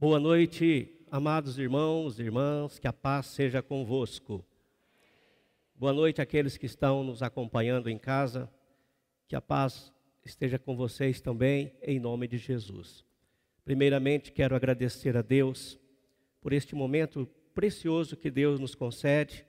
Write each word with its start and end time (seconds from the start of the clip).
Boa 0.00 0.18
noite, 0.18 0.90
amados 1.10 1.58
irmãos 1.58 2.18
e 2.18 2.22
irmãs, 2.22 2.78
que 2.78 2.88
a 2.88 2.92
paz 2.92 3.26
seja 3.26 3.60
convosco. 3.60 4.42
Boa 5.76 5.92
noite 5.92 6.22
àqueles 6.22 6.56
que 6.56 6.64
estão 6.64 7.04
nos 7.04 7.22
acompanhando 7.22 7.90
em 7.90 7.98
casa, 7.98 8.50
que 9.28 9.36
a 9.36 9.42
paz 9.42 9.92
esteja 10.24 10.58
com 10.58 10.74
vocês 10.74 11.20
também, 11.20 11.74
em 11.82 12.00
nome 12.00 12.26
de 12.26 12.38
Jesus. 12.38 13.04
Primeiramente, 13.62 14.32
quero 14.32 14.56
agradecer 14.56 15.18
a 15.18 15.20
Deus 15.20 15.78
por 16.40 16.54
este 16.54 16.74
momento 16.74 17.28
precioso 17.54 18.16
que 18.16 18.30
Deus 18.30 18.58
nos 18.58 18.74
concede 18.74 19.44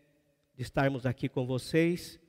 de 0.54 0.64
estarmos 0.64 1.06
aqui 1.06 1.30
com 1.30 1.48
vocês 1.48 2.20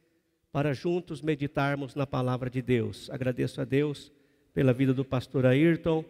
para 0.53 0.73
juntos 0.73 1.21
meditarmos 1.21 1.97
na 1.97 2.07
palavra 2.07 2.49
de 2.49 2.63
Deus. 2.63 3.11
Agradeço 3.11 3.61
a 3.61 3.65
Deus 3.65 4.13
pela 4.55 4.73
vida 4.73 4.95
do 4.95 5.05
pastor 5.05 5.45
Ayrton, 5.45 6.05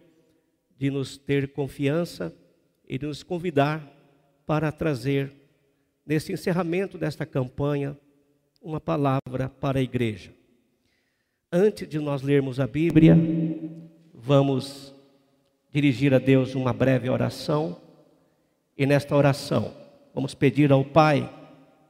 de 0.83 0.91
nos 0.91 1.17
ter 1.17 1.53
confiança 1.53 2.35
e 2.89 2.99
de 2.99 3.07
nos 3.07 3.23
convidar 3.23 3.89
para 4.45 4.73
trazer, 4.73 5.33
nesse 6.05 6.33
encerramento 6.33 6.99
desta 6.99 7.25
campanha, 7.25 7.97
uma 8.61 8.81
palavra 8.81 9.49
para 9.61 9.79
a 9.79 9.83
igreja. 9.83 10.35
Antes 11.53 11.89
de 11.89 12.01
nós 12.01 12.21
lermos 12.21 12.59
a 12.59 12.67
Bíblia, 12.67 13.17
vamos 14.13 14.93
dirigir 15.73 16.13
a 16.15 16.19
Deus 16.19 16.57
uma 16.57 16.73
breve 16.73 17.09
oração. 17.09 17.81
E 18.77 18.85
nesta 18.85 19.15
oração, 19.15 19.73
vamos 20.13 20.35
pedir 20.35 20.73
ao 20.73 20.85
Pai 20.85 21.33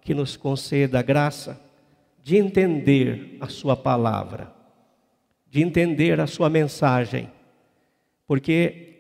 que 0.02 0.12
nos 0.12 0.37
conceda 0.37 0.98
a 0.98 1.02
graça 1.02 1.59
de 2.23 2.37
entender 2.37 3.38
a 3.40 3.48
Sua 3.48 3.74
palavra, 3.74 4.52
de 5.48 5.63
entender 5.63 6.20
a 6.20 6.26
Sua 6.26 6.51
mensagem, 6.51 7.30
porque 8.26 8.92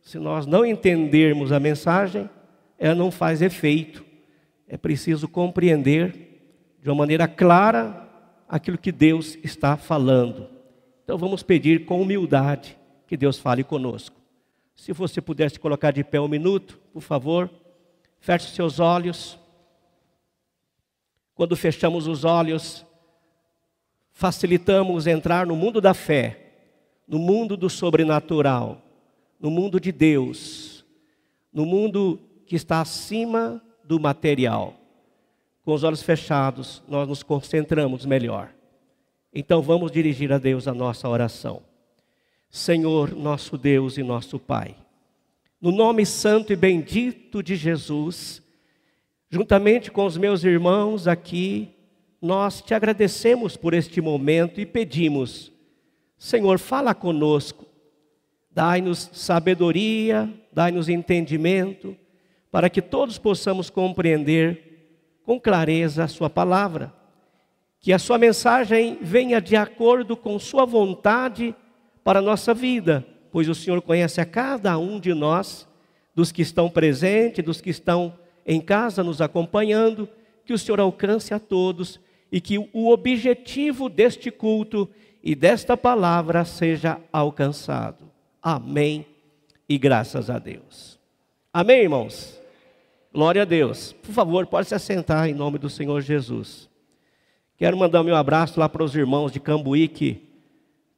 se 0.00 0.18
nós 0.18 0.46
não 0.46 0.64
entendermos 0.64 1.52
a 1.52 1.60
mensagem, 1.60 2.28
ela 2.78 2.94
não 2.94 3.10
faz 3.10 3.42
efeito. 3.42 4.04
É 4.66 4.76
preciso 4.76 5.28
compreender 5.28 6.78
de 6.82 6.88
uma 6.88 6.96
maneira 6.96 7.28
clara 7.28 8.08
aquilo 8.48 8.78
que 8.78 8.92
Deus 8.92 9.36
está 9.42 9.76
falando. 9.76 10.48
Então 11.04 11.18
vamos 11.18 11.42
pedir 11.42 11.84
com 11.84 12.00
humildade 12.00 12.78
que 13.06 13.16
Deus 13.16 13.38
fale 13.38 13.64
conosco. 13.64 14.16
Se 14.74 14.92
você 14.92 15.20
pudesse 15.20 15.58
colocar 15.58 15.90
de 15.90 16.04
pé 16.04 16.20
um 16.20 16.28
minuto, 16.28 16.78
por 16.92 17.02
favor, 17.02 17.50
feche 18.20 18.54
seus 18.54 18.78
olhos. 18.78 19.38
Quando 21.34 21.56
fechamos 21.56 22.06
os 22.06 22.24
olhos, 22.24 22.86
facilitamos 24.12 25.06
entrar 25.06 25.46
no 25.46 25.56
mundo 25.56 25.80
da 25.80 25.94
fé, 25.94 26.47
no 27.08 27.18
mundo 27.18 27.56
do 27.56 27.70
sobrenatural, 27.70 28.82
no 29.40 29.50
mundo 29.50 29.80
de 29.80 29.90
Deus, 29.90 30.84
no 31.52 31.64
mundo 31.64 32.20
que 32.46 32.54
está 32.54 32.80
acima 32.80 33.62
do 33.82 33.98
material. 33.98 34.74
Com 35.64 35.72
os 35.72 35.82
olhos 35.82 36.02
fechados, 36.02 36.82
nós 36.86 37.08
nos 37.08 37.22
concentramos 37.22 38.04
melhor. 38.04 38.50
Então 39.34 39.62
vamos 39.62 39.90
dirigir 39.90 40.32
a 40.32 40.38
Deus 40.38 40.68
a 40.68 40.74
nossa 40.74 41.08
oração. 41.08 41.62
Senhor, 42.50 43.14
nosso 43.14 43.56
Deus 43.56 43.98
e 43.98 44.02
nosso 44.02 44.38
Pai. 44.38 44.74
No 45.60 45.72
nome 45.72 46.06
santo 46.06 46.52
e 46.52 46.56
bendito 46.56 47.42
de 47.42 47.56
Jesus, 47.56 48.42
juntamente 49.28 49.90
com 49.90 50.06
os 50.06 50.16
meus 50.16 50.44
irmãos 50.44 51.06
aqui, 51.06 51.70
nós 52.20 52.60
te 52.62 52.74
agradecemos 52.74 53.56
por 53.56 53.74
este 53.74 54.00
momento 54.00 54.60
e 54.60 54.66
pedimos, 54.66 55.52
Senhor, 56.18 56.58
fala 56.58 56.94
conosco, 56.94 57.64
dai-nos 58.50 59.08
sabedoria, 59.12 60.28
dai-nos 60.52 60.88
entendimento, 60.88 61.96
para 62.50 62.68
que 62.68 62.82
todos 62.82 63.18
possamos 63.18 63.70
compreender 63.70 65.20
com 65.24 65.38
clareza 65.38 66.02
a 66.02 66.08
Sua 66.08 66.28
palavra, 66.28 66.92
que 67.78 67.92
a 67.92 67.98
Sua 68.00 68.18
mensagem 68.18 68.98
venha 69.00 69.40
de 69.40 69.54
acordo 69.54 70.16
com 70.16 70.38
Sua 70.40 70.64
vontade 70.64 71.54
para 72.02 72.18
a 72.18 72.22
nossa 72.22 72.52
vida, 72.52 73.06
pois 73.30 73.48
o 73.48 73.54
Senhor 73.54 73.80
conhece 73.80 74.20
a 74.20 74.26
cada 74.26 74.76
um 74.76 74.98
de 74.98 75.14
nós, 75.14 75.68
dos 76.12 76.32
que 76.32 76.42
estão 76.42 76.68
presentes, 76.68 77.44
dos 77.44 77.60
que 77.60 77.70
estão 77.70 78.12
em 78.44 78.60
casa 78.60 79.04
nos 79.04 79.20
acompanhando, 79.20 80.08
que 80.44 80.52
o 80.52 80.58
Senhor 80.58 80.80
alcance 80.80 81.32
a 81.32 81.38
todos 81.38 82.00
e 82.32 82.40
que 82.40 82.58
o 82.72 82.90
objetivo 82.90 83.88
deste 83.88 84.30
culto 84.30 84.88
e 85.22 85.34
desta 85.34 85.76
palavra 85.76 86.44
seja 86.44 87.00
alcançado. 87.12 88.10
Amém 88.42 89.06
e 89.68 89.76
graças 89.78 90.30
a 90.30 90.38
Deus. 90.38 90.98
Amém, 91.52 91.82
irmãos? 91.82 92.40
Glória 93.12 93.42
a 93.42 93.44
Deus. 93.44 93.92
Por 93.92 94.12
favor, 94.12 94.46
pode 94.46 94.68
se 94.68 94.74
assentar 94.74 95.28
em 95.28 95.34
nome 95.34 95.58
do 95.58 95.68
Senhor 95.68 96.00
Jesus. 96.00 96.68
Quero 97.56 97.76
mandar 97.76 98.02
meu 98.04 98.14
abraço 98.14 98.60
lá 98.60 98.68
para 98.68 98.84
os 98.84 98.94
irmãos 98.94 99.32
de 99.32 99.40
Cambuí 99.40 99.88
que 99.88 100.28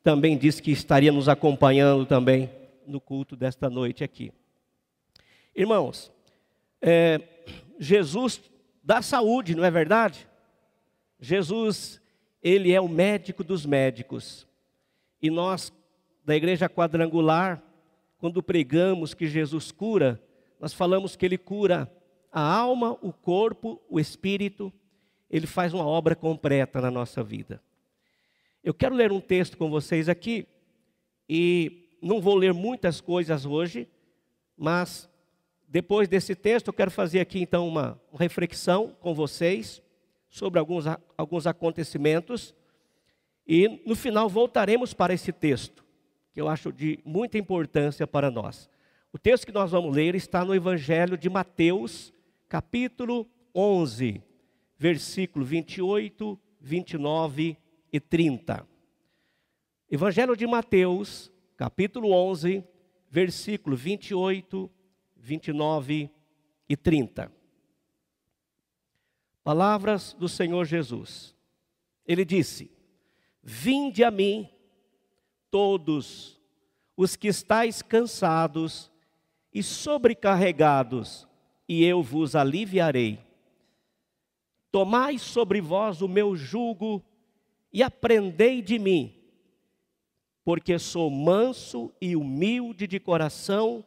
também 0.03 0.37
disse 0.37 0.63
que 0.63 0.71
estaria 0.71 1.13
nos 1.13 1.29
acompanhando 1.29 2.05
também 2.05 2.51
no 2.87 3.01
culto 3.01 3.37
desta 3.37 3.71
noite 3.71 4.03
aqui. 4.03 4.33
Irmãos, 5.55 6.11
é, 6.81 7.21
Jesus 7.79 8.41
dá 8.83 9.03
saúde, 9.03 9.55
não 9.55 9.65
é 9.65 9.71
verdade? 9.71 10.27
Jesus, 11.21 12.00
ele 12.43 12.73
é 12.73 12.81
o 12.81 12.89
médico 12.89 13.45
dos 13.45 13.67
médicos. 13.67 14.47
E 15.21 15.31
nós, 15.31 15.73
da 16.25 16.35
igreja 16.35 16.69
quadrangular, 16.69 17.63
quando 18.19 18.43
pregamos 18.43 19.15
que 19.15 19.27
Jesus 19.27 19.71
cura, 19.73 20.23
nós 20.59 20.73
falamos 20.73 21.17
que 21.17 21.25
ele 21.25 21.39
cura 21.39 21.91
a 22.33 22.41
alma, 22.41 22.97
o 23.03 23.13
corpo, 23.13 23.81
o 23.89 23.99
espírito, 23.99 24.73
ele 25.31 25.47
faz 25.47 25.73
uma 25.73 25.87
obra 25.87 26.15
completa 26.15 26.81
na 26.81 26.91
nossa 26.91 27.23
vida. 27.23 27.63
Eu 28.63 28.75
quero 28.75 28.95
ler 28.95 29.11
um 29.11 29.21
texto 29.21 29.57
com 29.57 29.71
vocês 29.71 30.09
aqui, 30.09 30.47
e 31.29 31.89
não 32.03 32.21
vou 32.21 32.35
ler 32.35 32.53
muitas 32.53 33.01
coisas 33.01 33.47
hoje, 33.47 33.89
mas 34.57 35.09
depois 35.69 36.09
desse 36.09 36.35
texto 36.35 36.67
eu 36.67 36.73
quero 36.73 36.91
fazer 36.91 37.21
aqui 37.21 37.41
então 37.41 37.67
uma, 37.69 38.01
reflexão 38.19 38.97
com 39.01 39.15
vocês 39.15 39.81
sobre 40.31 40.61
alguns, 40.61 40.85
alguns 41.19 41.47
acontecimentos, 41.47 42.55
e 43.47 43.83
no 43.85 43.97
final 43.97 44.29
voltaremos 44.29 44.95
para 44.95 45.13
esse 45.13 45.33
texto, 45.33 45.85
que 46.33 46.41
eu 46.41 46.49
acho 46.49 46.73
de 46.73 47.01
muita 47.05 47.37
importância 47.37 48.07
para 48.07 48.31
nós. 48.31 48.71
O 49.13 49.19
texto 49.19 49.45
que 49.45 49.53
nós 49.53 49.73
vamos 49.73 49.95
ler 49.95 50.15
está 50.15 50.45
no 50.45 50.55
Evangelho 50.55 51.19
de 51.19 51.29
Mateus, 51.29 52.13
capítulo 52.49 53.29
11, 53.53 54.23
versículo 54.79 55.45
28, 55.45 56.39
29 56.61 57.59
e 57.93 57.99
30. 57.99 58.67
Evangelho 59.91 60.37
de 60.37 60.47
Mateus, 60.47 61.33
capítulo 61.57 62.13
11, 62.13 62.65
versículo 63.11 63.75
28, 63.75 64.71
29 65.17 66.09
e 66.69 66.77
30. 66.77 67.40
Palavras 69.51 70.13
do 70.17 70.29
Senhor 70.29 70.65
Jesus. 70.65 71.35
Ele 72.07 72.25
disse: 72.25 72.71
Vinde 73.43 74.05
a 74.05 74.09
mim, 74.09 74.49
todos 75.51 76.41
os 76.97 77.17
que 77.17 77.27
estáis 77.27 77.83
cansados 77.83 78.93
e 79.53 79.61
sobrecarregados, 79.61 81.27
e 81.69 81.85
eu 81.85 82.01
vos 82.01 82.37
aliviarei. 82.37 83.19
Tomai 84.71 85.19
sobre 85.19 85.61
vós 85.61 86.01
o 86.01 86.07
meu 86.07 86.37
jugo 86.37 87.05
e 87.73 87.83
aprendei 87.83 88.63
de 88.63 88.79
mim, 88.79 89.13
porque 90.45 90.79
sou 90.79 91.11
manso 91.11 91.93
e 92.01 92.15
humilde 92.15 92.87
de 92.87 93.01
coração, 93.01 93.85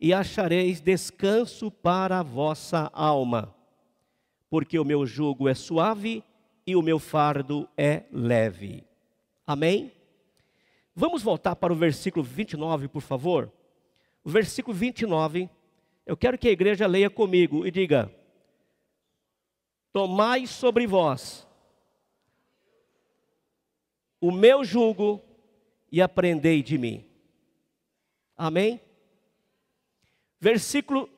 e 0.00 0.12
achareis 0.12 0.80
descanso 0.80 1.70
para 1.70 2.18
a 2.18 2.24
vossa 2.24 2.90
alma, 2.92 3.55
porque 4.48 4.78
o 4.78 4.84
meu 4.84 5.06
jugo 5.06 5.48
é 5.48 5.54
suave 5.54 6.22
e 6.66 6.74
o 6.76 6.82
meu 6.82 6.98
fardo 6.98 7.68
é 7.76 8.04
leve. 8.10 8.84
Amém? 9.46 9.92
Vamos 10.94 11.22
voltar 11.22 11.54
para 11.56 11.72
o 11.72 11.76
versículo 11.76 12.24
29, 12.24 12.88
por 12.88 13.02
favor. 13.02 13.52
O 14.24 14.30
versículo 14.30 14.74
29, 14.74 15.48
eu 16.04 16.16
quero 16.16 16.38
que 16.38 16.48
a 16.48 16.52
igreja 16.52 16.86
leia 16.86 17.10
comigo 17.10 17.66
e 17.66 17.70
diga: 17.70 18.10
Tomai 19.92 20.46
sobre 20.46 20.86
vós 20.86 21.46
o 24.20 24.32
meu 24.32 24.64
jugo 24.64 25.22
e 25.90 26.02
aprendei 26.02 26.62
de 26.62 26.76
mim. 26.76 27.04
Amém? 28.36 28.80
Versículo 30.40 31.08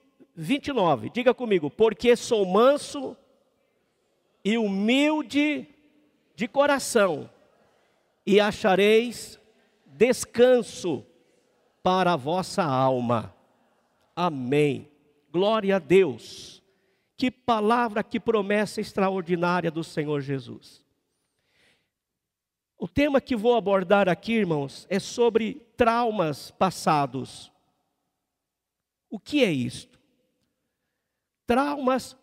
29, 0.40 1.10
diga 1.10 1.34
comigo, 1.34 1.68
porque 1.68 2.14
sou 2.14 2.46
manso 2.46 3.16
e 4.44 4.56
humilde 4.56 5.66
de 6.36 6.46
coração, 6.46 7.28
e 8.24 8.38
achareis 8.38 9.40
descanso 9.84 11.04
para 11.82 12.12
a 12.12 12.16
vossa 12.16 12.62
alma. 12.62 13.34
Amém. 14.14 14.88
Glória 15.32 15.74
a 15.74 15.78
Deus. 15.80 16.62
Que 17.16 17.32
palavra, 17.32 18.04
que 18.04 18.20
promessa 18.20 18.80
extraordinária 18.80 19.72
do 19.72 19.82
Senhor 19.82 20.20
Jesus. 20.20 20.84
O 22.78 22.86
tema 22.86 23.20
que 23.20 23.34
vou 23.34 23.56
abordar 23.56 24.08
aqui, 24.08 24.34
irmãos, 24.34 24.86
é 24.88 25.00
sobre 25.00 25.54
traumas 25.76 26.52
passados. 26.52 27.50
O 29.10 29.18
que 29.18 29.42
é 29.42 29.50
isto? 29.50 29.97
Traumas 31.48 32.14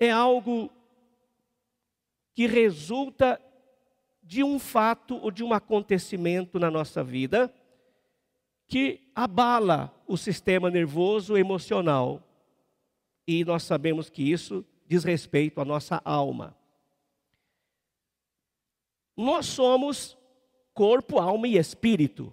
é 0.00 0.10
algo 0.10 0.70
que 2.32 2.46
resulta 2.46 3.38
de 4.22 4.42
um 4.42 4.58
fato 4.58 5.16
ou 5.16 5.30
de 5.30 5.44
um 5.44 5.52
acontecimento 5.52 6.58
na 6.58 6.70
nossa 6.70 7.04
vida 7.04 7.54
que 8.66 9.02
abala 9.14 9.94
o 10.06 10.16
sistema 10.16 10.70
nervoso 10.70 11.36
emocional. 11.36 12.26
E 13.26 13.44
nós 13.44 13.64
sabemos 13.64 14.08
que 14.08 14.22
isso 14.22 14.64
diz 14.86 15.04
respeito 15.04 15.60
à 15.60 15.64
nossa 15.66 16.00
alma. 16.02 16.56
Nós 19.14 19.44
somos 19.44 20.16
corpo, 20.72 21.18
alma 21.18 21.46
e 21.46 21.58
espírito. 21.58 22.32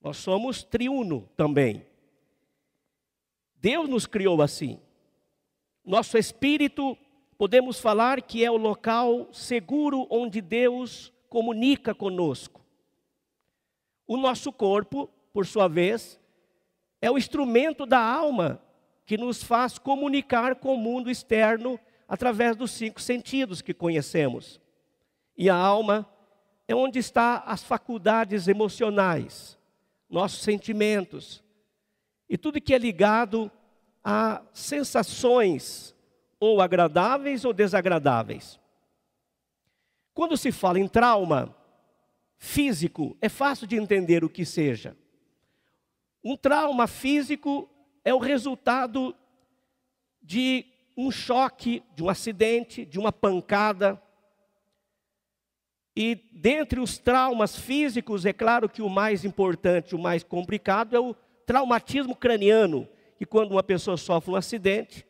Nós 0.00 0.18
somos 0.18 0.62
triuno 0.62 1.28
também. 1.36 1.84
Deus 3.56 3.88
nos 3.88 4.06
criou 4.06 4.40
assim. 4.40 4.78
Nosso 5.84 6.16
espírito, 6.16 6.96
podemos 7.36 7.78
falar 7.78 8.22
que 8.22 8.44
é 8.44 8.50
o 8.50 8.56
local 8.56 9.28
seguro 9.32 10.06
onde 10.08 10.40
Deus 10.40 11.12
comunica 11.28 11.94
conosco. 11.94 12.64
O 14.06 14.16
nosso 14.16 14.52
corpo, 14.52 15.10
por 15.32 15.46
sua 15.46 15.68
vez, 15.68 16.20
é 17.02 17.10
o 17.10 17.18
instrumento 17.18 17.84
da 17.84 18.00
alma 18.00 18.62
que 19.04 19.18
nos 19.18 19.42
faz 19.42 19.78
comunicar 19.78 20.54
com 20.54 20.74
o 20.74 20.78
mundo 20.78 21.10
externo 21.10 21.78
através 22.08 22.56
dos 22.56 22.70
cinco 22.70 23.00
sentidos 23.00 23.60
que 23.60 23.74
conhecemos. 23.74 24.60
E 25.36 25.50
a 25.50 25.56
alma 25.56 26.08
é 26.66 26.74
onde 26.74 26.98
está 26.98 27.38
as 27.38 27.62
faculdades 27.62 28.48
emocionais, 28.48 29.58
nossos 30.08 30.40
sentimentos 30.42 31.44
e 32.28 32.38
tudo 32.38 32.60
que 32.60 32.74
é 32.74 32.78
ligado 32.78 33.50
a 34.04 34.42
sensações 34.52 35.94
ou 36.38 36.60
agradáveis 36.60 37.44
ou 37.44 37.52
desagradáveis. 37.52 38.60
Quando 40.12 40.36
se 40.36 40.52
fala 40.52 40.78
em 40.78 40.86
trauma 40.86 41.56
físico, 42.36 43.16
é 43.20 43.28
fácil 43.28 43.66
de 43.66 43.76
entender 43.76 44.22
o 44.22 44.28
que 44.28 44.44
seja. 44.44 44.96
Um 46.22 46.36
trauma 46.36 46.86
físico 46.86 47.68
é 48.04 48.12
o 48.12 48.18
resultado 48.18 49.14
de 50.22 50.66
um 50.96 51.10
choque, 51.10 51.82
de 51.96 52.02
um 52.02 52.08
acidente, 52.08 52.84
de 52.84 52.98
uma 52.98 53.10
pancada, 53.10 54.00
e 55.96 56.20
dentre 56.32 56.80
os 56.80 56.98
traumas 56.98 57.56
físicos, 57.56 58.26
é 58.26 58.32
claro 58.32 58.68
que 58.68 58.82
o 58.82 58.88
mais 58.88 59.24
importante, 59.24 59.94
o 59.94 59.98
mais 59.98 60.24
complicado 60.24 60.96
é 60.96 61.00
o 61.00 61.14
traumatismo 61.46 62.16
craniano, 62.16 62.88
que 63.16 63.24
quando 63.24 63.52
uma 63.52 63.62
pessoa 63.62 63.96
sofre 63.96 64.32
um 64.32 64.36
acidente, 64.36 65.06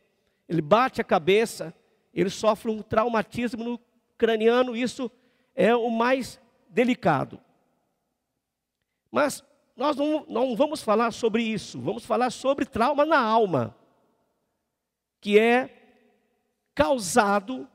ele 0.48 0.62
bate 0.62 1.00
a 1.00 1.04
cabeça, 1.04 1.74
ele 2.12 2.30
sofre 2.30 2.70
um 2.70 2.82
traumatismo 2.82 3.64
no 3.64 3.80
craniano, 4.16 4.76
isso 4.76 5.10
é 5.54 5.74
o 5.74 5.90
mais 5.90 6.40
delicado. 6.68 7.40
Mas 9.10 9.44
nós 9.76 9.96
não, 9.96 10.24
não 10.28 10.56
vamos 10.56 10.82
falar 10.82 11.12
sobre 11.12 11.42
isso, 11.42 11.80
vamos 11.80 12.04
falar 12.04 12.30
sobre 12.30 12.64
trauma 12.64 13.04
na 13.04 13.18
alma, 13.18 13.76
que 15.20 15.38
é 15.38 15.70
causado 16.74 17.68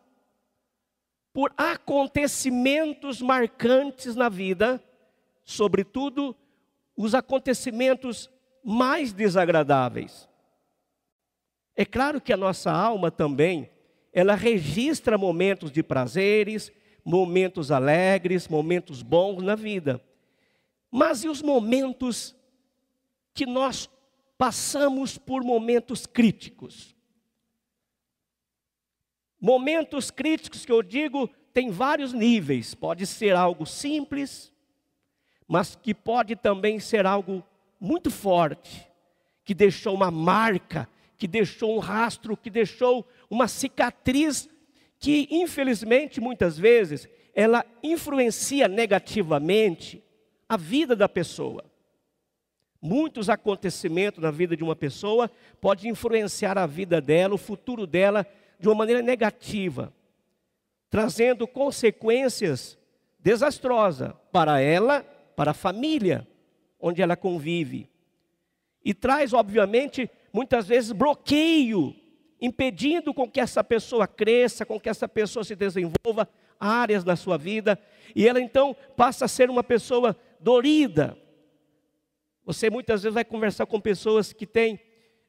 por 1.34 1.54
acontecimentos 1.58 3.22
marcantes 3.22 4.16
na 4.16 4.30
vida, 4.30 4.84
sobretudo 5.44 6.36
os 6.96 7.16
acontecimentos 7.16 8.30
mais 8.64 9.14
desagradáveis. 9.14 10.28
É 11.76 11.86
claro 11.86 12.20
que 12.20 12.34
a 12.34 12.38
nossa 12.38 12.72
alma 12.72 13.10
também, 13.10 13.70
ela 14.12 14.36
registra 14.36 15.18
momentos 15.18 15.72
de 15.72 15.82
prazeres, 15.82 16.72
momentos 17.06 17.72
alegres, 17.72 18.48
momentos 18.48 19.02
bons 19.02 19.42
na 19.42 19.56
vida. 19.56 20.04
Mas 20.92 21.24
e 21.24 21.30
os 21.30 21.42
momentos 21.42 22.36
que 23.34 23.46
nós 23.46 23.90
passamos 24.38 25.18
por 25.18 25.44
momentos 25.44 26.06
críticos? 26.06 26.96
Momentos 29.40 30.12
críticos 30.12 30.66
que 30.66 30.72
eu 30.72 30.84
digo 30.84 31.30
tem 31.54 31.72
vários 31.72 32.14
níveis. 32.14 32.76
Pode 32.76 33.08
ser 33.08 33.36
algo 33.36 33.66
simples, 33.66 34.52
mas 35.48 35.76
que 35.76 35.94
pode 35.94 36.36
também 36.36 36.80
ser 36.80 37.06
algo 37.06 37.44
muito 37.80 38.12
forte, 38.12 38.88
que 39.44 39.54
deixou 39.54 39.96
uma 39.96 40.12
marca, 40.12 40.88
que 41.18 41.28
deixou 41.28 41.76
um 41.76 41.80
rastro, 41.80 42.38
que 42.38 42.50
deixou 42.50 43.08
uma 43.30 43.48
cicatriz 43.48 44.50
que, 45.00 45.28
infelizmente, 45.32 46.20
muitas 46.20 46.58
vezes, 46.58 47.08
ela 47.34 47.66
influencia 47.82 48.68
negativamente 48.68 50.04
a 50.48 50.58
vida 50.58 50.96
da 50.96 51.08
pessoa. 51.08 51.64
Muitos 52.82 53.30
acontecimentos 53.30 54.22
na 54.22 54.32
vida 54.32 54.56
de 54.56 54.64
uma 54.64 54.76
pessoa 54.76 55.30
podem 55.60 55.92
influenciar 55.92 56.58
a 56.58 56.66
vida 56.66 57.02
dela, 57.02 57.36
o 57.36 57.38
futuro 57.38 57.88
dela 57.88 58.26
de 58.60 58.68
uma 58.68 58.76
maneira 58.76 59.02
negativa, 59.02 59.94
trazendo 60.90 61.48
consequências 61.48 62.78
desastrosas 63.20 64.14
para 64.32 64.62
ela, 64.62 65.02
para 65.36 65.52
a 65.52 65.54
família 65.54 66.28
onde 66.80 67.02
ela 67.02 67.16
convive. 67.16 67.90
E 68.84 68.94
traz, 68.94 69.34
obviamente, 69.34 70.10
muitas 70.32 70.68
vezes 70.68 70.92
bloqueio, 70.92 71.96
impedindo 72.42 73.14
com 73.14 73.30
que 73.30 73.40
essa 73.40 73.64
pessoa 73.64 74.08
cresça, 74.08 74.66
com 74.66 74.80
que 74.80 74.90
essa 74.90 75.08
pessoa 75.08 75.44
se 75.44 75.56
desenvolva 75.56 76.28
áreas 76.60 77.04
na 77.04 77.16
sua 77.16 77.38
vida, 77.38 77.80
e 78.16 78.28
ela 78.28 78.40
então 78.40 78.76
passa 78.96 79.26
a 79.26 79.28
ser 79.28 79.50
uma 79.50 79.64
pessoa 79.64 80.16
dorida. 80.40 81.18
Você 82.46 82.70
muitas 82.70 83.04
vezes 83.04 83.14
vai 83.14 83.26
conversar 83.26 83.66
com 83.66 83.80
pessoas 83.80 84.34
que 84.34 84.48
têm 84.48 84.80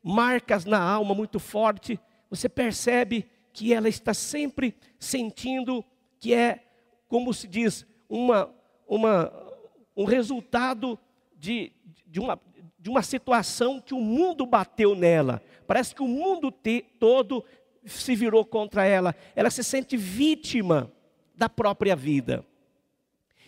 marcas 0.03 0.65
na 0.65 0.81
alma 0.81 1.15
muito 1.15 1.39
forte, 1.39 1.99
você 2.31 2.49
percebe 2.49 3.29
que 3.53 3.75
ela 3.75 3.89
está 3.89 4.15
sempre 4.15 4.75
sentindo 4.99 5.85
que 6.19 6.33
é, 6.33 6.65
como 7.09 7.35
se 7.35 7.49
diz, 7.49 7.85
uma, 8.09 8.55
uma, 8.87 9.33
um 9.97 10.05
resultado 10.05 10.99
de, 11.41 11.73
de, 12.07 12.21
uma, 12.21 12.41
de 12.79 12.89
uma 12.89 13.03
situação 13.03 13.81
que 13.81 13.95
o 13.95 14.01
mundo 14.01 14.47
bateu 14.47 14.95
nela. 14.95 15.43
Parece 15.67 15.95
que 15.95 16.03
o 16.03 16.07
mundo 16.07 16.53
te, 16.53 16.85
todo 17.01 17.45
se 17.85 18.15
virou 18.15 18.45
contra 18.45 18.85
ela. 18.85 19.15
Ela 19.35 19.51
se 19.51 19.65
sente 19.65 19.97
vítima 19.97 20.93
da 21.35 21.49
própria 21.49 21.97
vida. 21.97 22.47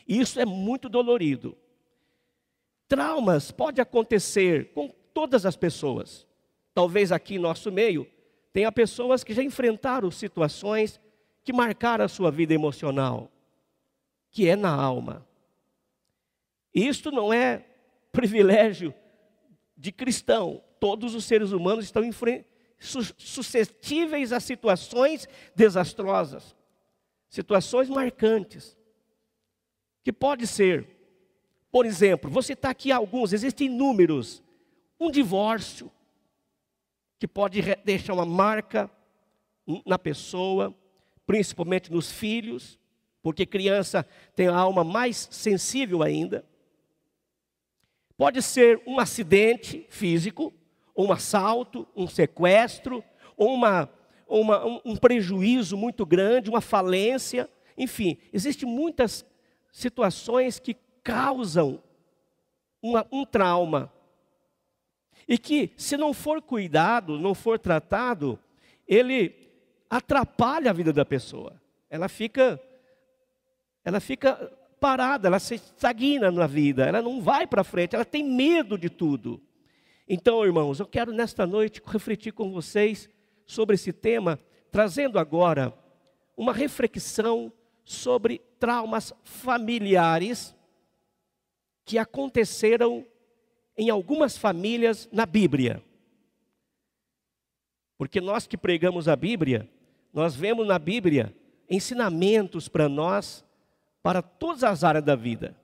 Isso 0.09 0.41
é 0.41 0.45
muito 0.45 0.89
dolorido. 0.89 1.57
Traumas 2.89 3.53
pode 3.53 3.81
acontecer 3.81 4.73
com 4.73 4.89
todas 5.15 5.47
as 5.47 5.55
pessoas. 5.55 6.27
Talvez 6.75 7.13
aqui 7.13 7.37
em 7.37 7.39
nosso 7.39 7.71
meio 7.71 8.11
Tenha 8.53 8.71
pessoas 8.71 9.25
que 9.25 9.33
já 9.33 9.43
enfrentaram 9.43 10.11
situações 10.11 11.01
que 11.43 11.53
marcaram 11.53 12.05
a 12.05 12.09
sua 12.09 12.31
vida 12.31 12.53
emocional, 12.53 13.33
que 14.31 14.47
é 14.47 14.55
na 14.55 14.71
alma. 14.71 15.27
Isto 16.75 17.11
não 17.11 17.33
é 17.33 17.65
privilégio 18.13 18.95
de 19.77 19.91
cristão. 19.91 20.63
Todos 20.79 21.15
os 21.15 21.25
seres 21.25 21.51
humanos 21.51 21.85
estão 21.87 22.03
suscetíveis 23.19 24.33
a 24.33 24.39
situações 24.41 25.29
desastrosas, 25.55 26.55
situações 27.29 27.89
marcantes, 27.89 28.77
que 30.05 30.13
pode 30.13 30.47
ser, 30.47 30.87
por 31.71 31.87
exemplo, 31.87 32.31
vou 32.31 32.43
citar 32.43 32.71
aqui 32.71 32.93
alguns, 32.93 33.33
existem 33.33 33.69
inúmeros, 33.69 34.43
um 34.99 35.11
divórcio, 35.11 35.91
que 37.19 37.29
pode 37.29 37.63
deixar 37.85 38.15
uma 38.15 38.27
marca 38.27 38.91
na 39.87 39.97
pessoa, 39.97 40.75
principalmente 41.25 41.93
nos 41.93 42.11
filhos, 42.11 42.79
porque 43.23 43.47
criança 43.47 44.05
tem 44.35 44.49
a 44.49 44.57
alma 44.57 44.83
mais 44.83 45.29
sensível 45.31 46.03
ainda. 46.03 46.45
Pode 48.23 48.41
ser 48.41 48.81
um 48.87 49.01
acidente 49.01 49.85
físico, 49.91 50.55
um 50.97 51.11
assalto, 51.11 51.89
um 51.97 52.07
sequestro, 52.07 53.03
uma, 53.37 53.91
uma, 54.29 54.65
um, 54.65 54.81
um 54.85 54.97
prejuízo 54.97 55.77
muito 55.77 56.07
grande, 56.07 56.49
uma 56.49 56.61
falência. 56.61 57.51
Enfim, 57.77 58.17
existem 58.33 58.69
muitas 58.69 59.27
situações 59.73 60.61
que 60.61 60.77
causam 61.03 61.83
uma, 62.81 63.05
um 63.11 63.25
trauma. 63.25 63.93
E 65.27 65.37
que, 65.37 65.73
se 65.77 65.97
não 65.97 66.15
for 66.15 66.41
cuidado, 66.41 67.19
não 67.19 67.35
for 67.35 67.59
tratado, 67.59 68.39
ele 68.87 69.35
atrapalha 69.91 70.71
a 70.71 70.73
vida 70.73 70.93
da 70.93 71.05
pessoa. 71.05 71.61
Ela 71.91 72.09
fica, 72.09 72.63
ela 73.85 73.99
fica 73.99 74.49
parada, 74.83 75.29
ela 75.29 75.39
se 75.39 75.55
estagna 75.55 76.29
na 76.33 76.49
vida, 76.49 76.85
ela 76.85 77.01
não 77.01 77.23
vai 77.23 77.47
para 77.47 77.63
frente, 77.63 77.95
ela 77.95 78.05
tem 78.05 78.25
medo 78.25 78.77
de 78.77 78.91
tudo. 78.91 79.41
Então, 80.09 80.45
irmãos, 80.45 80.81
eu 80.81 80.87
quero 80.87 81.13
nesta 81.13 81.47
noite 81.47 81.81
refletir 81.87 82.33
com 82.33 82.51
vocês 82.51 83.09
sobre 83.47 83.77
esse 83.77 83.93
tema, 83.93 84.41
trazendo 84.73 85.21
agora 85.21 85.73
uma 86.37 86.53
reflexão 86.53 87.53
sobre 87.85 88.41
traumas 88.59 89.15
familiares 89.23 90.53
que 91.85 91.97
aconteceram 91.97 93.07
em 93.79 93.89
algumas 93.89 94.37
famílias 94.37 95.09
na 95.13 95.25
Bíblia. 95.25 95.81
Porque 97.97 98.21
nós 98.21 98.49
que 98.49 98.57
pregamos 98.57 99.07
a 99.07 99.15
Bíblia, 99.15 99.71
nós 100.13 100.35
vemos 100.35 100.67
na 100.67 100.77
Bíblia 100.77 101.33
ensinamentos 101.71 102.69
para 102.69 102.89
nós, 102.89 103.45
para 104.03 104.21
todas 104.21 104.65
as 104.65 104.83
áreas 104.83 105.05
da 105.05 105.15
vida. 105.15 105.57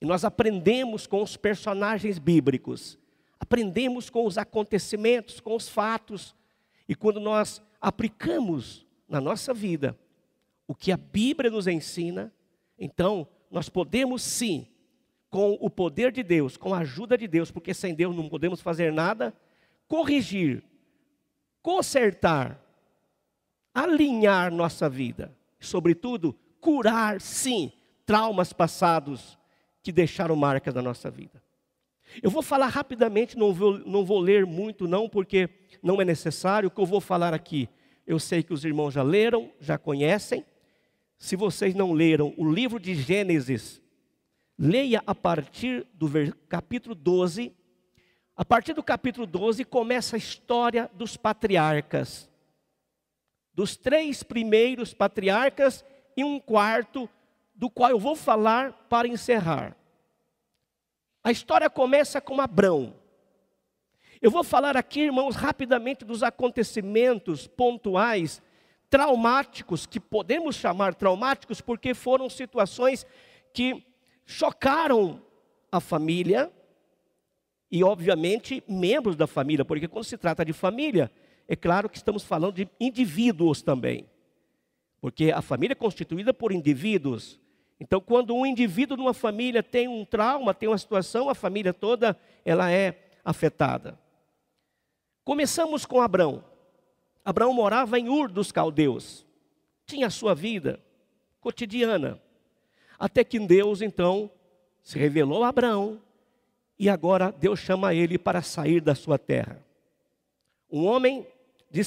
E 0.00 0.06
nós 0.06 0.24
aprendemos 0.24 1.06
com 1.06 1.22
os 1.22 1.36
personagens 1.36 2.18
bíblicos, 2.18 2.98
aprendemos 3.40 4.10
com 4.10 4.26
os 4.26 4.38
acontecimentos, 4.38 5.40
com 5.40 5.56
os 5.56 5.68
fatos. 5.68 6.36
E 6.88 6.94
quando 6.94 7.18
nós 7.18 7.62
aplicamos 7.80 8.86
na 9.08 9.20
nossa 9.20 9.54
vida 9.54 9.98
o 10.66 10.74
que 10.74 10.92
a 10.92 10.96
Bíblia 10.96 11.50
nos 11.50 11.66
ensina, 11.66 12.32
então 12.78 13.26
nós 13.50 13.68
podemos 13.68 14.22
sim 14.22 14.68
com 15.30 15.58
o 15.60 15.68
poder 15.68 16.12
de 16.12 16.22
Deus, 16.22 16.56
com 16.56 16.74
a 16.74 16.78
ajuda 16.78 17.16
de 17.16 17.26
Deus, 17.26 17.50
porque 17.50 17.74
sem 17.74 17.94
Deus 17.94 18.14
não 18.14 18.28
podemos 18.28 18.60
fazer 18.60 18.92
nada, 18.92 19.34
corrigir, 19.86 20.62
consertar, 21.62 22.62
alinhar 23.74 24.52
nossa 24.52 24.88
vida, 24.88 25.34
sobretudo 25.60 26.36
curar, 26.60 27.20
sim, 27.20 27.72
traumas 28.04 28.52
passados 28.52 29.38
que 29.82 29.92
deixaram 29.92 30.36
marcas 30.36 30.74
na 30.74 30.82
nossa 30.82 31.10
vida. 31.10 31.42
Eu 32.22 32.30
vou 32.30 32.42
falar 32.42 32.68
rapidamente, 32.68 33.36
não 33.36 33.52
vou, 33.52 33.78
não 33.80 34.04
vou 34.04 34.18
ler 34.18 34.46
muito, 34.46 34.88
não, 34.88 35.08
porque 35.08 35.48
não 35.82 36.00
é 36.00 36.04
necessário. 36.04 36.68
O 36.68 36.70
que 36.70 36.80
eu 36.80 36.86
vou 36.86 37.00
falar 37.00 37.34
aqui, 37.34 37.68
eu 38.06 38.18
sei 38.18 38.42
que 38.42 38.52
os 38.52 38.64
irmãos 38.64 38.92
já 38.92 39.02
leram, 39.02 39.50
já 39.60 39.76
conhecem. 39.76 40.44
Se 41.18 41.36
vocês 41.36 41.74
não 41.74 41.92
leram 41.92 42.32
o 42.36 42.50
livro 42.50 42.80
de 42.80 42.94
Gênesis, 42.94 43.82
Leia 44.58 45.00
a 45.06 45.14
partir 45.14 45.86
do 45.94 46.10
capítulo 46.48 46.92
12. 46.92 47.54
A 48.34 48.44
partir 48.44 48.72
do 48.72 48.82
capítulo 48.82 49.24
12 49.24 49.64
começa 49.64 50.16
a 50.16 50.18
história 50.18 50.90
dos 50.94 51.16
patriarcas. 51.16 52.28
Dos 53.54 53.76
três 53.76 54.24
primeiros 54.24 54.92
patriarcas 54.92 55.84
e 56.18 56.24
um 56.24 56.40
quarto, 56.40 57.08
do 57.54 57.70
qual 57.70 57.90
eu 57.90 57.98
vou 58.00 58.16
falar 58.16 58.72
para 58.88 59.06
encerrar. 59.06 59.76
A 61.22 61.30
história 61.30 61.70
começa 61.70 62.20
com 62.20 62.40
Abrão. 62.40 62.92
Eu 64.20 64.28
vou 64.28 64.42
falar 64.42 64.76
aqui, 64.76 65.02
irmãos, 65.02 65.36
rapidamente 65.36 66.04
dos 66.04 66.24
acontecimentos 66.24 67.46
pontuais, 67.46 68.42
traumáticos, 68.90 69.86
que 69.86 70.00
podemos 70.00 70.56
chamar 70.56 70.92
traumáticos, 70.96 71.60
porque 71.60 71.94
foram 71.94 72.28
situações 72.28 73.06
que 73.54 73.86
chocaram 74.26 75.22
a 75.70 75.78
família 75.78 76.50
e, 77.70 77.84
obviamente, 77.84 78.60
membros 78.66 79.14
da 79.14 79.28
família, 79.28 79.64
porque 79.64 79.86
quando 79.86 80.04
se 80.04 80.18
trata 80.18 80.44
de 80.44 80.52
família, 80.52 81.12
é 81.46 81.54
claro 81.54 81.88
que 81.88 81.96
estamos 81.96 82.24
falando 82.24 82.54
de 82.54 82.68
indivíduos 82.80 83.62
também, 83.62 84.04
porque 85.00 85.30
a 85.30 85.40
família 85.40 85.72
é 85.72 85.76
constituída 85.76 86.34
por 86.34 86.52
indivíduos. 86.52 87.38
Então, 87.80 88.00
quando 88.00 88.34
um 88.34 88.44
indivíduo 88.44 88.96
numa 88.96 89.14
família 89.14 89.62
tem 89.62 89.86
um 89.86 90.04
trauma, 90.04 90.52
tem 90.52 90.68
uma 90.68 90.78
situação, 90.78 91.28
a 91.28 91.34
família 91.34 91.72
toda 91.72 92.18
ela 92.44 92.70
é 92.70 93.10
afetada. 93.24 93.98
Começamos 95.24 95.84
com 95.86 96.00
Abraão. 96.00 96.42
Abraão 97.24 97.52
morava 97.52 97.98
em 97.98 98.08
Ur 98.08 98.28
dos 98.30 98.50
Caldeus. 98.50 99.26
Tinha 99.86 100.06
a 100.06 100.10
sua 100.10 100.34
vida 100.34 100.80
cotidiana. 101.40 102.20
Até 102.98 103.22
que 103.22 103.38
Deus 103.38 103.80
então 103.80 104.30
se 104.82 104.98
revelou 104.98 105.44
a 105.44 105.48
Abraão 105.48 106.00
e 106.78 106.88
agora 106.88 107.30
Deus 107.30 107.60
chama 107.60 107.94
ele 107.94 108.18
para 108.18 108.42
sair 108.42 108.80
da 108.80 108.94
sua 108.94 109.18
terra. 109.18 109.62
Um 110.70 110.86
homem 110.86 111.26
de 111.70 111.84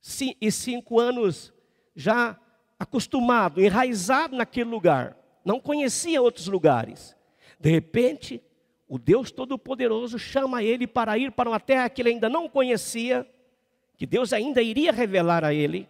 75 0.00 0.98
anos, 0.98 1.52
já 1.94 2.38
acostumado, 2.78 3.62
enraizado 3.62 4.34
naquele 4.36 4.70
lugar, 4.70 5.16
não 5.44 5.60
conhecia 5.60 6.22
outros 6.22 6.46
lugares. 6.46 7.16
De 7.58 7.70
repente, 7.70 8.42
o 8.88 8.98
Deus 8.98 9.30
Todo-Poderoso 9.30 10.18
chama 10.18 10.62
ele 10.62 10.86
para 10.86 11.16
ir 11.18 11.30
para 11.30 11.48
uma 11.48 11.60
terra 11.60 11.88
que 11.88 12.00
ele 12.02 12.10
ainda 12.10 12.28
não 12.28 12.48
conhecia, 12.48 13.26
que 13.96 14.06
Deus 14.06 14.32
ainda 14.32 14.62
iria 14.62 14.92
revelar 14.92 15.44
a 15.44 15.52
ele, 15.52 15.88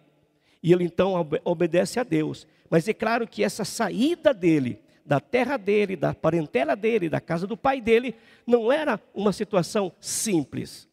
e 0.61 0.71
ele 0.73 0.83
então 0.83 1.13
obedece 1.43 1.99
a 1.99 2.03
Deus. 2.03 2.45
Mas 2.69 2.87
é 2.87 2.93
claro 2.93 3.27
que 3.27 3.43
essa 3.43 3.65
saída 3.65 4.33
dele, 4.33 4.81
da 5.05 5.19
terra 5.19 5.57
dele, 5.57 5.95
da 5.95 6.13
parentela 6.13 6.75
dele, 6.75 7.09
da 7.09 7.19
casa 7.19 7.47
do 7.47 7.57
pai 7.57 7.81
dele, 7.81 8.15
não 8.45 8.71
era 8.71 8.99
uma 9.13 9.33
situação 9.33 9.91
simples. 9.99 10.87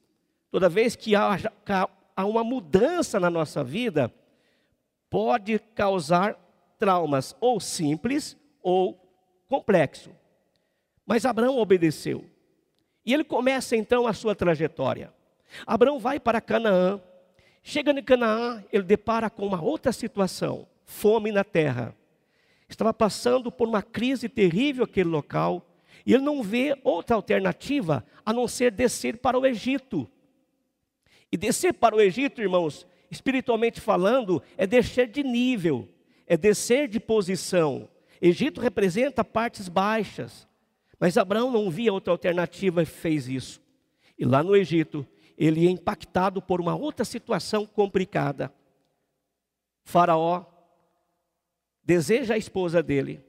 Toda 0.50 0.68
vez 0.68 0.96
que 0.96 1.12
há 2.18 2.26
uma 2.26 2.42
mudança 2.42 3.20
na 3.20 3.30
nossa 3.30 3.62
vida, 3.62 4.12
pode 5.08 5.60
causar 5.76 6.36
traumas 6.76 7.36
ou 7.40 7.60
simples 7.60 8.36
ou 8.60 9.00
complexo. 9.46 10.10
Mas 11.06 11.24
Abraão 11.24 11.58
obedeceu. 11.58 12.24
E 13.06 13.14
ele 13.14 13.22
começa 13.22 13.76
então 13.76 14.04
a 14.04 14.12
sua 14.12 14.34
trajetória. 14.34 15.14
Abraão 15.64 16.00
vai 16.00 16.18
para 16.18 16.40
Canaã. 16.40 17.00
Chega 17.62 17.92
em 17.92 18.02
Canaã, 18.02 18.64
ele 18.72 18.82
depara 18.82 19.30
com 19.30 19.46
uma 19.46 19.62
outra 19.62 19.92
situação 19.92 20.66
fome 20.84 21.30
na 21.30 21.44
terra. 21.44 21.94
Estava 22.68 22.92
passando 22.92 23.52
por 23.52 23.68
uma 23.68 23.80
crise 23.80 24.28
terrível 24.28 24.82
aquele 24.82 25.08
local, 25.08 25.64
e 26.04 26.14
ele 26.14 26.24
não 26.24 26.42
vê 26.42 26.76
outra 26.82 27.14
alternativa 27.14 28.04
a 28.26 28.32
não 28.32 28.48
ser 28.48 28.72
descer 28.72 29.18
para 29.18 29.38
o 29.38 29.46
Egito. 29.46 30.10
E 31.30 31.36
descer 31.36 31.74
para 31.74 31.94
o 31.94 32.00
Egito, 32.00 32.40
irmãos, 32.40 32.86
espiritualmente 33.10 33.80
falando, 33.80 34.42
é 34.56 34.66
descer 34.66 35.08
de 35.08 35.22
nível, 35.22 35.88
é 36.26 36.36
descer 36.36 36.88
de 36.88 36.98
posição. 36.98 37.88
Egito 38.20 38.60
representa 38.60 39.24
partes 39.24 39.68
baixas, 39.68 40.48
mas 40.98 41.16
Abraão 41.16 41.50
não 41.50 41.70
via 41.70 41.92
outra 41.92 42.12
alternativa 42.12 42.82
e 42.82 42.86
fez 42.86 43.28
isso. 43.28 43.60
E 44.18 44.24
lá 44.24 44.42
no 44.42 44.56
Egito, 44.56 45.06
ele 45.36 45.66
é 45.66 45.70
impactado 45.70 46.42
por 46.42 46.60
uma 46.60 46.74
outra 46.74 47.04
situação 47.04 47.64
complicada. 47.64 48.52
Faraó 49.84 50.44
deseja 51.84 52.34
a 52.34 52.38
esposa 52.38 52.82
dele. 52.82 53.24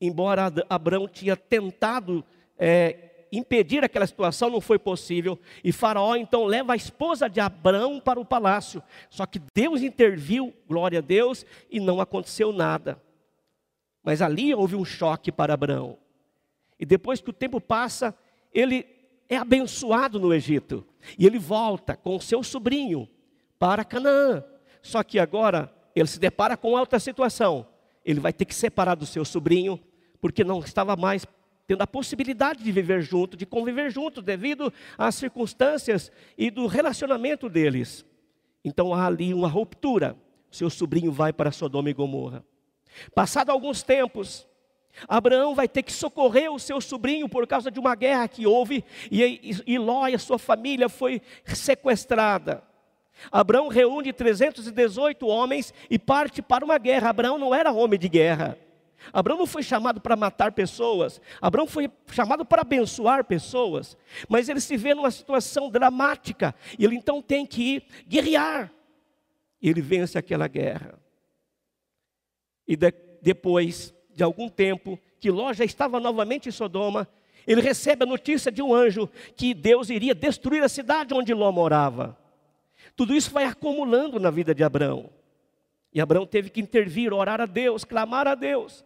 Embora 0.00 0.52
Abraão 0.68 1.08
tinha 1.08 1.36
tentado 1.36 2.24
é, 2.58 3.05
impedir 3.36 3.84
aquela 3.84 4.06
situação, 4.06 4.50
não 4.50 4.60
foi 4.60 4.78
possível. 4.78 5.38
E 5.62 5.72
Faraó 5.72 6.16
então 6.16 6.44
leva 6.44 6.72
a 6.72 6.76
esposa 6.76 7.28
de 7.28 7.40
Abraão 7.40 8.00
para 8.00 8.20
o 8.20 8.24
palácio. 8.24 8.82
Só 9.10 9.26
que 9.26 9.40
Deus 9.54 9.82
interviu, 9.82 10.52
glória 10.68 10.98
a 10.98 11.02
Deus, 11.02 11.44
e 11.70 11.78
não 11.80 12.00
aconteceu 12.00 12.52
nada. 12.52 13.00
Mas 14.02 14.22
ali 14.22 14.54
houve 14.54 14.76
um 14.76 14.84
choque 14.84 15.32
para 15.32 15.54
Abraão. 15.54 15.98
E 16.78 16.84
depois 16.84 17.20
que 17.20 17.30
o 17.30 17.32
tempo 17.32 17.60
passa, 17.60 18.14
ele 18.52 18.86
é 19.28 19.36
abençoado 19.36 20.18
no 20.18 20.32
Egito. 20.32 20.86
E 21.18 21.26
ele 21.26 21.38
volta 21.38 21.96
com 21.96 22.20
seu 22.20 22.42
sobrinho 22.42 23.08
para 23.58 23.84
Canaã. 23.84 24.44
Só 24.82 25.02
que 25.02 25.18
agora 25.18 25.72
ele 25.94 26.06
se 26.06 26.20
depara 26.20 26.56
com 26.56 26.72
outra 26.72 26.98
situação. 26.98 27.66
Ele 28.04 28.20
vai 28.20 28.32
ter 28.32 28.44
que 28.44 28.54
separar 28.54 28.94
do 28.94 29.06
seu 29.06 29.24
sobrinho, 29.24 29.80
porque 30.20 30.44
não 30.44 30.60
estava 30.60 30.94
mais 30.94 31.24
tendo 31.66 31.82
a 31.82 31.86
possibilidade 31.86 32.62
de 32.62 32.70
viver 32.70 33.02
junto, 33.02 33.36
de 33.36 33.44
conviver 33.44 33.90
junto, 33.90 34.22
devido 34.22 34.72
às 34.96 35.14
circunstâncias 35.16 36.12
e 36.38 36.50
do 36.50 36.66
relacionamento 36.66 37.48
deles. 37.48 38.04
Então 38.64 38.94
há 38.94 39.06
ali 39.06 39.34
uma 39.34 39.48
ruptura. 39.48 40.16
Seu 40.50 40.70
sobrinho 40.70 41.10
vai 41.10 41.32
para 41.32 41.50
Sodoma 41.50 41.90
e 41.90 41.94
Gomorra. 41.94 42.44
Passado 43.14 43.50
alguns 43.50 43.82
tempos, 43.82 44.46
Abraão 45.08 45.54
vai 45.54 45.68
ter 45.68 45.82
que 45.82 45.92
socorrer 45.92 46.50
o 46.50 46.58
seu 46.58 46.80
sobrinho 46.80 47.28
por 47.28 47.46
causa 47.46 47.70
de 47.70 47.78
uma 47.78 47.94
guerra 47.94 48.28
que 48.28 48.46
houve, 48.46 48.84
e, 49.10 49.78
Ló 49.78 50.06
e 50.06 50.14
a 50.14 50.18
sua 50.18 50.38
família 50.38 50.88
foi 50.88 51.20
sequestrada. 51.44 52.62
Abraão 53.30 53.68
reúne 53.68 54.12
318 54.12 55.26
homens 55.26 55.74
e 55.90 55.98
parte 55.98 56.40
para 56.40 56.64
uma 56.64 56.78
guerra. 56.78 57.10
Abraão 57.10 57.38
não 57.38 57.54
era 57.54 57.72
homem 57.72 57.98
de 57.98 58.08
guerra. 58.08 58.58
Abraão 59.12 59.38
não 59.38 59.46
foi 59.46 59.62
chamado 59.62 60.00
para 60.00 60.16
matar 60.16 60.52
pessoas, 60.52 61.20
Abraão 61.40 61.66
foi 61.66 61.90
chamado 62.12 62.44
para 62.44 62.62
abençoar 62.62 63.24
pessoas, 63.24 63.96
mas 64.28 64.48
ele 64.48 64.60
se 64.60 64.76
vê 64.76 64.94
numa 64.94 65.10
situação 65.10 65.70
dramática, 65.70 66.54
e 66.78 66.84
ele 66.84 66.96
então 66.96 67.20
tem 67.22 67.46
que 67.46 67.76
ir 67.76 67.84
guerrear. 68.06 68.72
Ele 69.60 69.80
vence 69.80 70.18
aquela 70.18 70.48
guerra. 70.48 70.98
E 72.66 72.76
de, 72.76 72.92
depois 73.22 73.94
de 74.14 74.22
algum 74.22 74.48
tempo, 74.48 74.98
que 75.20 75.30
Ló 75.30 75.52
já 75.52 75.64
estava 75.64 76.00
novamente 76.00 76.48
em 76.48 76.52
Sodoma, 76.52 77.08
ele 77.46 77.60
recebe 77.60 78.04
a 78.04 78.06
notícia 78.06 78.50
de 78.50 78.62
um 78.62 78.74
anjo 78.74 79.08
que 79.36 79.52
Deus 79.54 79.90
iria 79.90 80.14
destruir 80.14 80.62
a 80.62 80.68
cidade 80.68 81.14
onde 81.14 81.34
Ló 81.34 81.52
morava. 81.52 82.18
Tudo 82.94 83.14
isso 83.14 83.30
vai 83.30 83.44
acumulando 83.44 84.18
na 84.18 84.30
vida 84.30 84.54
de 84.54 84.64
Abraão. 84.64 85.10
E 85.92 86.00
Abraão 86.00 86.26
teve 86.26 86.50
que 86.50 86.60
intervir, 86.60 87.12
orar 87.12 87.40
a 87.40 87.46
Deus, 87.46 87.84
clamar 87.84 88.26
a 88.26 88.34
Deus. 88.34 88.84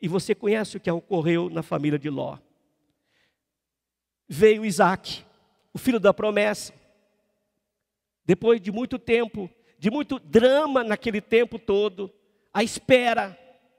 E 0.00 0.06
você 0.06 0.34
conhece 0.34 0.76
o 0.76 0.80
que 0.80 0.90
ocorreu 0.90 1.50
na 1.50 1.62
família 1.62 1.98
de 1.98 2.08
Ló. 2.08 2.38
Veio 4.28 4.64
Isaac, 4.64 5.24
o 5.72 5.78
filho 5.78 5.98
da 5.98 6.14
promessa. 6.14 6.72
Depois 8.24 8.60
de 8.60 8.70
muito 8.70 8.98
tempo, 8.98 9.50
de 9.78 9.90
muito 9.90 10.18
drama 10.18 10.84
naquele 10.84 11.20
tempo 11.20 11.58
todo, 11.58 12.12
a 12.52 12.62
espera, 12.62 13.38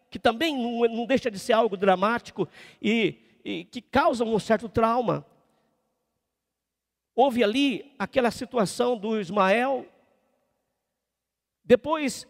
que 0.10 0.18
também 0.18 0.58
não, 0.58 1.06
deixa 1.06 1.30
de 1.30 1.38
ser 1.38 1.54
algo 1.54 1.78
dramático 1.78 2.48
e, 2.82 3.40
e 3.44 3.66
que 3.66 3.82
causa 3.82 4.24
um 4.24 4.40
certo 4.40 4.68
trauma. 4.68 5.26
Houve 7.16 7.44
ali 7.44 7.94
aquela 8.00 8.32
situação 8.32 8.98
do 8.98 9.20
Ismael. 9.20 9.86
Depois 11.64 12.26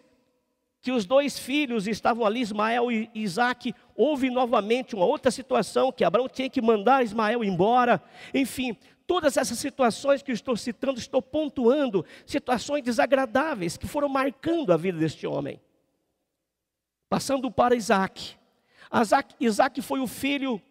que 0.82 0.92
os 0.92 1.06
dois 1.06 1.38
filhos 1.38 1.88
estavam 1.88 2.26
ali, 2.26 2.42
Ismael 2.42 2.92
e 2.92 3.10
Isaac, 3.14 3.74
houve 3.96 4.30
novamente 4.30 4.96
uma 4.96 5.06
outra 5.06 5.30
situação 5.30 5.92
que 5.92 6.04
Abraão 6.04 6.30
tinha 6.30 6.50
que 6.50 6.62
mandar 6.62 7.04
Ismael 7.04 7.44
embora. 7.44 8.02
Enfim, 8.34 8.78
todas 9.06 9.36
essas 9.36 9.60
situações 9.60 10.22
que 10.22 10.32
eu 10.32 10.36
estou 10.36 10.56
citando, 10.56 11.00
estou 11.00 11.22
pontuando, 11.22 12.06
situações 12.26 12.84
desagradáveis 12.84 13.76
que 13.76 13.88
foram 13.88 14.08
marcando 14.08 14.72
a 14.72 14.78
vida 14.78 14.98
deste 14.98 15.28
homem. 15.28 15.60
Passando 17.10 17.52
para 17.52 17.76
Isaac. 17.76 18.38
Isaac, 19.02 19.36
Isaac 19.40 19.82
foi 19.82 20.00
o 20.00 20.08
filho, 20.08 20.62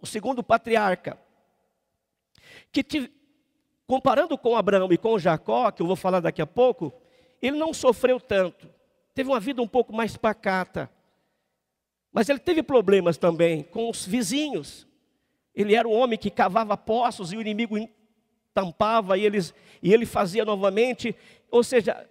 o 0.00 0.06
segundo 0.06 0.42
patriarca, 0.42 1.18
que 2.72 3.12
comparando 3.86 4.36
com 4.36 4.56
Abraão 4.56 4.88
e 4.90 4.98
com 4.98 5.18
Jacó, 5.18 5.70
que 5.70 5.80
eu 5.80 5.86
vou 5.86 5.96
falar 5.96 6.20
daqui 6.20 6.42
a 6.42 6.46
pouco, 6.46 6.92
ele 7.40 7.56
não 7.56 7.72
sofreu 7.72 8.18
tanto, 8.18 8.68
teve 9.16 9.30
uma 9.30 9.40
vida 9.40 9.62
um 9.62 9.66
pouco 9.66 9.94
mais 9.94 10.14
pacata. 10.14 10.90
Mas 12.12 12.28
ele 12.28 12.38
teve 12.38 12.62
problemas 12.62 13.16
também 13.16 13.62
com 13.62 13.88
os 13.88 14.04
vizinhos. 14.04 14.86
Ele 15.54 15.74
era 15.74 15.88
um 15.88 15.92
homem 15.92 16.18
que 16.18 16.30
cavava 16.30 16.76
poços 16.76 17.32
e 17.32 17.36
o 17.36 17.40
inimigo 17.40 17.76
tampava 18.52 19.16
e, 19.16 19.24
eles, 19.24 19.54
e 19.82 19.90
ele 19.90 20.04
fazia 20.04 20.44
novamente. 20.44 21.16
Ou 21.50 21.64
seja, 21.64 22.06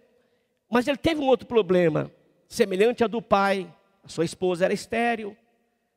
mas 0.68 0.88
ele 0.88 0.98
teve 0.98 1.22
um 1.22 1.28
outro 1.28 1.46
problema, 1.46 2.12
semelhante 2.48 3.04
ao 3.04 3.10
do 3.10 3.22
pai. 3.22 3.72
A 4.04 4.10
sua 4.10 4.26
esposa 4.26 4.66
era 4.66 4.74
estéril, 4.74 5.38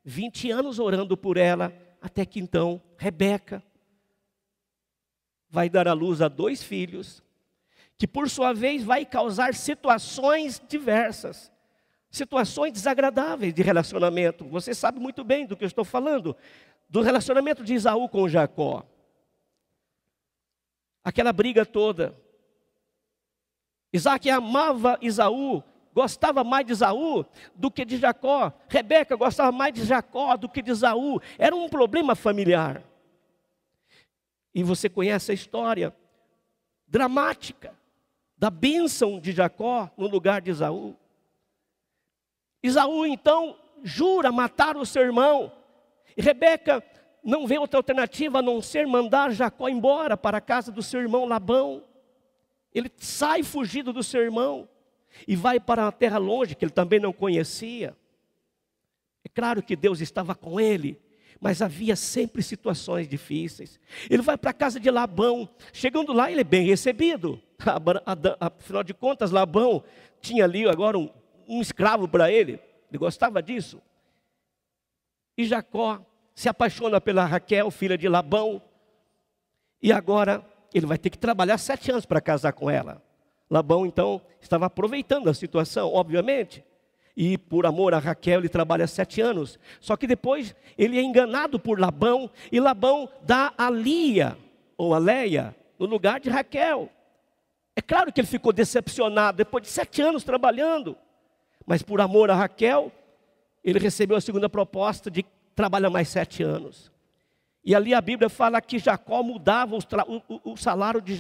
20 0.05 0.51
anos 0.51 0.79
orando 0.79 1.17
por 1.17 1.39
ela, 1.39 1.73
até 2.03 2.27
que 2.27 2.39
então 2.39 2.83
Rebeca, 2.99 3.63
vai 5.49 5.71
dar 5.71 5.89
à 5.89 5.95
luz 5.95 6.21
a 6.21 6.29
dois 6.29 6.63
filhos, 6.63 7.23
que 7.99 8.07
por 8.07 8.31
sua 8.31 8.55
vez 8.55 8.85
vai 8.85 9.05
causar 9.05 9.53
situações 9.55 10.63
diversas, 10.69 11.51
situações 12.09 12.73
desagradáveis 12.73 13.53
de 13.53 13.61
relacionamento. 13.61 14.45
Você 14.45 14.73
sabe 14.73 15.01
muito 15.01 15.25
bem 15.25 15.45
do 15.45 15.57
que 15.57 15.65
eu 15.65 15.67
estou 15.67 15.85
falando, 15.85 16.37
do 16.89 17.03
relacionamento 17.03 17.65
de 17.65 17.75
Isaú 17.75 18.09
com 18.09 18.29
Jacó. 18.29 18.87
Aquela 21.03 21.33
briga 21.33 21.67
toda. 21.67 22.17
Isaac 23.93 24.31
amava 24.31 24.97
Isaú, 25.03 25.65
gostava 25.93 26.45
mais 26.45 26.65
de 26.65 26.73
Isaú 26.73 27.27
do 27.53 27.69
que 27.69 27.85
de 27.85 27.97
Jacó. 27.97 28.53
Rebeca 28.69 29.17
gostava 29.17 29.51
mais 29.51 29.75
de 29.75 29.85
Jacó 29.85 30.37
do 30.37 30.49
que 30.49 30.63
de 30.63 30.71
Isaú. 30.71 31.21
Era 31.37 31.57
um 31.57 31.69
problema 31.69 32.15
familiar. 32.15 32.85
E 34.55 34.63
você 34.63 34.89
conhece 34.89 35.33
a 35.33 35.35
história 35.35 35.95
dramática 36.87 37.77
da 38.39 38.51
bênção 38.51 39.19
de 39.19 39.33
Jacó 39.33 39.91
no 39.97 40.07
lugar 40.07 40.41
de 40.41 40.51
Isaú. 40.51 40.97
Isaú 42.63 43.05
então 43.05 43.57
jura 43.83 44.31
matar 44.31 44.77
o 44.77 44.87
seu 44.87 45.03
irmão. 45.03 45.53
E 46.17 46.23
Rebeca 46.23 46.83
não 47.23 47.47
vê 47.47 47.59
outra 47.59 47.79
alternativa 47.79 48.39
a 48.39 48.43
não 48.43 48.63
ser 48.63 48.87
mandar 48.87 49.33
Jacó 49.33 49.69
embora 49.69 50.17
para 50.17 50.39
a 50.39 50.41
casa 50.41 50.71
do 50.71 50.83
seu 50.83 51.01
irmão 51.01 51.27
Labão. 51.27 51.83
Ele 52.73 52.91
sai 52.97 53.43
fugido 53.43 53.93
do 53.93 54.03
seu 54.03 54.23
irmão 54.23 54.69
e 55.27 55.35
vai 55.35 55.59
para 55.59 55.85
uma 55.85 55.93
terra 55.93 56.19
longe 56.19 56.55
que 56.55 56.65
ele 56.65 56.73
também 56.73 57.01
não 57.01 57.13
conhecia. 57.13 57.97
É 59.25 59.29
claro 59.29 59.63
que 59.63 59.75
Deus 59.75 60.01
estava 60.01 60.35
com 60.35 60.61
ele, 60.61 61.01
mas 61.41 61.63
havia 61.63 61.95
sempre 61.95 62.43
situações 62.43 63.09
difíceis. 63.09 63.79
Ele 64.11 64.23
vai 64.23 64.37
para 64.37 64.51
a 64.51 64.55
casa 64.55 64.81
de 64.81 64.91
Labão, 64.91 65.49
chegando 65.73 66.13
lá, 66.13 66.31
ele 66.31 66.41
é 66.41 66.45
bem 66.45 66.67
recebido. 66.67 67.41
Afinal 68.41 68.83
de 68.83 68.93
contas, 68.93 69.31
Labão 69.31 69.83
tinha 70.21 70.45
ali 70.45 70.69
agora 70.69 70.99
um, 70.99 71.09
um 71.49 71.61
escravo 71.61 72.09
para 72.09 72.31
ele, 72.31 72.61
ele 72.89 72.99
gostava 72.99 73.43
disso. 73.43 73.81
E 75.37 75.45
Jacó 75.45 76.01
se 76.35 76.49
apaixona 76.49 77.01
pela 77.01 77.25
Raquel, 77.25 77.71
filha 77.71 77.97
de 77.97 78.09
Labão, 78.09 78.61
e 79.81 79.93
agora 79.93 80.45
ele 80.75 80.87
vai 80.87 80.99
ter 80.99 81.11
que 81.11 81.19
trabalhar 81.19 81.59
sete 81.59 81.91
anos 81.91 82.05
para 82.05 82.21
casar 82.21 82.53
com 82.53 82.69
ela. 82.69 83.01
Labão 83.49 83.87
então 83.87 84.21
estava 84.41 84.67
aproveitando 84.67 85.31
a 85.31 85.35
situação, 85.35 85.93
obviamente 85.95 86.65
e 87.21 87.37
por 87.37 87.67
amor 87.67 87.95
a 87.95 87.99
Raquel 87.99 88.39
ele 88.39 88.49
trabalha 88.49 88.87
sete 88.87 89.21
anos. 89.21 89.59
Só 89.81 89.97
que 89.97 90.07
depois 90.07 90.55
ele 90.79 90.97
é 90.97 91.03
enganado 91.03 91.59
por 91.59 91.81
Labão 91.81 92.31
e 92.53 92.61
Labão 92.61 93.09
dá 93.23 93.53
a 93.59 93.69
Lia 93.69 94.39
ou 94.77 94.95
a 94.95 94.99
Leia 94.99 95.53
no 95.81 95.87
lugar 95.87 96.21
de 96.21 96.31
Raquel. 96.31 96.89
É 97.75 97.83
claro 97.83 98.13
que 98.13 98.21
ele 98.21 98.29
ficou 98.29 98.53
decepcionado 98.53 99.39
depois 99.39 99.65
de 99.65 99.69
sete 99.69 100.01
anos 100.01 100.23
trabalhando, 100.23 100.97
mas 101.67 101.83
por 101.83 102.01
amor 102.01 102.31
a 102.31 102.37
Raquel 102.37 102.93
ele 103.65 103.81
recebeu 103.81 104.17
a 104.17 104.21
segunda 104.21 104.49
proposta 104.49 105.11
de 105.11 105.27
trabalhar 105.57 105.91
mais 105.91 106.07
sete 106.09 106.45
anos. 106.45 106.89
E 107.69 107.75
ali 107.75 107.93
a 107.93 108.01
Bíblia 108.01 108.31
fala 108.31 108.63
que 108.63 108.79
Jacó 108.79 109.23
mudava 109.23 109.77
o, 110.43 110.57
salário 110.57 111.03
de, 111.03 111.19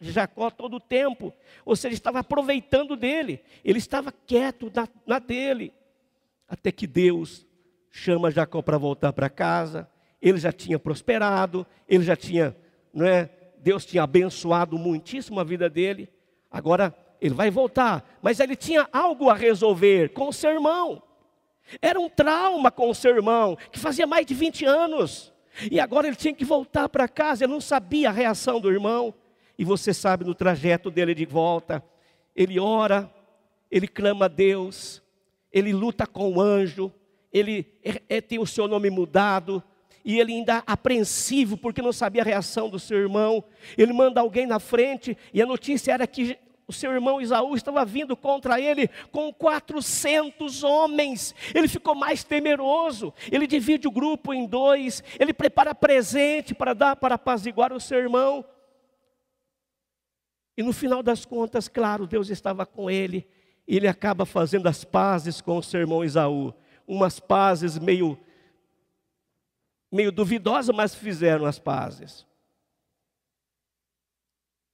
Jacó 0.00 0.48
todo 0.48 0.76
o 0.76 0.80
tempo. 0.80 1.34
Ou 1.64 1.74
seja, 1.74 1.94
estava 1.94 2.20
aproveitando 2.20 2.94
dele. 2.94 3.42
Ele 3.64 3.78
estava 3.78 4.12
quieto 4.12 4.70
na, 4.72 4.86
na 5.04 5.18
dele. 5.18 5.74
Até 6.48 6.70
que 6.70 6.86
Deus 6.86 7.44
chama 7.90 8.30
Jacó 8.30 8.62
para 8.62 8.78
voltar 8.78 9.12
para 9.12 9.28
casa. 9.28 9.90
Ele 10.22 10.38
já 10.38 10.52
tinha 10.52 10.78
prosperado, 10.78 11.66
ele 11.88 12.04
já 12.04 12.14
tinha, 12.14 12.56
não 12.92 13.04
é? 13.04 13.28
Deus 13.58 13.84
tinha 13.84 14.04
abençoado 14.04 14.78
muitíssimo 14.78 15.40
a 15.40 15.44
vida 15.44 15.68
dele. 15.68 16.08
Agora 16.52 16.94
ele 17.20 17.34
vai 17.34 17.50
voltar, 17.50 18.16
mas 18.22 18.38
ele 18.38 18.54
tinha 18.54 18.88
algo 18.92 19.28
a 19.28 19.34
resolver 19.34 20.10
com 20.10 20.28
o 20.28 20.32
seu 20.32 20.52
irmão. 20.52 21.02
Era 21.82 21.98
um 21.98 22.08
trauma 22.08 22.70
com 22.70 22.88
o 22.90 22.94
seu 22.94 23.16
irmão, 23.16 23.58
que 23.72 23.78
fazia 23.80 24.06
mais 24.06 24.24
de 24.24 24.34
20 24.34 24.64
anos. 24.66 25.33
E 25.70 25.78
agora 25.78 26.06
ele 26.06 26.16
tinha 26.16 26.34
que 26.34 26.44
voltar 26.44 26.88
para 26.88 27.08
casa, 27.08 27.44
ele 27.44 27.52
não 27.52 27.60
sabia 27.60 28.08
a 28.08 28.12
reação 28.12 28.60
do 28.60 28.70
irmão. 28.70 29.14
E 29.58 29.64
você 29.64 29.94
sabe 29.94 30.24
no 30.24 30.34
trajeto 30.34 30.90
dele 30.90 31.14
de 31.14 31.24
volta, 31.24 31.82
ele 32.34 32.58
ora, 32.58 33.10
ele 33.70 33.86
clama 33.86 34.24
a 34.24 34.28
Deus, 34.28 35.02
ele 35.52 35.72
luta 35.72 36.06
com 36.06 36.32
o 36.32 36.40
anjo, 36.40 36.92
ele 37.32 37.66
é, 37.82 38.02
é, 38.08 38.20
tem 38.20 38.38
o 38.38 38.46
seu 38.46 38.66
nome 38.66 38.90
mudado, 38.90 39.62
e 40.04 40.20
ele 40.20 40.32
ainda 40.32 40.62
apreensivo 40.66 41.56
porque 41.56 41.80
não 41.80 41.92
sabia 41.92 42.22
a 42.22 42.24
reação 42.24 42.68
do 42.68 42.78
seu 42.78 42.98
irmão. 42.98 43.42
Ele 43.78 43.92
manda 43.92 44.20
alguém 44.20 44.46
na 44.46 44.60
frente 44.60 45.16
e 45.32 45.40
a 45.40 45.46
notícia 45.46 45.92
era 45.92 46.06
que 46.06 46.36
o 46.66 46.72
seu 46.72 46.92
irmão 46.92 47.20
Isaú 47.20 47.54
estava 47.54 47.84
vindo 47.84 48.16
contra 48.16 48.60
ele 48.60 48.88
com 49.12 49.32
400 49.32 50.62
homens. 50.64 51.34
Ele 51.54 51.68
ficou 51.68 51.94
mais 51.94 52.24
temeroso. 52.24 53.12
Ele 53.30 53.46
divide 53.46 53.86
o 53.86 53.90
grupo 53.90 54.32
em 54.32 54.46
dois. 54.46 55.02
Ele 55.18 55.34
prepara 55.34 55.74
presente 55.74 56.54
para 56.54 56.72
dar 56.72 56.96
para 56.96 57.16
apaziguar 57.16 57.72
o 57.72 57.80
seu 57.80 57.98
irmão. 57.98 58.44
E 60.56 60.62
no 60.62 60.72
final 60.72 61.02
das 61.02 61.24
contas, 61.24 61.68
claro, 61.68 62.06
Deus 62.06 62.30
estava 62.30 62.64
com 62.64 62.90
ele. 62.90 63.28
E 63.68 63.76
ele 63.76 63.88
acaba 63.88 64.24
fazendo 64.24 64.66
as 64.66 64.84
pazes 64.84 65.40
com 65.40 65.58
o 65.58 65.62
seu 65.62 65.80
irmão 65.80 66.04
Isaú. 66.04 66.54
Umas 66.86 67.20
pazes 67.20 67.78
meio, 67.78 68.18
meio 69.92 70.10
duvidosas, 70.10 70.74
mas 70.74 70.94
fizeram 70.94 71.44
as 71.44 71.58
pazes. 71.58 72.26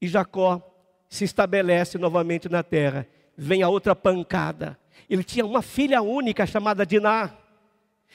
E 0.00 0.06
Jacó 0.06 0.69
se 1.10 1.24
estabelece 1.24 1.98
novamente 1.98 2.48
na 2.48 2.62
terra. 2.62 3.06
Vem 3.36 3.62
a 3.62 3.68
outra 3.68 3.96
pancada. 3.96 4.78
ele 5.08 5.24
tinha 5.24 5.44
uma 5.44 5.60
filha 5.60 6.00
única 6.00 6.46
chamada 6.46 6.86
Diná. 6.86 7.36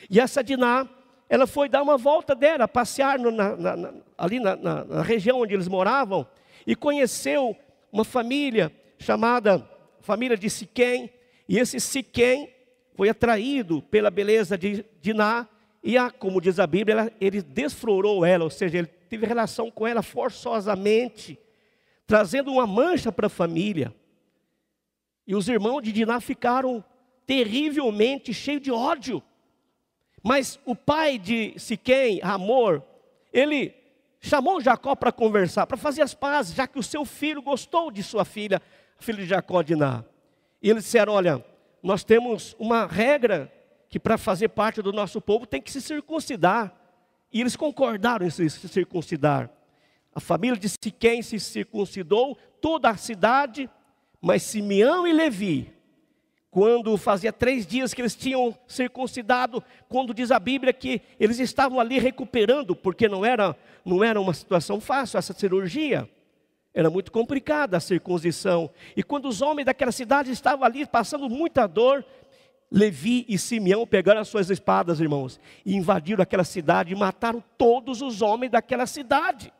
E 0.09 0.19
essa 0.19 0.41
Diná, 0.41 0.87
ela 1.29 1.45
foi 1.45 1.67
dar 1.67 1.81
uma 1.81 1.97
volta 1.97 2.33
dela, 2.33 2.67
passear 2.67 3.19
no, 3.19 3.31
na, 3.31 3.55
na, 3.57 3.93
ali 4.17 4.39
na, 4.39 4.55
na, 4.55 5.01
região 5.01 5.41
onde 5.41 5.53
eles 5.53 5.67
moravam, 5.67 6.25
e 6.65 6.75
conheceu 6.75 7.55
uma 7.91 8.05
família 8.05 8.71
chamada 8.97 9.67
família 9.99 10.37
de 10.37 10.49
Siquém, 10.49 11.09
e 11.49 11.57
esse 11.57 11.79
Siquém 11.79 12.53
foi 12.93 13.09
atraído 13.09 13.81
pela 13.81 14.09
beleza 14.09 14.57
de 14.57 14.85
Diná, 15.01 15.47
e 15.83 15.97
a, 15.97 16.09
como 16.09 16.39
diz 16.39 16.59
a 16.59 16.67
Bíblia, 16.67 16.93
ela, 16.93 17.11
ele 17.19 17.41
desflorou 17.41 18.23
ela, 18.23 18.43
ou 18.43 18.49
seja, 18.49 18.77
ele 18.77 18.87
teve 18.87 19.25
relação 19.25 19.69
com 19.69 19.85
ela 19.85 20.01
forçosamente, 20.01 21.39
trazendo 22.07 22.51
uma 22.51 22.67
mancha 22.67 23.11
para 23.11 23.27
a 23.27 23.29
família. 23.29 23.93
E 25.27 25.35
os 25.35 25.47
irmãos 25.47 25.81
de 25.81 25.91
Diná 25.91 26.19
ficaram 26.19 26.83
terrivelmente 27.25 28.33
cheios 28.33 28.61
de 28.61 28.71
ódio. 28.71 29.23
Mas 30.23 30.59
o 30.65 30.75
pai 30.75 31.17
de 31.17 31.53
Siquém, 31.57 32.19
Amor, 32.23 32.83
ele 33.31 33.73
chamou 34.19 34.61
Jacó 34.61 34.95
para 34.95 35.11
conversar, 35.11 35.67
para 35.67 35.77
fazer 35.77 36.01
as 36.01 36.13
pazes, 36.13 36.55
já 36.55 36.67
que 36.67 36.79
o 36.79 36.83
seu 36.83 37.05
filho 37.05 37.41
gostou 37.41 37.91
de 37.91 38.01
sua 38.01 38.25
filha, 38.25 38.61
filho 38.99 39.19
de 39.19 39.25
Jacó 39.25 39.61
Diná. 39.61 40.03
E 40.61 40.69
eles 40.69 40.83
disseram: 40.83 41.13
Olha, 41.13 41.43
nós 41.81 42.03
temos 42.03 42.55
uma 42.57 42.87
regra 42.87 43.51
que 43.87 43.99
para 43.99 44.17
fazer 44.17 44.49
parte 44.49 44.81
do 44.81 44.91
nosso 44.91 45.21
povo 45.21 45.45
tem 45.45 45.61
que 45.61 45.71
se 45.71 45.81
circuncidar. 45.81 46.73
E 47.31 47.41
eles 47.41 47.55
concordaram 47.55 48.25
em 48.25 48.29
se 48.29 48.49
circuncidar. 48.49 49.49
A 50.15 50.21
família 50.21 50.57
de 50.57 50.69
Siquém 50.69 51.21
se 51.21 51.37
circuncidou, 51.37 52.37
toda 52.61 52.89
a 52.89 52.95
cidade, 52.95 53.69
mas 54.21 54.43
Simeão 54.43 55.05
e 55.05 55.11
Levi, 55.11 55.75
quando 56.49 56.95
fazia 56.95 57.33
três 57.33 57.67
dias 57.67 57.93
que 57.93 58.01
eles 58.01 58.15
tinham 58.15 58.57
circuncidado, 58.65 59.61
quando 59.89 60.13
diz 60.13 60.31
a 60.31 60.39
Bíblia 60.39 60.71
que 60.71 61.01
eles 61.19 61.37
estavam 61.37 61.81
ali 61.81 61.99
recuperando, 61.99 62.73
porque 62.73 63.09
não 63.09 63.25
era, 63.25 63.53
não 63.83 64.01
era 64.01 64.21
uma 64.21 64.33
situação 64.33 64.79
fácil 64.79 65.17
essa 65.17 65.33
cirurgia. 65.33 66.09
Era 66.73 66.89
muito 66.89 67.11
complicada 67.11 67.75
a 67.75 67.81
circuncisão. 67.81 68.69
E 68.95 69.03
quando 69.03 69.27
os 69.27 69.41
homens 69.41 69.65
daquela 69.65 69.91
cidade 69.91 70.31
estavam 70.31 70.63
ali 70.63 70.85
passando 70.85 71.29
muita 71.29 71.67
dor, 71.67 72.05
Levi 72.71 73.25
e 73.27 73.37
Simeão 73.37 73.85
pegaram 73.85 74.21
as 74.21 74.29
suas 74.29 74.49
espadas, 74.49 75.01
irmãos, 75.01 75.41
e 75.65 75.75
invadiram 75.75 76.23
aquela 76.23 76.45
cidade 76.45 76.93
e 76.93 76.95
mataram 76.95 77.43
todos 77.57 78.01
os 78.01 78.21
homens 78.21 78.51
daquela 78.51 78.85
cidade. 78.85 79.51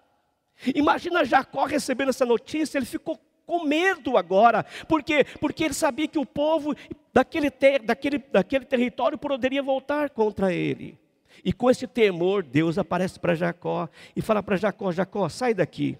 Imagina 0.74 1.26
Jacó 1.26 1.66
recebendo 1.66 2.10
essa 2.10 2.26
notícia, 2.26 2.78
ele 2.78 2.86
ficou 2.86 3.20
com 3.46 3.64
medo 3.64 4.18
agora, 4.18 4.66
por 4.88 5.04
quê? 5.04 5.24
Porque 5.40 5.64
ele 5.64 5.74
sabia 5.74 6.08
que 6.08 6.18
o 6.18 6.26
povo 6.26 6.76
daquele, 7.14 7.52
ter, 7.52 7.82
daquele, 7.82 8.18
daquele 8.18 8.66
território 8.66 9.18
poderia 9.18 9.62
voltar 9.62 10.10
contra 10.10 10.52
ele. 10.52 10.98
E 11.44 11.54
com 11.54 11.70
esse 11.70 11.86
temor, 11.86 12.42
Deus 12.42 12.78
aparece 12.78 13.20
para 13.20 13.36
Jacó 13.36 13.88
e 14.16 14.22
fala 14.22 14.42
para 14.42 14.56
Jacó: 14.56 14.92
Jacó, 14.92 15.30
sai 15.30 15.54
daqui 15.54 15.98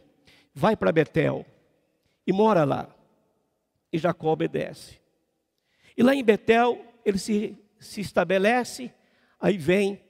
vai 0.56 0.78
para 0.78 0.94
Betel 0.94 1.46
e 2.26 2.32
mora 2.32 2.64
lá. 2.64 2.88
E 3.92 3.98
Jacó 3.98 4.32
obedece. 4.32 5.00
E 5.96 6.02
lá 6.02 6.16
em 6.16 6.24
Betel, 6.24 6.84
ele 7.04 7.20
se, 7.20 7.58
se 7.78 8.00
estabelece, 8.00 8.92
aí 9.40 9.58
vem 9.58 10.02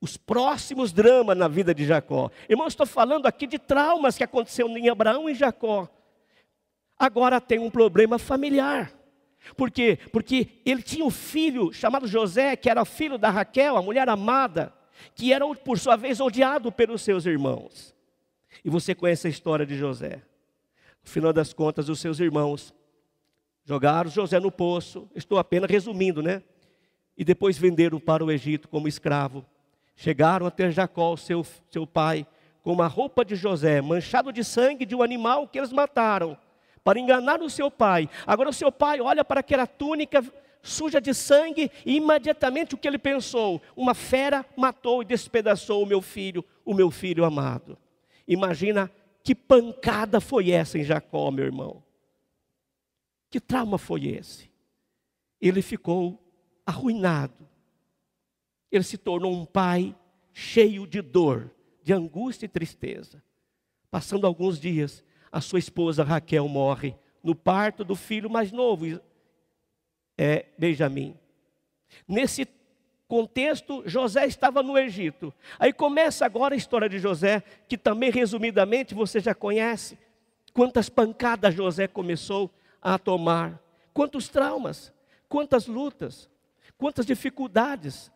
os 0.00 0.16
próximos 0.16 0.92
dramas 0.92 1.36
na 1.36 1.48
vida 1.48 1.74
de 1.74 1.84
Jacó. 1.84 2.30
Irmão, 2.48 2.68
estou 2.68 2.86
falando 2.86 3.26
aqui 3.26 3.46
de 3.46 3.58
traumas 3.58 4.16
que 4.16 4.24
aconteceu 4.24 4.68
em 4.68 4.88
Abraão 4.88 5.28
e 5.28 5.34
Jacó. 5.34 5.88
Agora 6.98 7.40
tem 7.40 7.58
um 7.58 7.70
problema 7.70 8.18
familiar. 8.18 8.92
Por 9.56 9.70
quê? 9.70 9.98
Porque 10.12 10.60
ele 10.64 10.82
tinha 10.82 11.04
um 11.04 11.10
filho 11.10 11.72
chamado 11.72 12.06
José, 12.06 12.56
que 12.56 12.68
era 12.68 12.84
filho 12.84 13.18
da 13.18 13.30
Raquel, 13.30 13.76
a 13.76 13.82
mulher 13.82 14.08
amada, 14.08 14.72
que 15.14 15.32
era, 15.32 15.46
por 15.54 15.78
sua 15.78 15.96
vez, 15.96 16.20
odiado 16.20 16.70
pelos 16.70 17.02
seus 17.02 17.24
irmãos. 17.24 17.94
E 18.64 18.70
você 18.70 18.94
conhece 18.94 19.26
a 19.26 19.30
história 19.30 19.64
de 19.64 19.76
José. 19.76 20.22
No 21.02 21.10
final 21.10 21.32
das 21.32 21.52
contas, 21.52 21.88
os 21.88 22.00
seus 22.00 22.20
irmãos 22.20 22.74
jogaram 23.64 24.10
José 24.10 24.40
no 24.40 24.50
poço, 24.50 25.08
estou 25.14 25.38
apenas 25.38 25.70
resumindo, 25.70 26.22
né? 26.22 26.42
E 27.16 27.24
depois 27.24 27.58
venderam 27.58 28.00
para 28.00 28.24
o 28.24 28.30
Egito 28.30 28.68
como 28.68 28.88
escravo. 28.88 29.44
Chegaram 30.00 30.46
até 30.46 30.70
Jacó, 30.70 31.16
seu, 31.16 31.44
seu 31.72 31.84
pai, 31.84 32.24
com 32.62 32.72
uma 32.72 32.86
roupa 32.86 33.24
de 33.24 33.34
José, 33.34 33.80
manchado 33.80 34.32
de 34.32 34.44
sangue 34.44 34.86
de 34.86 34.94
um 34.94 35.02
animal 35.02 35.48
que 35.48 35.58
eles 35.58 35.72
mataram, 35.72 36.38
para 36.84 37.00
enganar 37.00 37.42
o 37.42 37.50
seu 37.50 37.68
pai. 37.68 38.08
Agora 38.24 38.48
o 38.48 38.52
seu 38.52 38.70
pai 38.70 39.00
olha 39.00 39.24
para 39.24 39.40
aquela 39.40 39.66
túnica 39.66 40.24
suja 40.62 41.00
de 41.00 41.12
sangue 41.12 41.68
e 41.84 41.96
imediatamente 41.96 42.76
o 42.76 42.78
que 42.78 42.86
ele 42.86 42.96
pensou? 42.96 43.60
Uma 43.76 43.92
fera 43.92 44.46
matou 44.56 45.02
e 45.02 45.04
despedaçou 45.04 45.82
o 45.82 45.86
meu 45.86 46.00
filho, 46.00 46.44
o 46.64 46.74
meu 46.74 46.92
filho 46.92 47.24
amado. 47.24 47.76
Imagina 48.28 48.88
que 49.24 49.34
pancada 49.34 50.20
foi 50.20 50.52
essa 50.52 50.78
em 50.78 50.84
Jacó, 50.84 51.28
meu 51.32 51.44
irmão. 51.44 51.82
Que 53.28 53.40
trauma 53.40 53.78
foi 53.78 54.06
esse? 54.06 54.48
Ele 55.40 55.60
ficou 55.60 56.22
arruinado. 56.64 57.47
Ele 58.70 58.84
se 58.84 58.98
tornou 58.98 59.32
um 59.32 59.44
pai 59.44 59.94
cheio 60.32 60.86
de 60.86 61.00
dor, 61.02 61.50
de 61.82 61.92
angústia 61.92 62.46
e 62.46 62.48
tristeza. 62.48 63.22
Passando 63.90 64.26
alguns 64.26 64.60
dias, 64.60 65.02
a 65.32 65.40
sua 65.40 65.58
esposa 65.58 66.04
Raquel 66.04 66.46
morre 66.48 66.94
no 67.22 67.34
parto 67.34 67.84
do 67.84 67.96
filho 67.96 68.30
mais 68.30 68.52
novo, 68.52 69.00
é 70.16 70.46
Benjamim. 70.58 71.16
Nesse 72.06 72.46
contexto, 73.06 73.82
José 73.86 74.26
estava 74.26 74.62
no 74.62 74.78
Egito. 74.78 75.32
Aí 75.58 75.72
começa 75.72 76.26
agora 76.26 76.54
a 76.54 76.56
história 76.56 76.88
de 76.88 76.98
José, 76.98 77.42
que 77.66 77.78
também 77.78 78.10
resumidamente 78.10 78.94
você 78.94 79.20
já 79.20 79.34
conhece. 79.34 79.98
Quantas 80.52 80.88
pancadas 80.88 81.54
José 81.54 81.86
começou 81.88 82.50
a 82.80 82.98
tomar, 82.98 83.60
quantos 83.92 84.28
traumas, 84.28 84.92
quantas 85.28 85.66
lutas, 85.66 86.28
quantas 86.76 87.06
dificuldades, 87.06 88.10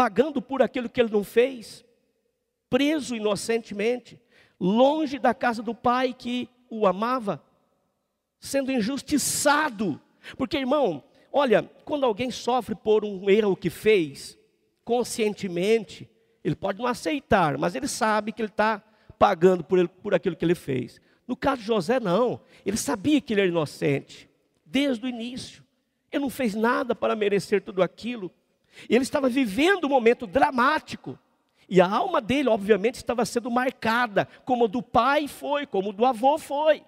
pagando 0.00 0.40
por 0.40 0.62
aquilo 0.62 0.88
que 0.88 0.98
ele 0.98 1.12
não 1.12 1.22
fez, 1.22 1.84
preso 2.70 3.14
inocentemente, 3.14 4.18
longe 4.58 5.18
da 5.18 5.34
casa 5.34 5.62
do 5.62 5.74
pai 5.74 6.14
que 6.14 6.48
o 6.70 6.86
amava, 6.86 7.42
sendo 8.38 8.72
injustiçado. 8.72 10.00
Porque, 10.38 10.56
irmão, 10.56 11.04
Olha, 11.32 11.62
quando 11.84 12.04
alguém 12.04 12.30
sofre 12.30 12.74
por 12.74 13.04
um 13.04 13.30
erro 13.30 13.54
que 13.54 13.70
fez, 13.70 14.38
conscientemente, 14.84 16.08
ele 16.42 16.56
pode 16.56 16.78
não 16.78 16.86
aceitar, 16.86 17.56
mas 17.56 17.74
ele 17.74 17.86
sabe 17.86 18.32
que 18.32 18.42
ele 18.42 18.48
está 18.48 18.82
pagando 19.18 19.62
por, 19.62 19.78
ele, 19.78 19.88
por 19.88 20.14
aquilo 20.14 20.34
que 20.34 20.44
ele 20.44 20.54
fez. 20.54 21.00
No 21.28 21.36
caso 21.36 21.60
de 21.60 21.66
José, 21.68 22.00
não. 22.00 22.40
Ele 22.66 22.76
sabia 22.76 23.20
que 23.20 23.32
ele 23.32 23.42
era 23.42 23.50
inocente, 23.50 24.28
desde 24.64 25.04
o 25.04 25.08
início. 25.08 25.62
Ele 26.10 26.22
não 26.22 26.30
fez 26.30 26.54
nada 26.54 26.94
para 26.94 27.14
merecer 27.14 27.62
tudo 27.62 27.82
aquilo. 27.82 28.32
Ele 28.88 29.02
estava 29.02 29.28
vivendo 29.28 29.84
um 29.84 29.90
momento 29.90 30.26
dramático. 30.26 31.18
E 31.68 31.80
a 31.80 31.88
alma 31.88 32.20
dele, 32.20 32.48
obviamente, 32.48 32.96
estava 32.96 33.24
sendo 33.24 33.50
marcada, 33.50 34.26
como 34.44 34.66
do 34.66 34.82
pai 34.82 35.28
foi, 35.28 35.66
como 35.66 35.92
do 35.92 36.04
avô 36.04 36.36
foi. 36.38 36.82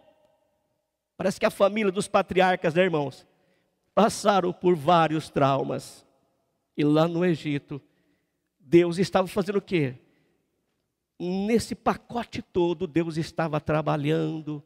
Parece 1.16 1.38
que 1.38 1.46
a 1.46 1.50
família 1.50 1.92
dos 1.92 2.08
patriarcas, 2.08 2.74
né, 2.74 2.82
irmãos? 2.82 3.26
passaram 3.94 4.52
por 4.52 4.74
vários 4.74 5.30
traumas. 5.30 6.06
E 6.76 6.84
lá 6.84 7.06
no 7.06 7.24
Egito, 7.24 7.80
Deus 8.58 8.98
estava 8.98 9.26
fazendo 9.28 9.56
o 9.56 9.62
quê? 9.62 9.94
Nesse 11.18 11.74
pacote 11.74 12.42
todo, 12.42 12.86
Deus 12.86 13.16
estava 13.16 13.60
trabalhando, 13.60 14.62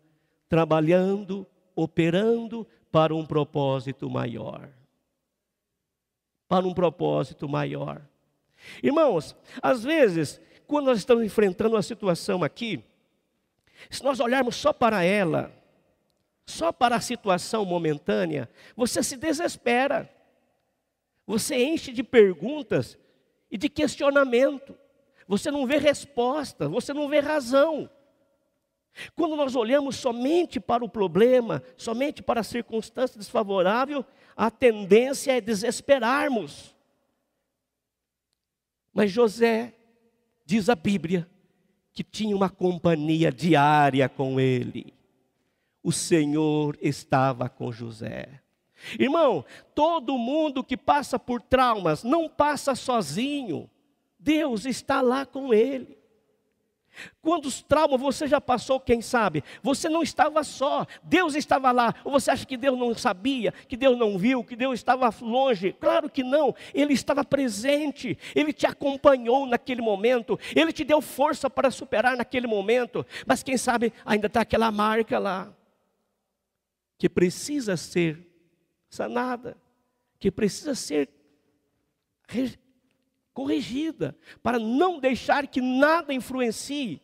trabalhando, 0.48 1.46
operando 1.74 2.66
para 2.90 3.14
um 3.14 3.26
propósito 3.26 4.08
maior. 4.08 4.70
Para 6.48 6.66
um 6.66 6.74
propósito 6.74 7.48
maior. 7.48 8.02
Irmãos, 8.82 9.36
às 9.62 9.82
vezes, 9.82 10.40
quando 10.66 10.86
nós 10.86 10.98
estamos 10.98 11.24
enfrentando 11.24 11.76
uma 11.76 11.82
situação 11.82 12.42
aqui, 12.42 12.82
se 13.90 14.02
nós 14.02 14.20
olharmos 14.20 14.56
só 14.56 14.72
para 14.72 15.02
ela, 15.04 15.52
só 16.46 16.72
para 16.72 16.96
a 16.96 17.00
situação 17.00 17.64
momentânea, 17.64 18.48
você 18.76 19.02
se 19.02 19.16
desespera. 19.16 20.10
Você 21.26 21.56
enche 21.56 21.92
de 21.92 22.02
perguntas 22.02 22.96
e 23.50 23.58
de 23.58 23.68
questionamento. 23.68 24.76
Você 25.26 25.50
não 25.50 25.66
vê 25.66 25.76
resposta, 25.76 26.68
você 26.68 26.94
não 26.94 27.08
vê 27.08 27.18
razão. 27.18 27.90
Quando 29.14 29.36
nós 29.36 29.54
olhamos 29.54 29.96
somente 29.96 30.58
para 30.58 30.84
o 30.84 30.88
problema, 30.88 31.62
somente 31.76 32.22
para 32.22 32.40
a 32.40 32.44
circunstância 32.44 33.18
desfavorável, 33.18 34.04
a 34.36 34.50
tendência 34.50 35.32
é 35.32 35.40
desesperarmos. 35.40 36.74
Mas 38.92 39.10
José, 39.10 39.74
diz 40.44 40.68
a 40.68 40.74
Bíblia, 40.74 41.28
que 41.92 42.02
tinha 42.02 42.34
uma 42.34 42.48
companhia 42.48 43.30
diária 43.30 44.08
com 44.08 44.40
ele 44.40 44.96
o 45.86 45.92
Senhor 45.92 46.76
estava 46.82 47.48
com 47.48 47.70
José. 47.70 48.42
Irmão, 48.98 49.44
todo 49.72 50.18
mundo 50.18 50.64
que 50.64 50.76
passa 50.76 51.16
por 51.16 51.40
traumas 51.40 52.02
não 52.02 52.28
passa 52.28 52.74
sozinho. 52.74 53.70
Deus 54.18 54.66
está 54.66 55.00
lá 55.00 55.24
com 55.24 55.54
ele. 55.54 55.95
Quantos 57.20 57.62
traumas 57.62 58.00
você 58.00 58.26
já 58.26 58.40
passou, 58.40 58.80
quem 58.80 59.00
sabe? 59.00 59.42
Você 59.62 59.88
não 59.88 60.02
estava 60.02 60.42
só, 60.44 60.86
Deus 61.02 61.34
estava 61.34 61.72
lá. 61.72 61.94
Ou 62.04 62.12
você 62.12 62.30
acha 62.30 62.46
que 62.46 62.56
Deus 62.56 62.78
não 62.78 62.94
sabia, 62.94 63.52
que 63.52 63.76
Deus 63.76 63.98
não 63.98 64.18
viu, 64.18 64.44
que 64.44 64.56
Deus 64.56 64.74
estava 64.74 65.12
longe? 65.20 65.72
Claro 65.72 66.08
que 66.08 66.22
não, 66.22 66.54
Ele 66.74 66.92
estava 66.92 67.24
presente, 67.24 68.18
Ele 68.34 68.52
te 68.52 68.66
acompanhou 68.66 69.46
naquele 69.46 69.82
momento, 69.82 70.38
Ele 70.54 70.72
te 70.72 70.84
deu 70.84 71.00
força 71.00 71.48
para 71.50 71.70
superar 71.70 72.16
naquele 72.16 72.46
momento. 72.46 73.04
Mas 73.26 73.42
quem 73.42 73.56
sabe 73.56 73.92
ainda 74.04 74.26
está 74.26 74.40
aquela 74.40 74.70
marca 74.70 75.18
lá, 75.18 75.52
que 76.98 77.08
precisa 77.08 77.76
ser 77.76 78.26
sanada, 78.88 79.56
que 80.18 80.30
precisa 80.30 80.74
ser 80.74 81.08
corrigida, 83.36 84.16
para 84.42 84.58
não 84.58 84.98
deixar 84.98 85.46
que 85.46 85.60
nada 85.60 86.14
influencie 86.14 87.02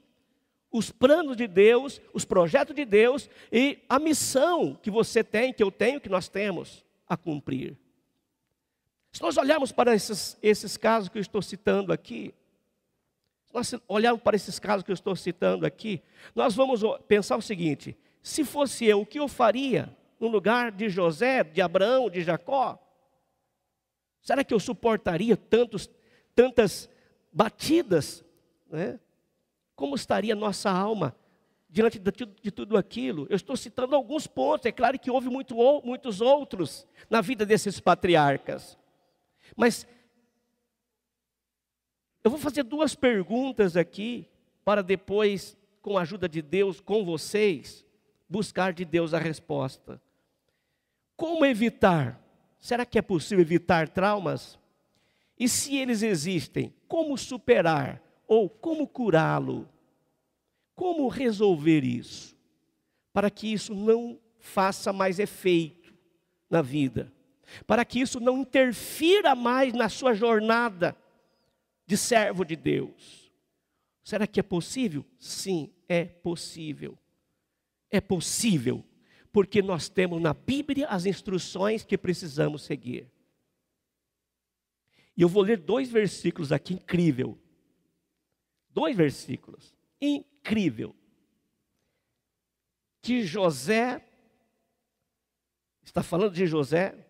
os 0.72 0.90
planos 0.90 1.36
de 1.36 1.46
Deus, 1.46 2.00
os 2.14 2.24
projetos 2.24 2.74
de 2.74 2.86
Deus 2.86 3.28
e 3.52 3.80
a 3.86 3.98
missão 3.98 4.74
que 4.74 4.90
você 4.90 5.22
tem, 5.22 5.52
que 5.52 5.62
eu 5.62 5.70
tenho, 5.70 6.00
que 6.00 6.08
nós 6.08 6.30
temos 6.30 6.82
a 7.06 7.18
cumprir. 7.18 7.76
Se 9.12 9.20
nós 9.20 9.36
olharmos 9.36 9.72
para 9.72 9.94
esses, 9.94 10.38
esses 10.42 10.78
casos 10.78 11.10
que 11.10 11.18
eu 11.18 11.20
estou 11.20 11.42
citando 11.42 11.92
aqui, 11.92 12.32
se 13.44 13.52
nós 13.52 13.74
olharmos 13.86 14.22
para 14.22 14.34
esses 14.34 14.58
casos 14.58 14.82
que 14.82 14.90
eu 14.90 14.94
estou 14.94 15.14
citando 15.14 15.66
aqui, 15.66 16.00
nós 16.34 16.54
vamos 16.54 16.80
pensar 17.06 17.36
o 17.36 17.42
seguinte: 17.42 17.94
se 18.22 18.42
fosse 18.42 18.86
eu, 18.86 19.02
o 19.02 19.06
que 19.06 19.20
eu 19.20 19.28
faria 19.28 19.94
no 20.18 20.28
lugar 20.28 20.72
de 20.72 20.88
José, 20.88 21.44
de 21.44 21.60
Abraão, 21.60 22.08
de 22.08 22.22
Jacó? 22.22 22.78
Será 24.22 24.42
que 24.42 24.54
eu 24.54 24.60
suportaria 24.60 25.36
tantos 25.36 25.90
tantas 26.34 26.88
batidas, 27.32 28.24
né? 28.70 28.98
como 29.74 29.94
estaria 29.94 30.34
nossa 30.34 30.70
alma 30.70 31.16
diante 31.68 31.98
de, 31.98 32.50
tudo 32.50 32.76
aquilo? 32.76 33.26
Eu 33.30 33.36
estou 33.36 33.56
citando 33.56 33.94
alguns 33.94 34.26
pontos, 34.26 34.66
é 34.66 34.72
claro 34.72 34.98
que 34.98 35.10
houve 35.10 35.28
muito, 35.28 35.54
muitos 35.84 36.20
outros 36.20 36.86
na 37.08 37.20
vida 37.20 37.46
desses 37.46 37.80
patriarcas, 37.80 38.78
mas 39.56 39.86
eu 42.24 42.30
vou 42.30 42.38
fazer 42.38 42.62
duas 42.62 42.94
perguntas 42.94 43.76
aqui, 43.76 44.28
para 44.64 44.82
depois, 44.82 45.56
com 45.80 45.98
a 45.98 46.02
ajuda 46.02 46.28
de 46.28 46.40
Deus, 46.40 46.80
com 46.80 47.04
vocês, 47.04 47.84
buscar 48.28 48.72
de 48.72 48.84
Deus 48.84 49.12
a 49.12 49.18
resposta. 49.18 50.00
Como 51.16 51.44
evitar? 51.44 52.22
Será 52.60 52.86
que 52.86 52.98
é 52.98 53.02
possível 53.02 53.42
evitar 53.42 53.88
traumas? 53.88 54.56
E 55.38 55.48
se 55.48 55.76
eles 55.76 56.02
existem, 56.02 56.72
como 56.86 57.16
superar 57.16 58.02
ou 58.26 58.48
como 58.48 58.86
curá-lo? 58.86 59.68
Como 60.74 61.08
resolver 61.08 61.84
isso? 61.84 62.36
Para 63.12 63.30
que 63.30 63.52
isso 63.52 63.74
não 63.74 64.18
faça 64.38 64.92
mais 64.92 65.18
efeito 65.18 65.94
na 66.50 66.60
vida, 66.62 67.12
para 67.66 67.84
que 67.84 68.00
isso 68.00 68.18
não 68.20 68.38
interfira 68.38 69.34
mais 69.34 69.72
na 69.72 69.88
sua 69.88 70.14
jornada 70.14 70.96
de 71.86 71.96
servo 71.96 72.44
de 72.44 72.56
Deus. 72.56 73.30
Será 74.02 74.26
que 74.26 74.40
é 74.40 74.42
possível? 74.42 75.04
Sim, 75.18 75.70
é 75.88 76.04
possível. 76.04 76.98
É 77.90 78.00
possível, 78.00 78.84
porque 79.30 79.62
nós 79.62 79.88
temos 79.88 80.20
na 80.20 80.32
Bíblia 80.34 80.88
as 80.88 81.06
instruções 81.06 81.84
que 81.84 81.98
precisamos 81.98 82.62
seguir. 82.62 83.11
E 85.16 85.22
eu 85.22 85.28
vou 85.28 85.42
ler 85.42 85.58
dois 85.58 85.90
versículos 85.90 86.52
aqui, 86.52 86.74
incrível. 86.74 87.38
Dois 88.70 88.96
versículos, 88.96 89.74
incrível. 90.00 90.94
Que 93.00 93.22
José, 93.22 94.02
está 95.82 96.02
falando 96.02 96.32
de 96.32 96.46
José, 96.46 97.06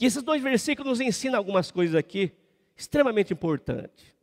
e 0.00 0.06
esses 0.06 0.22
dois 0.22 0.42
versículos 0.42 0.98
nos 0.98 1.06
ensinam 1.06 1.36
algumas 1.36 1.70
coisas 1.70 1.94
aqui, 1.94 2.32
extremamente 2.74 3.34
importantes. 3.34 4.16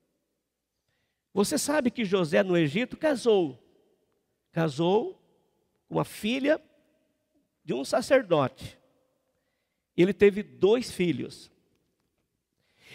Você 1.31 1.59
sabe 1.59 1.91
que 1.91 2.03
José 2.03 2.41
no 2.41 2.57
Egito 2.57 2.97
casou. 2.97 3.63
Casou 4.51 5.21
com 5.87 5.99
a 5.99 6.03
filha 6.03 6.59
de 7.63 7.75
um 7.75 7.85
sacerdote. 7.85 8.79
Ele 9.95 10.13
teve 10.13 10.41
dois 10.41 10.91
filhos. 10.91 11.51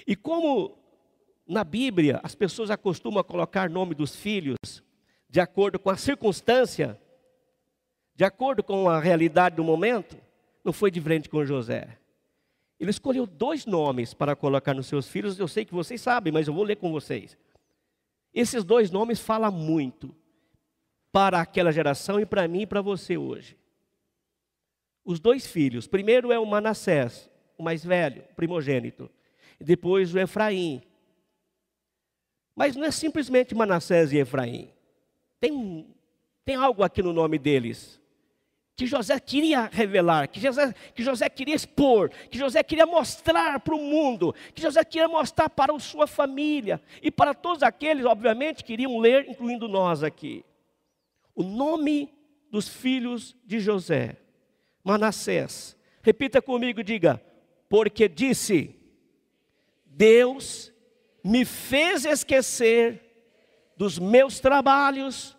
E 0.07 0.17
como 0.17 0.79
na 1.47 1.65
Bíblia 1.65 2.21
as 2.23 2.35
pessoas 2.35 2.71
acostumam 2.71 3.23
colocar 3.23 3.69
nome 3.69 3.95
dos 3.95 4.15
filhos 4.17 4.57
de 5.29 5.41
acordo 5.41 5.79
com 5.79 5.91
a 5.91 5.97
circunstância, 5.97 7.01
de 8.15 8.25
acordo 8.25 8.63
com 8.63 8.89
a 8.89 9.01
realidade 9.01 9.57
do 9.57 9.65
momento, 9.65 10.17
não 10.63 10.73
foi 10.73 10.91
diferente 10.91 11.29
com 11.29 11.45
José. 11.45 11.99
Ele 12.79 12.91
escolheu 12.91 13.27
dois 13.27 13.65
nomes 13.65 14.13
para 14.13 14.37
colocar 14.37 14.75
nos 14.75 14.87
seus 14.87 15.09
filhos, 15.09 15.39
eu 15.39 15.49
sei 15.49 15.65
que 15.65 15.75
vocês 15.75 16.01
sabem, 16.01 16.33
mas 16.33 16.49
eu 16.49 16.55
vou 16.55 16.65
ler 16.65 16.77
com 16.77 16.93
vocês. 16.93 17.39
Esses 18.35 18.65
dois 18.65 18.91
nomes 18.91 19.21
falam 19.21 19.53
muito 19.53 20.15
para 21.11 21.41
aquela 21.41 21.73
geração 21.73 22.19
e 22.21 22.27
para 22.27 22.47
mim 22.49 22.63
e 22.63 22.67
para 22.67 22.83
você 22.83 23.17
hoje. 23.17 23.57
Os 25.05 25.19
dois 25.19 25.47
filhos, 25.47 25.87
primeiro 25.87 26.31
é 26.33 26.39
o 26.39 26.47
Manassés, 26.47 27.31
o 27.57 27.63
mais 27.63 27.85
velho, 27.85 28.23
primogênito 28.37 29.11
depois 29.63 30.15
o 30.15 30.19
Efraim. 30.19 30.83
Mas 32.55 32.77
não 32.77 32.85
é 32.85 32.91
simplesmente 32.91 33.55
Manassés 33.55 34.13
e 34.13 34.19
Efraim. 34.19 34.71
Tem, 35.41 35.87
tem 36.45 36.57
algo 36.57 36.83
aqui 36.83 37.03
no 37.03 37.13
nome 37.13 37.39
deles 37.39 38.03
que 38.75 38.87
José 38.87 39.21
queria 39.21 39.69
revelar, 39.71 40.29
que 40.29 40.41
José, 40.41 40.75
que 40.95 41.03
José 41.03 41.29
queria 41.29 41.55
expor, 41.55 42.11
que 42.31 42.39
José 42.39 42.63
queria 42.63 42.87
mostrar 42.87 43.61
para 43.61 43.75
o 43.75 43.79
mundo, 43.79 44.35
que 44.55 44.63
José 44.63 44.85
queria 44.85 45.09
mostrar 45.09 45.49
para 45.51 45.75
a 45.75 45.79
sua 45.79 46.07
família 46.07 46.83
e 47.03 47.11
para 47.11 47.35
todos 47.35 47.63
aqueles, 47.63 48.05
obviamente, 48.05 48.65
que 48.65 48.73
iriam 48.73 48.99
ler, 48.99 49.29
incluindo 49.29 49.69
nós 49.69 50.03
aqui. 50.03 50.45
O 51.35 51.43
nome 51.43 52.13
dos 52.51 52.69
filhos 52.69 53.37
de 53.45 53.61
José, 53.61 54.17
Manassés. 54.83 55.77
Repita 56.03 56.43
comigo, 56.43 56.83
diga: 56.83 57.23
porque 57.69 58.09
disse 58.09 58.75
Deus 59.95 60.73
me 61.23 61.45
fez 61.45 62.05
esquecer 62.05 63.01
dos 63.77 63.99
meus 63.99 64.41
trabalhos 64.41 65.37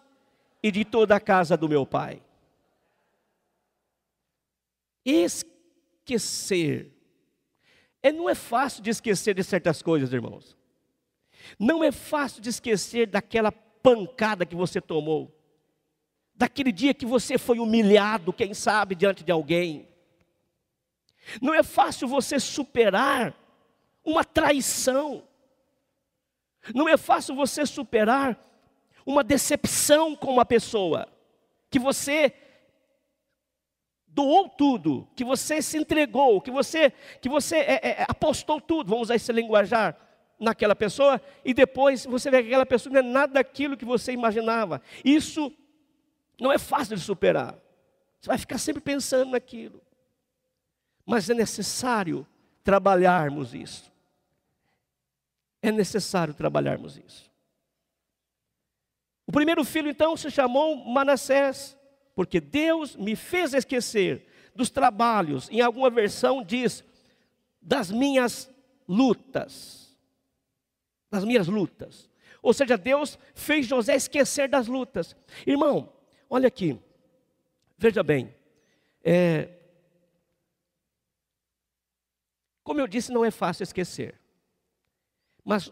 e 0.62 0.72
de 0.72 0.86
toda 0.86 1.16
a 1.16 1.20
casa 1.20 1.58
do 1.58 1.68
meu 1.68 1.86
pai. 1.86 2.22
Esquecer. 5.04 6.92
É, 8.02 8.12
não 8.12 8.30
é 8.30 8.36
fácil 8.36 8.84
de 8.84 8.90
esquecer 8.90 9.34
de 9.34 9.44
certas 9.44 9.82
coisas, 9.82 10.14
irmãos. 10.14 10.56
Não 11.60 11.84
é 11.84 11.92
fácil 11.92 12.42
de 12.42 12.50
esquecer 12.50 13.08
daquela 13.08 13.52
pancada 13.52 14.46
que 14.46 14.56
você 14.56 14.80
tomou. 14.80 15.36
Daquele 16.36 16.72
dia 16.72 16.94
que 16.94 17.06
você 17.06 17.38
foi 17.38 17.60
humilhado, 17.60 18.32
quem 18.32 18.54
sabe, 18.54 18.96
diante 18.96 19.24
de 19.24 19.32
alguém. 19.32 19.88
Não 21.42 21.54
é 21.54 21.64
fácil 21.64 22.08
você 22.08 22.40
superar 22.40 23.43
uma 24.04 24.24
traição. 24.24 25.24
Não 26.74 26.88
é 26.88 26.98
fácil 26.98 27.36
você 27.36 27.66
superar 27.66 28.40
uma 29.06 29.24
decepção 29.24 30.16
com 30.16 30.32
uma 30.32 30.46
pessoa, 30.46 31.08
que 31.70 31.78
você 31.78 32.34
doou 34.08 34.48
tudo, 34.48 35.08
que 35.16 35.24
você 35.24 35.62
se 35.62 35.78
entregou, 35.78 36.40
que 36.40 36.52
você, 36.52 36.92
que 37.22 37.28
você 37.28 37.58
é, 37.58 37.90
é, 37.90 38.06
apostou 38.08 38.62
tudo, 38.62 38.90
vamos 38.90 39.08
usar 39.08 39.16
esse 39.16 39.32
linguajar, 39.32 39.98
naquela 40.40 40.76
pessoa, 40.76 41.22
e 41.44 41.54
depois 41.54 42.06
você 42.06 42.30
vê 42.30 42.42
que 42.42 42.48
aquela 42.48 42.66
pessoa 42.66 42.92
não 42.94 43.00
é 43.00 43.04
nada 43.04 43.34
daquilo 43.34 43.78
que 43.78 43.86
você 43.86 44.12
imaginava. 44.12 44.82
Isso 45.04 45.52
não 46.40 46.52
é 46.52 46.58
fácil 46.58 46.96
de 46.96 47.02
superar. 47.02 47.58
Você 48.20 48.28
vai 48.28 48.38
ficar 48.38 48.58
sempre 48.58 48.82
pensando 48.82 49.32
naquilo. 49.32 49.82
Mas 51.06 51.30
é 51.30 51.34
necessário 51.34 52.28
trabalharmos 52.64 53.54
isso. 53.54 53.93
É 55.64 55.72
necessário 55.72 56.34
trabalharmos 56.36 56.98
isso. 56.98 57.32
O 59.26 59.32
primeiro 59.32 59.64
filho, 59.64 59.90
então, 59.90 60.16
se 60.16 60.30
chamou 60.30 60.76
Manassés, 60.86 61.76
porque 62.14 62.40
Deus 62.40 62.96
me 62.96 63.16
fez 63.16 63.56
esquecer 63.56 64.28
dos 64.54 64.70
trabalhos. 64.70 65.50
Em 65.50 65.62
alguma 65.62 65.90
versão 65.90 66.44
diz, 66.44 66.84
das 67.60 67.90
minhas 67.90 68.48
lutas. 68.88 69.98
Das 71.10 71.24
minhas 71.24 71.48
lutas. 71.48 72.12
Ou 72.42 72.54
seja, 72.54 72.78
Deus 72.78 73.18
fez 73.34 73.66
José 73.66 73.96
esquecer 73.96 74.48
das 74.48 74.68
lutas. 74.68 75.16
Irmão, 75.48 75.92
olha 76.30 76.48
aqui, 76.48 76.78
veja 77.78 78.04
bem, 78.04 78.36
é, 79.02 79.50
Como 82.64 82.80
eu 82.80 82.88
disse, 82.88 83.12
não 83.12 83.26
é 83.26 83.32
fácil 83.32 83.64
esquecer. 83.64 84.20
Mas 85.44 85.72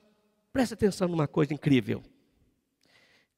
preste 0.51 0.73
atenção 0.73 1.07
numa 1.07 1.27
coisa 1.27 1.53
incrível. 1.53 2.03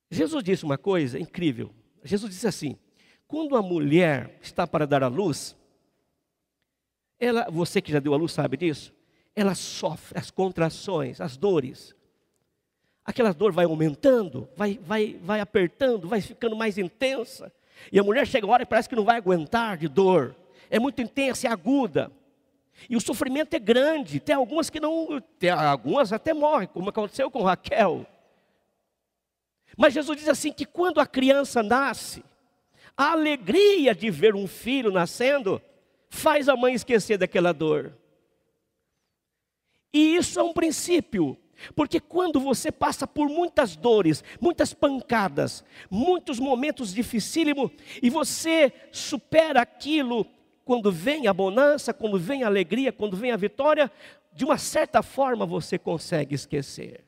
Jesus 0.10 0.44
disse 0.44 0.64
uma 0.64 0.78
coisa 0.78 1.20
incrível. 1.20 1.72
Jesus 2.04 2.32
disse 2.32 2.48
assim: 2.48 2.78
quando 3.28 3.56
a 3.56 3.62
mulher 3.62 4.38
está 4.42 4.68
para 4.68 4.86
dar 4.86 5.04
à 5.04 5.08
luz, 5.08 5.56
ela, 7.20 7.50
você 7.50 7.82
que 7.82 7.92
já 7.92 8.00
deu 8.00 8.14
à 8.14 8.18
luz 8.18 8.32
sabe 8.32 8.58
disso, 8.58 8.94
ela 9.36 9.56
sofre 9.56 10.20
as 10.20 10.30
contrações, 10.30 11.20
as 11.20 11.38
dores. 11.38 11.96
Aquela 13.06 13.34
dor 13.34 13.52
vai 13.52 13.66
aumentando, 13.66 14.48
vai, 14.56 14.80
vai, 14.82 15.20
vai 15.22 15.40
apertando, 15.40 16.08
vai 16.08 16.22
ficando 16.22 16.56
mais 16.56 16.78
intensa. 16.78 17.52
E 17.92 18.00
a 18.00 18.04
mulher 18.04 18.26
chega 18.28 18.46
a 18.46 18.50
hora 18.50 18.64
e 18.64 18.66
parece 18.66 18.88
que 18.88 18.96
não 18.96 19.04
vai 19.04 19.18
aguentar 19.18 19.78
de 19.78 19.88
dor. 19.88 20.36
É 20.70 20.80
muito 20.80 21.02
intensa, 21.02 21.48
é 21.48 21.52
aguda. 21.52 22.12
E 22.90 22.96
o 22.96 23.02
sofrimento 23.02 23.54
é 23.54 23.60
grande. 23.60 24.20
Tem 24.20 24.36
algumas 24.36 24.70
que 24.70 24.80
não, 24.80 25.22
tem 25.40 25.50
algumas 25.50 26.12
até 26.12 26.34
morrem, 26.34 26.68
como 26.68 26.90
aconteceu 26.90 27.30
com 27.32 27.44
Raquel. 27.44 28.06
Mas 29.78 29.94
Jesus 29.94 30.18
diz 30.18 30.28
assim 30.28 30.52
que 30.52 30.66
quando 30.66 31.00
a 31.00 31.06
criança 31.06 31.64
nasce, 31.64 32.24
a 32.96 33.12
alegria 33.12 33.96
de 33.96 34.10
ver 34.10 34.36
um 34.36 34.48
filho 34.48 34.92
nascendo 34.92 35.62
faz 36.10 36.48
a 36.48 36.56
mãe 36.56 36.74
esquecer 36.74 37.18
daquela 37.18 37.52
dor. 37.52 37.98
E 39.92 40.16
isso 40.16 40.40
é 40.40 40.44
um 40.44 40.54
princípio, 40.54 41.38
porque 41.76 42.00
quando 42.00 42.40
você 42.40 42.72
passa 42.72 43.08
por 43.08 43.30
muitas 43.30 43.76
dores, 43.76 44.24
muitas 44.40 44.74
pancadas, 44.74 45.64
muitos 45.90 46.40
momentos 46.40 46.94
dificílimos, 46.94 47.72
e 48.02 48.10
você 48.10 48.72
supera 48.92 49.62
aquilo, 49.62 50.26
quando 50.66 50.92
vem 50.92 51.28
a 51.28 51.34
bonança, 51.34 51.94
quando 51.94 52.18
vem 52.18 52.44
a 52.44 52.48
alegria, 52.48 52.92
quando 52.92 53.18
vem 53.18 53.32
a 53.32 53.38
vitória, 53.38 53.92
de 54.34 54.46
uma 54.46 54.58
certa 54.58 55.02
forma 55.02 55.46
você 55.46 55.78
consegue 55.78 56.36
esquecer. 56.36 57.04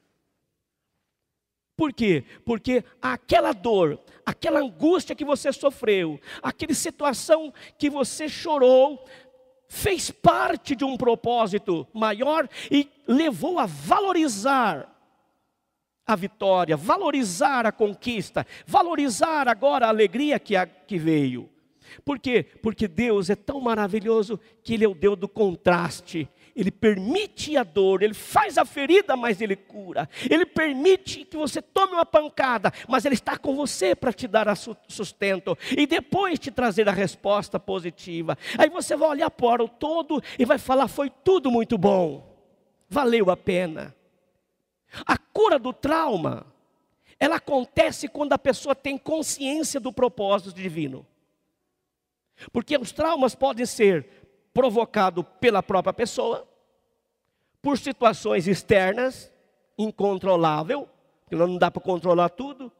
Por 1.75 1.91
quê? 1.91 2.23
Porque 2.45 2.83
aquela 3.01 3.51
dor, 3.51 3.99
aquela 4.25 4.59
angústia 4.59 5.15
que 5.15 5.25
você 5.25 5.51
sofreu, 5.51 6.19
aquela 6.41 6.73
situação 6.73 7.53
que 7.77 7.89
você 7.89 8.29
chorou, 8.29 9.05
fez 9.67 10.09
parte 10.09 10.75
de 10.75 10.85
um 10.85 10.95
propósito 10.95 11.85
maior 11.93 12.47
e 12.71 12.89
levou 13.07 13.59
a 13.59 13.65
valorizar 13.65 14.89
a 16.07 16.15
vitória, 16.15 16.77
valorizar 16.77 17.65
a 17.65 17.71
conquista, 17.71 18.45
valorizar 18.65 19.47
agora 19.47 19.87
a 19.87 19.89
alegria 19.89 20.39
que, 20.39 20.55
a, 20.55 20.65
que 20.65 20.97
veio. 20.97 21.49
Por 22.03 22.19
quê? 22.19 22.45
Porque 22.61 22.87
Deus 22.87 23.29
é 23.29 23.35
tão 23.35 23.59
maravilhoso 23.59 24.39
que 24.63 24.73
Ele 24.73 24.85
é 24.85 24.87
o 24.87 24.95
Deus 24.95 25.17
do 25.17 25.27
contraste. 25.27 26.27
Ele 26.55 26.71
permite 26.71 27.57
a 27.57 27.63
dor, 27.63 28.01
Ele 28.01 28.13
faz 28.13 28.57
a 28.57 28.63
ferida, 28.63 29.17
mas 29.17 29.41
Ele 29.41 29.57
cura. 29.57 30.09
Ele 30.29 30.45
permite 30.45 31.25
que 31.25 31.35
você 31.35 31.61
tome 31.61 31.93
uma 31.93 32.05
pancada, 32.05 32.71
mas 32.87 33.03
Ele 33.03 33.15
está 33.15 33.37
com 33.37 33.55
você 33.55 33.93
para 33.93 34.13
te 34.13 34.25
dar 34.25 34.47
sustento 34.87 35.57
e 35.75 35.85
depois 35.85 36.39
te 36.39 36.49
trazer 36.51 36.87
a 36.87 36.93
resposta 36.93 37.59
positiva. 37.59 38.37
Aí 38.57 38.69
você 38.69 38.95
vai 38.95 39.09
olhar 39.09 39.29
para 39.29 39.63
o 39.63 39.67
todo 39.67 40.23
e 40.39 40.45
vai 40.45 40.57
falar: 40.57 40.87
foi 40.87 41.09
tudo 41.09 41.51
muito 41.51 41.77
bom, 41.77 42.25
valeu 42.89 43.29
a 43.29 43.35
pena. 43.35 43.93
A 45.05 45.17
cura 45.17 45.59
do 45.59 45.73
trauma, 45.73 46.45
ela 47.19 47.35
acontece 47.35 48.07
quando 48.07 48.31
a 48.31 48.37
pessoa 48.37 48.73
tem 48.73 48.97
consciência 48.97 49.77
do 49.77 49.91
propósito 49.91 50.53
divino. 50.53 51.05
Porque 52.51 52.77
os 52.77 52.91
traumas 52.91 53.35
podem 53.35 53.65
ser 53.65 54.07
provocado 54.53 55.23
pela 55.23 55.61
própria 55.61 55.93
pessoa, 55.93 56.47
por 57.61 57.77
situações 57.77 58.47
externas, 58.47 59.31
incontrolável, 59.77 60.87
porque 61.23 61.35
não 61.35 61.57
dá 61.57 61.69
para 61.69 61.81
controlar 61.81 62.29
tudo, 62.29 62.71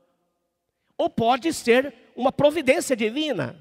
ou 0.97 1.09
pode 1.09 1.51
ser 1.51 1.93
uma 2.15 2.31
providência 2.31 2.95
divina 2.95 3.59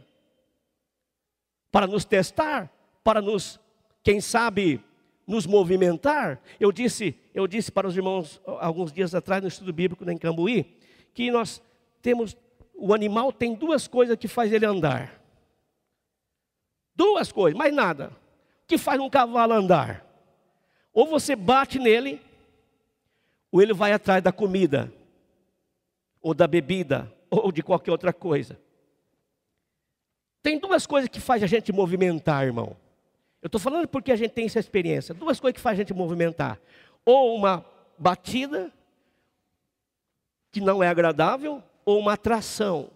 para 1.73 1.87
nos 1.87 2.05
testar, 2.05 2.71
para 3.03 3.21
nos, 3.21 3.59
quem 4.03 4.21
sabe, 4.21 4.81
nos 5.27 5.47
movimentar. 5.47 6.41
Eu 6.61 6.71
disse, 6.71 7.19
eu 7.35 7.47
disse 7.47 7.73
para 7.73 7.89
os 7.89 7.97
irmãos 7.97 8.41
alguns 8.61 8.93
dias 8.93 9.15
atrás 9.15 9.43
no 9.43 9.49
estudo 9.49 9.73
bíblico 9.73 10.09
em 10.09 10.17
Cambuí, 10.17 10.79
que 11.13 11.31
nós 11.31 11.61
temos 12.01 12.37
o 12.77 12.93
animal 12.93 13.33
tem 13.33 13.55
duas 13.55 13.87
coisas 13.87 14.17
que 14.17 14.29
faz 14.29 14.53
ele 14.53 14.67
andar. 14.67 15.24
Duas 16.95 17.33
coisas, 17.33 17.59
mais 17.59 17.75
nada. 17.75 18.13
O 18.63 18.67
que 18.67 18.79
faz 18.79 19.01
um 19.01 19.11
cavalo 19.11 19.53
andar? 19.53 20.05
Ou 20.93 21.07
você 21.07 21.35
bate 21.35 21.79
nele, 21.79 22.21
ou 23.51 23.61
ele 23.61 23.73
vai 23.73 23.93
atrás 23.93 24.23
da 24.23 24.33
comida, 24.33 24.93
ou 26.23 26.33
da 26.33 26.47
bebida, 26.47 27.13
ou 27.29 27.51
de 27.51 27.63
qualquer 27.63 27.91
outra 27.91 28.13
coisa. 28.13 28.59
Tem 30.43 30.59
duas 30.59 30.87
coisas 30.87 31.09
que 31.09 31.21
faz 31.21 31.43
a 31.43 31.47
gente 31.47 31.73
movimentar, 31.73 32.45
irmão. 32.45 32.77
Eu 33.41 33.47
estou 33.47 33.61
falando 33.61 33.89
porque 33.89 34.13
a 34.13 34.17
gente 34.17 34.33
tem 34.33 34.47
essa 34.47 34.59
experiência. 34.59 35.15
Duas 35.15 35.41
coisas 35.41 35.57
que 35.57 35.61
faz 35.61 35.79
a 35.79 35.83
gente 35.83 35.93
movimentar. 35.93 36.59
Ou 37.05 37.35
uma 37.35 37.65
batida, 37.99 38.73
que 40.51 40.61
não 40.61 40.83
é 40.83 40.89
agradável, 40.89 41.63
ou 41.85 41.99
uma 41.99 42.13
atração, 42.13 42.91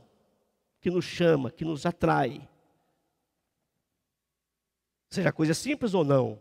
que 0.81 0.91
nos 0.91 1.05
chama, 1.05 1.51
que 1.51 1.65
nos 1.65 1.85
atrai. 1.85 2.47
Seja 5.11 5.33
coisa 5.33 5.55
simples 5.55 5.95
ou 5.95 6.05
não. 6.05 6.39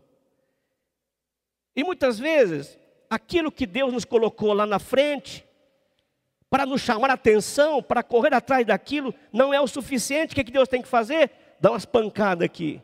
E 1.74 1.84
muitas 1.84 2.18
vezes, 2.18 2.78
aquilo 3.08 3.52
que 3.52 3.66
Deus 3.66 3.92
nos 3.92 4.04
colocou 4.04 4.52
lá 4.52 4.66
na 4.66 4.78
frente, 4.78 5.46
para 6.50 6.66
nos 6.66 6.80
chamar 6.80 7.10
a 7.10 7.14
atenção, 7.14 7.82
para 7.82 8.02
correr 8.02 8.34
atrás 8.34 8.66
daquilo, 8.66 9.14
não 9.32 9.52
é 9.52 9.60
o 9.60 9.66
suficiente. 9.66 10.32
O 10.32 10.34
que, 10.34 10.40
é 10.40 10.44
que 10.44 10.52
Deus 10.52 10.68
tem 10.68 10.82
que 10.82 10.88
fazer? 10.88 11.30
Dar 11.60 11.70
umas 11.70 11.84
pancadas 11.84 12.44
aqui, 12.44 12.80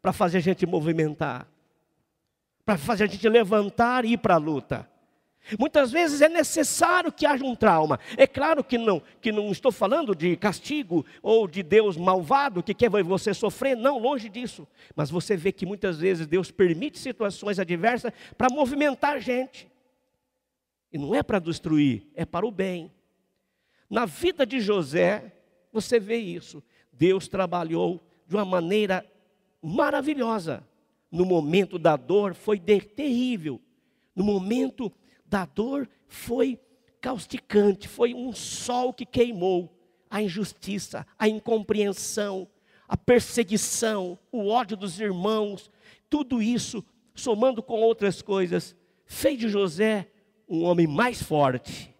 para 0.00 0.12
fazer 0.12 0.38
a 0.38 0.40
gente 0.40 0.66
movimentar, 0.66 1.46
para 2.64 2.76
fazer 2.76 3.04
a 3.04 3.06
gente 3.06 3.28
levantar 3.28 4.04
e 4.04 4.12
ir 4.12 4.18
para 4.18 4.34
a 4.34 4.38
luta. 4.38 4.88
Muitas 5.58 5.90
vezes 5.90 6.20
é 6.20 6.28
necessário 6.28 7.10
que 7.10 7.24
haja 7.24 7.44
um 7.44 7.54
trauma. 7.54 7.98
É 8.16 8.26
claro 8.26 8.62
que 8.62 8.76
não, 8.76 9.02
que 9.20 9.32
não 9.32 9.50
estou 9.50 9.72
falando 9.72 10.14
de 10.14 10.36
castigo 10.36 11.06
ou 11.22 11.48
de 11.48 11.62
Deus 11.62 11.96
malvado 11.96 12.62
que 12.62 12.74
quer 12.74 12.90
você 12.90 13.32
sofrer, 13.32 13.76
não, 13.76 13.98
longe 13.98 14.28
disso. 14.28 14.68
Mas 14.94 15.10
você 15.10 15.36
vê 15.36 15.50
que 15.50 15.64
muitas 15.64 15.98
vezes 15.98 16.26
Deus 16.26 16.50
permite 16.50 16.98
situações 16.98 17.58
adversas 17.58 18.12
para 18.36 18.52
movimentar 18.52 19.16
a 19.16 19.20
gente. 19.20 19.70
E 20.92 20.98
não 20.98 21.14
é 21.14 21.22
para 21.22 21.38
destruir, 21.38 22.06
é 22.14 22.24
para 22.24 22.46
o 22.46 22.50
bem. 22.50 22.90
Na 23.88 24.04
vida 24.04 24.44
de 24.44 24.60
José, 24.60 25.32
você 25.72 25.98
vê 25.98 26.16
isso. 26.16 26.62
Deus 26.92 27.28
trabalhou 27.28 28.00
de 28.26 28.36
uma 28.36 28.44
maneira 28.44 29.04
maravilhosa. 29.62 30.66
No 31.10 31.24
momento 31.24 31.78
da 31.78 31.96
dor 31.96 32.34
foi 32.34 32.58
terrível. 32.58 33.60
No 34.14 34.24
momento 34.24 34.92
da 35.28 35.44
dor 35.44 35.88
foi 36.06 36.58
causticante, 37.00 37.86
foi 37.86 38.14
um 38.14 38.32
sol 38.32 38.92
que 38.92 39.06
queimou 39.06 39.74
a 40.10 40.22
injustiça, 40.22 41.06
a 41.18 41.28
incompreensão, 41.28 42.48
a 42.88 42.96
perseguição, 42.96 44.18
o 44.32 44.48
ódio 44.48 44.76
dos 44.76 44.98
irmãos, 44.98 45.70
tudo 46.08 46.40
isso, 46.40 46.84
somando 47.14 47.62
com 47.62 47.80
outras 47.80 48.22
coisas, 48.22 48.74
fez 49.04 49.38
de 49.38 49.48
José 49.48 50.08
um 50.48 50.64
homem 50.64 50.86
mais 50.86 51.22
forte, 51.22 51.94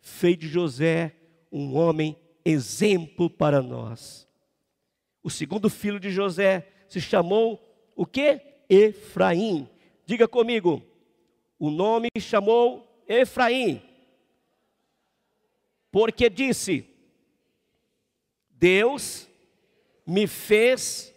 fez 0.00 0.36
de 0.36 0.48
José 0.48 1.16
um 1.50 1.76
homem 1.76 2.16
exemplo 2.44 3.30
para 3.30 3.62
nós. 3.62 4.28
O 5.22 5.30
segundo 5.30 5.70
filho 5.70 5.98
de 5.98 6.10
José 6.10 6.68
se 6.88 7.00
chamou 7.00 7.60
o 7.96 8.04
que? 8.04 8.40
Efraim. 8.68 9.68
Diga 10.04 10.26
comigo, 10.26 10.82
o 11.62 11.70
nome 11.70 12.08
chamou 12.18 12.84
Efraim, 13.06 13.80
porque 15.92 16.28
disse: 16.28 16.84
Deus 18.50 19.28
me 20.04 20.26
fez 20.26 21.14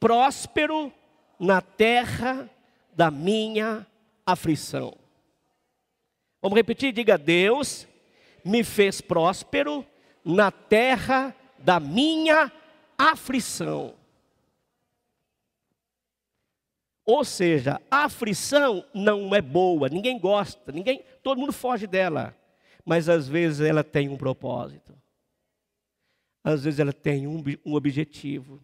próspero 0.00 0.90
na 1.38 1.60
terra 1.60 2.48
da 2.94 3.10
minha 3.10 3.86
aflição. 4.24 4.96
Vamos 6.40 6.56
repetir? 6.56 6.90
Diga: 6.90 7.18
Deus 7.18 7.86
me 8.42 8.64
fez 8.64 9.02
próspero 9.02 9.84
na 10.24 10.50
terra 10.50 11.36
da 11.58 11.78
minha 11.78 12.50
aflição. 12.96 13.94
Ou 17.06 17.24
seja, 17.24 17.80
a 17.88 18.04
aflição 18.06 18.84
não 18.92 19.32
é 19.32 19.40
boa, 19.40 19.88
ninguém 19.88 20.18
gosta, 20.18 20.72
ninguém, 20.72 21.04
todo 21.22 21.38
mundo 21.38 21.52
foge 21.52 21.86
dela. 21.86 22.36
Mas 22.84 23.08
às 23.08 23.28
vezes 23.28 23.60
ela 23.60 23.84
tem 23.84 24.08
um 24.08 24.16
propósito. 24.16 24.92
Às 26.42 26.64
vezes 26.64 26.80
ela 26.80 26.92
tem 26.92 27.28
um, 27.28 27.42
um 27.64 27.74
objetivo 27.74 28.60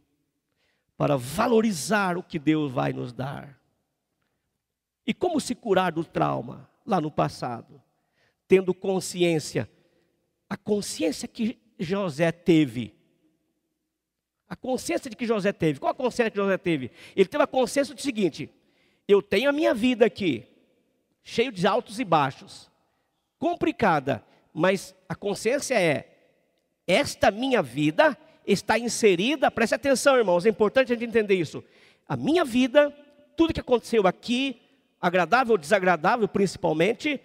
para 0.96 1.16
valorizar 1.16 2.18
o 2.18 2.22
que 2.22 2.38
Deus 2.38 2.72
vai 2.72 2.92
nos 2.92 3.12
dar. 3.12 3.60
E 5.06 5.14
como 5.14 5.40
se 5.40 5.54
curar 5.54 5.92
do 5.92 6.04
trauma 6.04 6.68
lá 6.84 7.00
no 7.00 7.10
passado? 7.10 7.80
Tendo 8.46 8.74
consciência, 8.74 9.68
a 10.48 10.56
consciência 10.56 11.26
que 11.26 11.58
José 11.78 12.30
teve. 12.30 12.94
A 14.52 14.56
consciência 14.56 15.08
de 15.08 15.16
que 15.16 15.24
José 15.24 15.50
teve. 15.50 15.80
Qual 15.80 15.90
a 15.90 15.94
consciência 15.94 16.30
que 16.30 16.36
José 16.36 16.58
teve? 16.58 16.90
Ele 17.16 17.26
teve 17.26 17.42
a 17.42 17.46
consciência 17.46 17.94
do 17.94 18.02
seguinte: 18.02 18.50
eu 19.08 19.22
tenho 19.22 19.48
a 19.48 19.52
minha 19.52 19.72
vida 19.72 20.04
aqui, 20.04 20.44
cheio 21.22 21.50
de 21.50 21.66
altos 21.66 21.98
e 21.98 22.04
baixos, 22.04 22.70
complicada, 23.38 24.22
mas 24.52 24.94
a 25.08 25.14
consciência 25.14 25.80
é: 25.80 26.06
esta 26.86 27.30
minha 27.30 27.62
vida 27.62 28.14
está 28.46 28.78
inserida, 28.78 29.50
preste 29.50 29.74
atenção, 29.74 30.18
irmãos, 30.18 30.44
é 30.44 30.50
importante 30.50 30.92
a 30.92 30.96
gente 30.96 31.08
entender 31.08 31.36
isso. 31.36 31.64
A 32.06 32.14
minha 32.14 32.44
vida, 32.44 32.94
tudo 33.34 33.54
que 33.54 33.60
aconteceu 33.60 34.06
aqui, 34.06 34.60
agradável 35.00 35.52
ou 35.52 35.58
desagradável 35.58 36.28
principalmente, 36.28 37.18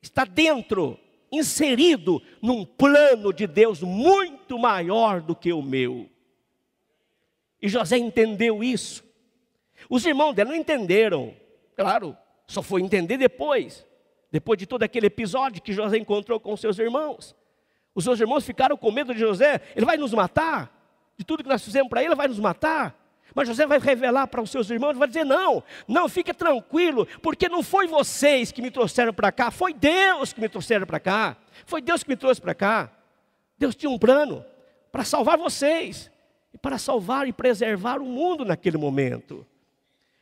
está 0.00 0.24
dentro, 0.24 0.98
inserido 1.30 2.22
num 2.40 2.64
plano 2.64 3.34
de 3.34 3.46
Deus 3.46 3.82
muito 3.82 4.58
maior 4.58 5.20
do 5.20 5.36
que 5.36 5.52
o 5.52 5.60
meu. 5.60 6.08
E 7.60 7.68
José 7.68 7.98
entendeu 7.98 8.62
isso. 8.62 9.04
Os 9.88 10.04
irmãos 10.04 10.34
dela 10.34 10.50
não 10.50 10.56
entenderam, 10.56 11.34
claro, 11.76 12.16
só 12.46 12.62
foi 12.62 12.82
entender 12.82 13.16
depois, 13.16 13.86
depois 14.30 14.58
de 14.58 14.66
todo 14.66 14.82
aquele 14.82 15.06
episódio 15.06 15.62
que 15.62 15.72
José 15.72 15.96
encontrou 15.98 16.38
com 16.38 16.56
seus 16.56 16.78
irmãos. 16.78 17.34
Os 17.94 18.04
seus 18.04 18.20
irmãos 18.20 18.44
ficaram 18.44 18.76
com 18.76 18.90
medo 18.90 19.12
de 19.12 19.20
José, 19.20 19.60
ele 19.74 19.86
vai 19.86 19.96
nos 19.96 20.12
matar, 20.12 20.76
de 21.16 21.24
tudo 21.24 21.42
que 21.42 21.48
nós 21.48 21.64
fizemos 21.64 21.88
para 21.88 22.00
ele, 22.00 22.10
ele 22.10 22.16
vai 22.16 22.28
nos 22.28 22.38
matar. 22.38 22.96
Mas 23.34 23.46
José 23.46 23.66
vai 23.66 23.78
revelar 23.78 24.26
para 24.26 24.42
os 24.42 24.50
seus 24.50 24.70
irmãos, 24.70 24.96
vai 24.96 25.06
dizer: 25.06 25.24
não, 25.24 25.62
não, 25.86 26.08
fique 26.08 26.32
tranquilo, 26.32 27.06
porque 27.22 27.48
não 27.48 27.62
foi 27.62 27.86
vocês 27.86 28.50
que 28.50 28.62
me 28.62 28.70
trouxeram 28.70 29.12
para 29.12 29.30
cá, 29.30 29.50
foi 29.50 29.72
Deus 29.72 30.32
que 30.32 30.40
me 30.40 30.48
trouxeram 30.48 30.86
para 30.86 30.98
cá, 30.98 31.36
foi 31.64 31.80
Deus 31.80 32.02
que 32.02 32.08
me 32.08 32.16
trouxe 32.16 32.40
para 32.40 32.54
cá. 32.54 32.90
Deus 33.58 33.74
tinha 33.74 33.90
um 33.90 33.98
plano 33.98 34.44
para 34.90 35.04
salvar 35.04 35.38
vocês, 35.38 36.10
e 36.52 36.58
para 36.58 36.78
salvar 36.78 37.28
e 37.28 37.32
preservar 37.32 38.00
o 38.00 38.06
mundo 38.06 38.44
naquele 38.44 38.76
momento. 38.76 39.46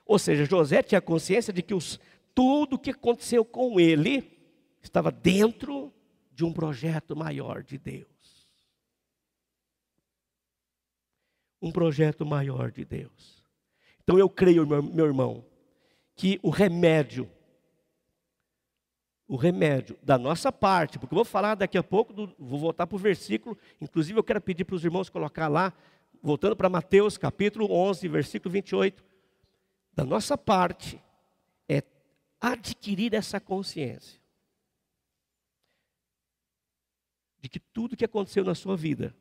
Ou 0.04 0.18
seja, 0.18 0.44
José 0.44 0.82
tinha 0.82 1.00
consciência 1.00 1.52
de 1.52 1.62
que 1.62 1.74
os, 1.74 2.00
tudo 2.34 2.76
o 2.76 2.78
que 2.78 2.90
aconteceu 2.90 3.44
com 3.44 3.78
ele 3.78 4.38
estava 4.82 5.10
dentro 5.10 5.92
de 6.32 6.44
um 6.44 6.52
projeto 6.52 7.16
maior 7.16 7.62
de 7.62 7.76
Deus. 7.76 8.06
Um 11.60 11.72
projeto 11.72 12.24
maior 12.24 12.70
de 12.70 12.84
Deus. 12.84 13.44
Então 14.02 14.18
eu 14.18 14.30
creio, 14.30 14.66
meu, 14.66 14.82
meu 14.82 15.04
irmão, 15.04 15.44
que 16.14 16.38
o 16.42 16.48
remédio, 16.48 17.30
o 19.26 19.36
remédio 19.36 19.98
da 20.02 20.16
nossa 20.16 20.50
parte, 20.50 20.98
porque 20.98 21.14
eu 21.14 21.18
vou 21.18 21.24
falar 21.24 21.54
daqui 21.54 21.76
a 21.76 21.82
pouco, 21.82 22.12
do, 22.12 22.34
vou 22.38 22.58
voltar 22.58 22.86
para 22.86 22.96
o 22.96 22.98
versículo, 22.98 23.58
inclusive 23.80 24.18
eu 24.18 24.24
quero 24.24 24.40
pedir 24.40 24.64
para 24.64 24.76
os 24.76 24.84
irmãos 24.84 25.10
colocar 25.10 25.48
lá, 25.48 25.72
voltando 26.22 26.56
para 26.56 26.68
Mateus 26.68 27.16
capítulo 27.16 27.70
11, 27.70 28.08
versículo 28.08 28.52
28, 28.52 29.04
da 29.92 30.04
nossa 30.04 30.36
parte 30.38 31.02
é 31.68 31.82
adquirir 32.40 33.14
essa 33.14 33.40
consciência 33.40 34.20
de 37.40 37.48
que 37.48 37.58
tudo 37.58 37.96
que 37.96 38.04
aconteceu 38.04 38.44
na 38.44 38.54
sua 38.54 38.76
vida, 38.76 39.14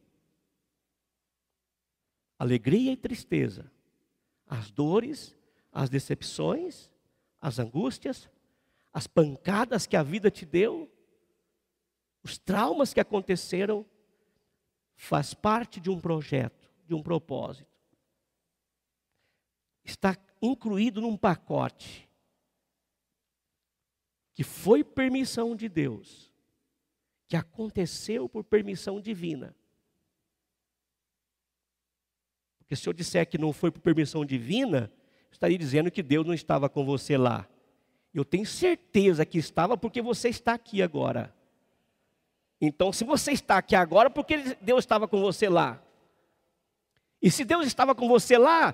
alegria 2.38 2.92
e 2.92 2.98
tristeza, 2.98 3.72
as 4.46 4.72
dores, 4.72 5.36
as 5.72 5.90
decepções, 5.90 6.90
as 7.40 7.60
angústias, 7.60 8.30
as 8.92 9.06
pancadas 9.06 9.86
que 9.86 9.96
a 9.96 10.04
vida 10.04 10.32
te 10.32 10.46
deu, 10.46 10.92
os 12.24 12.38
traumas 12.38 12.94
que 12.94 13.00
aconteceram, 13.00 13.86
faz 14.96 15.34
parte 15.34 15.80
de 15.80 15.90
um 15.90 16.00
projeto, 16.00 16.67
de 16.88 16.96
um 16.96 17.04
propósito. 17.04 17.70
Está 19.84 20.18
incluído 20.42 21.02
num 21.02 21.18
pacote 21.18 22.10
que 24.34 24.44
foi 24.44 24.84
permissão 24.84 25.56
de 25.56 25.68
Deus 25.68 26.32
que 27.28 27.36
aconteceu 27.36 28.30
por 28.30 28.44
permissão 28.44 29.02
divina. 29.02 29.56
Porque 32.58 32.76
se 32.76 32.88
eu 32.88 32.94
disser 32.94 33.28
que 33.28 33.38
não 33.38 33.52
foi 33.52 33.72
por 33.72 33.82
permissão 33.82 34.26
divina, 34.26 34.92
estaria 35.32 35.58
dizendo 35.58 35.92
que 35.92 36.04
Deus 36.04 36.26
não 36.26 36.34
estava 36.34 36.70
com 36.70 36.86
você 36.86 37.18
lá. 37.18 37.48
Eu 38.14 38.26
tenho 38.26 38.46
certeza 38.46 39.26
que 39.26 39.38
estava 39.38 39.78
porque 39.78 40.02
você 40.02 40.30
está 40.30 40.54
aqui 40.54 40.82
agora. 40.82 41.34
Então, 42.60 42.92
se 42.92 43.04
você 43.04 43.32
está 43.32 43.58
aqui 43.58 43.76
agora, 43.76 44.10
porque 44.10 44.56
Deus 44.62 44.80
estava 44.80 45.08
com 45.08 45.22
você 45.22 45.48
lá. 45.48 45.84
E 47.22 47.32
se 47.32 47.44
Deus 47.44 47.66
estava 47.66 47.96
com 47.96 48.08
você 48.08 48.38
lá, 48.38 48.74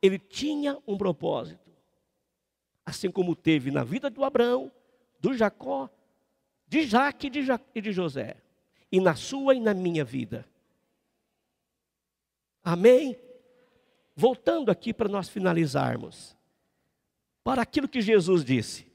ele 0.00 0.18
tinha 0.18 0.78
um 0.86 0.96
propósito. 0.96 1.70
Assim 2.84 3.10
como 3.10 3.36
teve 3.36 3.70
na 3.70 3.84
vida 3.84 4.10
do 4.10 4.24
Abraão, 4.24 4.70
do 5.20 5.34
Jacó 5.34 5.88
de 6.72 6.86
Jaque 6.86 7.26
e 7.74 7.80
de 7.82 7.92
José, 7.92 8.34
e 8.90 8.98
na 8.98 9.14
sua 9.14 9.54
e 9.54 9.60
na 9.60 9.74
minha 9.74 10.02
vida. 10.02 10.48
Amém? 12.64 13.14
Voltando 14.16 14.70
aqui 14.70 14.94
para 14.94 15.06
nós 15.06 15.28
finalizarmos, 15.28 16.34
para 17.44 17.60
aquilo 17.60 17.86
que 17.86 18.00
Jesus 18.00 18.42
disse. 18.42 18.90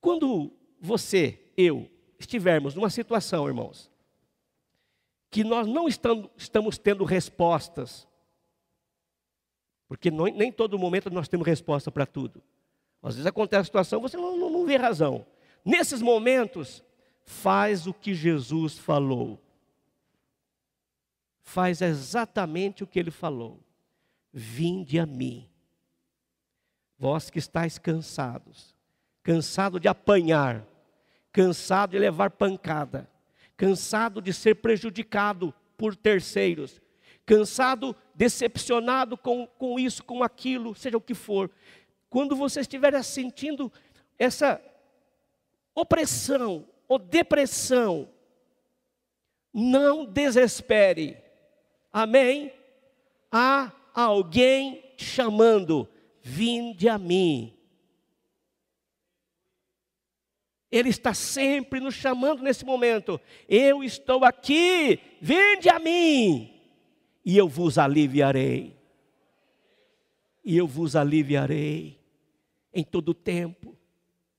Quando 0.00 0.50
você, 0.80 1.52
eu, 1.58 1.90
estivermos 2.18 2.74
numa 2.74 2.88
situação, 2.88 3.46
irmãos, 3.46 3.90
que 5.38 5.44
nós 5.44 5.68
não 5.68 5.86
estamos 5.86 6.78
tendo 6.78 7.04
respostas, 7.04 8.08
porque 9.86 10.10
nem 10.10 10.50
todo 10.50 10.76
momento 10.76 11.10
nós 11.10 11.28
temos 11.28 11.46
resposta 11.46 11.92
para 11.92 12.04
tudo. 12.04 12.42
Às 13.00 13.14
vezes 13.14 13.24
acontece 13.24 13.60
a 13.60 13.64
situação, 13.64 14.00
você 14.00 14.16
não, 14.16 14.36
não, 14.36 14.50
não 14.50 14.66
vê 14.66 14.74
razão. 14.74 15.24
Nesses 15.64 16.02
momentos, 16.02 16.82
faz 17.24 17.86
o 17.86 17.94
que 17.94 18.14
Jesus 18.14 18.78
falou. 18.78 19.40
Faz 21.40 21.82
exatamente 21.82 22.82
o 22.82 22.86
que 22.88 22.98
ele 22.98 23.12
falou. 23.12 23.60
Vinde 24.32 24.98
a 24.98 25.06
mim. 25.06 25.48
Vós 26.98 27.30
que 27.30 27.38
estáis 27.38 27.78
cansados, 27.78 28.74
cansado 29.22 29.78
de 29.78 29.86
apanhar, 29.86 30.66
cansado 31.30 31.90
de 31.90 31.98
levar 32.00 32.32
pancada, 32.32 33.08
cansado 33.58 34.22
de 34.22 34.32
ser 34.32 34.54
prejudicado 34.54 35.52
por 35.76 35.96
terceiros, 35.96 36.80
cansado, 37.26 37.94
decepcionado 38.14 39.18
com, 39.18 39.46
com 39.46 39.78
isso, 39.78 40.02
com 40.04 40.22
aquilo, 40.22 40.76
seja 40.76 40.96
o 40.96 41.00
que 41.00 41.12
for, 41.12 41.50
quando 42.08 42.36
você 42.36 42.60
estiver 42.60 43.02
sentindo 43.02 43.70
essa 44.16 44.62
opressão 45.74 46.66
ou 46.86 46.98
depressão, 46.98 48.08
não 49.52 50.06
desespere. 50.06 51.18
Amém? 51.92 52.52
Há 53.30 53.72
alguém 53.92 54.84
chamando, 54.96 55.88
vinde 56.22 56.88
a 56.88 56.96
mim. 56.96 57.57
Ele 60.70 60.90
está 60.90 61.14
sempre 61.14 61.80
nos 61.80 61.94
chamando 61.94 62.42
nesse 62.42 62.64
momento. 62.64 63.20
Eu 63.48 63.82
estou 63.82 64.24
aqui, 64.24 65.00
vinde 65.20 65.68
a 65.68 65.78
mim, 65.78 66.54
e 67.24 67.36
eu 67.36 67.48
vos 67.48 67.78
aliviarei. 67.78 68.76
E 70.44 70.56
eu 70.56 70.66
vos 70.66 70.96
aliviarei 70.96 71.98
em 72.72 72.84
todo 72.84 73.14
tempo, 73.14 73.76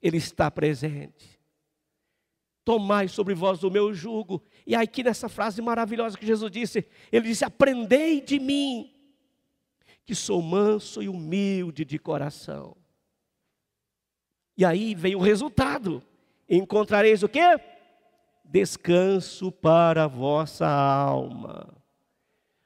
Ele 0.01 0.17
está 0.17 0.49
presente. 0.49 1.39
Tomai 2.63 3.07
sobre 3.07 3.33
vós 3.33 3.63
o 3.63 3.71
meu 3.71 3.93
jugo. 3.93 4.43
E 4.65 4.75
aqui 4.75 5.03
nessa 5.03 5.27
frase 5.27 5.61
maravilhosa 5.61 6.17
que 6.17 6.25
Jesus 6.25 6.51
disse, 6.51 6.85
Ele 7.11 7.27
disse: 7.27 7.43
Aprendei 7.43 8.21
de 8.21 8.39
mim, 8.39 8.93
que 10.05 10.13
sou 10.13 10.41
manso 10.41 11.01
e 11.01 11.09
humilde 11.09 11.83
de 11.83 11.97
coração. 11.97 12.77
E 14.55 14.63
aí 14.63 14.93
vem 14.93 15.15
o 15.15 15.19
resultado: 15.19 16.03
encontrareis 16.49 17.23
o 17.23 17.29
quê? 17.29 17.59
Descanso 18.43 19.51
para 19.51 20.05
a 20.05 20.07
vossa 20.07 20.67
alma. 20.67 21.79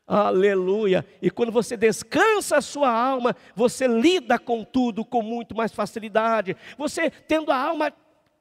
Aleluia. 0.05 1.05
E 1.21 1.31
quando 1.31 1.51
você 1.51 1.77
descansa 1.77 2.57
a 2.57 2.61
sua 2.61 2.91
alma, 2.91 3.35
você 3.55 3.87
lida 3.87 4.37
com 4.37 4.63
tudo 4.63 5.03
com 5.03 5.21
muito 5.21 5.55
mais 5.55 5.71
facilidade. 5.71 6.55
Você 6.77 7.09
tendo 7.09 7.51
a 7.51 7.57
alma 7.57 7.91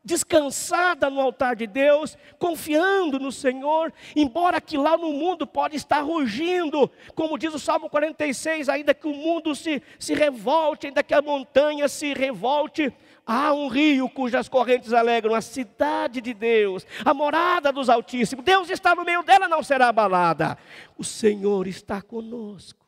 descansada 0.05 1.09
no 1.09 1.20
altar 1.20 1.55
de 1.55 1.66
Deus, 1.66 2.18
confiando 2.38 3.20
no 3.20 3.30
Senhor, 3.30 3.92
embora 4.16 4.61
que 4.61 4.76
lá 4.76 4.96
no 4.96 5.12
mundo 5.12 5.46
pode 5.46 5.76
estar 5.76 6.00
rugindo, 6.00 6.90
como 7.14 7.38
diz 7.38 7.55
o 7.55 7.59
Salmo 7.59 7.88
46, 7.88 8.68
ainda 8.68 8.92
que 8.92 9.07
o 9.07 9.14
mundo 9.14 9.55
se, 9.55 9.80
se 9.98 10.14
revolte, 10.14 10.88
ainda 10.88 11.03
que 11.03 11.14
a 11.14 11.22
montanha 11.22 11.86
se 11.88 12.12
revolte, 12.14 12.92
há 13.24 13.53
um 13.55 13.68
rio 13.68 14.09
cujas 14.09 14.48
correntes 14.48 14.92
alegram, 14.92 15.34
a 15.34 15.40
cidade 15.40 16.20
de 16.20 16.34
Deus, 16.34 16.84
a 17.05 17.14
morada 17.14 17.72
dos 17.72 17.88
Altíssimos, 17.88 18.44
Deus 18.44 18.70
está 18.70 18.96
no 18.96 19.05
meio 19.05 19.22
dela, 19.22 19.46
não 19.46 19.62
será 19.62 19.88
abalada, 19.88 20.59
o 20.98 21.05
Senhor 21.05 21.68
está 21.68 22.03
conosco, 22.03 22.84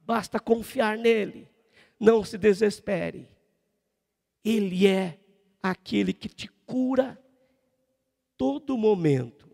basta 0.00 0.38
confiar 0.38 0.98
nele, 0.98 1.50
não 1.98 2.22
se 2.22 2.36
desespere, 2.36 3.26
Ele 4.44 4.86
é 4.86 5.18
aquele 5.62 6.12
que 6.12 6.28
te 6.28 6.48
cura 6.66 7.18
todo 8.36 8.76
momento, 8.76 9.48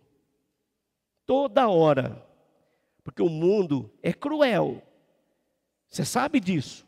toda 1.26 1.68
hora, 1.68 2.24
porque 3.02 3.22
o 3.22 3.28
mundo 3.28 3.90
é 4.02 4.12
cruel. 4.12 4.82
Você 5.88 6.04
sabe 6.04 6.40
disso. 6.40 6.86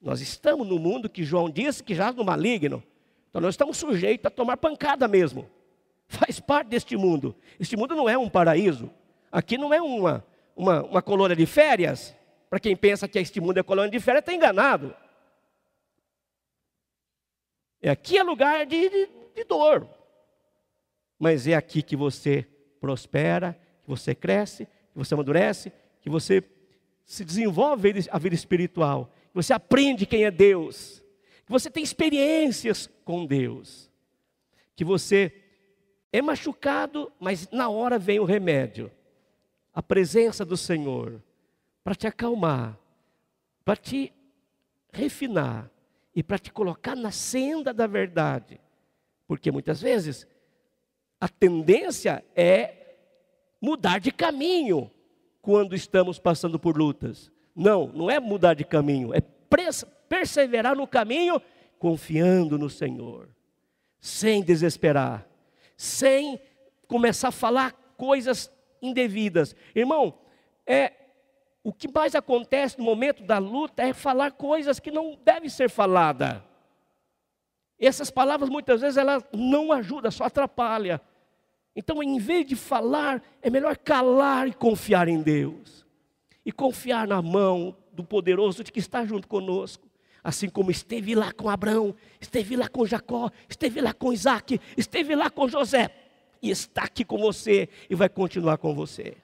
Nós 0.00 0.20
estamos 0.20 0.66
no 0.66 0.78
mundo 0.78 1.08
que 1.08 1.24
João 1.24 1.50
disse 1.50 1.82
que 1.82 1.94
já 1.94 2.12
no 2.12 2.24
maligno. 2.24 2.82
Então 3.28 3.40
nós 3.40 3.54
estamos 3.54 3.76
sujeitos 3.76 4.26
a 4.26 4.30
tomar 4.30 4.56
pancada 4.56 5.08
mesmo. 5.08 5.48
Faz 6.08 6.40
parte 6.40 6.68
deste 6.68 6.96
mundo. 6.96 7.34
Este 7.58 7.76
mundo 7.76 7.94
não 7.94 8.08
é 8.08 8.16
um 8.16 8.28
paraíso. 8.28 8.90
Aqui 9.30 9.58
não 9.58 9.74
é 9.74 9.82
uma, 9.82 10.24
uma, 10.54 10.82
uma 10.84 11.02
colônia 11.02 11.36
de 11.36 11.46
férias. 11.46 12.14
Para 12.48 12.60
quem 12.60 12.76
pensa 12.76 13.08
que 13.08 13.18
este 13.18 13.40
mundo 13.40 13.58
é 13.58 13.62
colônia 13.62 13.90
de 13.90 14.00
férias, 14.00 14.22
está 14.22 14.32
enganado. 14.32 14.94
É 17.86 17.90
aqui 17.90 18.18
é 18.18 18.22
lugar 18.24 18.66
de, 18.66 18.90
de, 18.90 19.08
de 19.32 19.44
dor. 19.44 19.88
Mas 21.16 21.46
é 21.46 21.54
aqui 21.54 21.82
que 21.82 21.94
você 21.94 22.44
prospera, 22.80 23.56
que 23.84 23.88
você 23.88 24.12
cresce, 24.12 24.66
que 24.66 24.98
você 24.98 25.14
amadurece, 25.14 25.72
que 26.00 26.10
você 26.10 26.42
se 27.04 27.24
desenvolve 27.24 28.08
a 28.10 28.18
vida 28.18 28.34
espiritual, 28.34 29.12
que 29.28 29.34
você 29.36 29.52
aprende 29.52 30.04
quem 30.04 30.24
é 30.24 30.32
Deus, 30.32 31.00
que 31.44 31.52
você 31.52 31.70
tem 31.70 31.84
experiências 31.84 32.90
com 33.04 33.24
Deus, 33.24 33.88
que 34.74 34.84
você 34.84 35.32
é 36.12 36.20
machucado, 36.20 37.12
mas 37.20 37.48
na 37.52 37.68
hora 37.68 38.00
vem 38.00 38.18
o 38.18 38.24
remédio, 38.24 38.90
a 39.72 39.80
presença 39.80 40.44
do 40.44 40.56
Senhor, 40.56 41.22
para 41.84 41.94
te 41.94 42.08
acalmar, 42.08 42.76
para 43.64 43.76
te 43.76 44.12
refinar, 44.92 45.70
e 46.16 46.22
para 46.22 46.38
te 46.38 46.50
colocar 46.50 46.96
na 46.96 47.10
senda 47.10 47.74
da 47.74 47.86
verdade. 47.86 48.58
Porque 49.28 49.50
muitas 49.50 49.82
vezes 49.82 50.26
a 51.20 51.28
tendência 51.28 52.24
é 52.34 52.96
mudar 53.60 54.00
de 54.00 54.10
caminho 54.10 54.90
quando 55.42 55.74
estamos 55.76 56.18
passando 56.18 56.58
por 56.58 56.78
lutas. 56.78 57.30
Não, 57.54 57.88
não 57.88 58.10
é 58.10 58.18
mudar 58.18 58.54
de 58.54 58.64
caminho, 58.64 59.12
é 59.12 59.20
perseverar 60.08 60.74
no 60.74 60.86
caminho 60.86 61.40
confiando 61.78 62.58
no 62.58 62.70
Senhor, 62.70 63.28
sem 64.00 64.42
desesperar, 64.42 65.28
sem 65.76 66.40
começar 66.88 67.28
a 67.28 67.32
falar 67.32 67.72
coisas 67.98 68.50
indevidas. 68.80 69.54
Irmão, 69.74 70.18
é 70.66 70.92
o 71.66 71.72
que 71.72 71.92
mais 71.92 72.14
acontece 72.14 72.78
no 72.78 72.84
momento 72.84 73.24
da 73.24 73.38
luta 73.38 73.82
é 73.82 73.92
falar 73.92 74.30
coisas 74.30 74.78
que 74.78 74.88
não 74.88 75.18
devem 75.24 75.48
ser 75.48 75.68
faladas. 75.68 76.40
Essas 77.76 78.08
palavras 78.08 78.48
muitas 78.48 78.82
vezes 78.82 78.96
elas 78.96 79.24
não 79.32 79.72
ajudam, 79.72 80.08
só 80.12 80.26
atrapalham. 80.26 81.00
Então, 81.74 82.00
em 82.00 82.20
vez 82.20 82.46
de 82.46 82.54
falar, 82.54 83.20
é 83.42 83.50
melhor 83.50 83.76
calar 83.78 84.46
e 84.46 84.54
confiar 84.54 85.08
em 85.08 85.20
Deus. 85.20 85.84
E 86.44 86.52
confiar 86.52 87.08
na 87.08 87.20
mão 87.20 87.76
do 87.92 88.04
poderoso 88.04 88.62
de 88.62 88.70
que 88.70 88.78
está 88.78 89.04
junto 89.04 89.26
conosco. 89.26 89.88
Assim 90.22 90.48
como 90.48 90.70
esteve 90.70 91.16
lá 91.16 91.32
com 91.32 91.48
Abraão, 91.48 91.96
esteve 92.20 92.54
lá 92.54 92.68
com 92.68 92.86
Jacó, 92.86 93.28
esteve 93.48 93.80
lá 93.80 93.92
com 93.92 94.12
Isaac, 94.12 94.60
esteve 94.76 95.16
lá 95.16 95.28
com 95.30 95.48
José. 95.48 95.90
E 96.40 96.48
está 96.48 96.84
aqui 96.84 97.04
com 97.04 97.18
você 97.18 97.68
e 97.90 97.94
vai 97.96 98.08
continuar 98.08 98.56
com 98.56 98.72
você. 98.72 99.16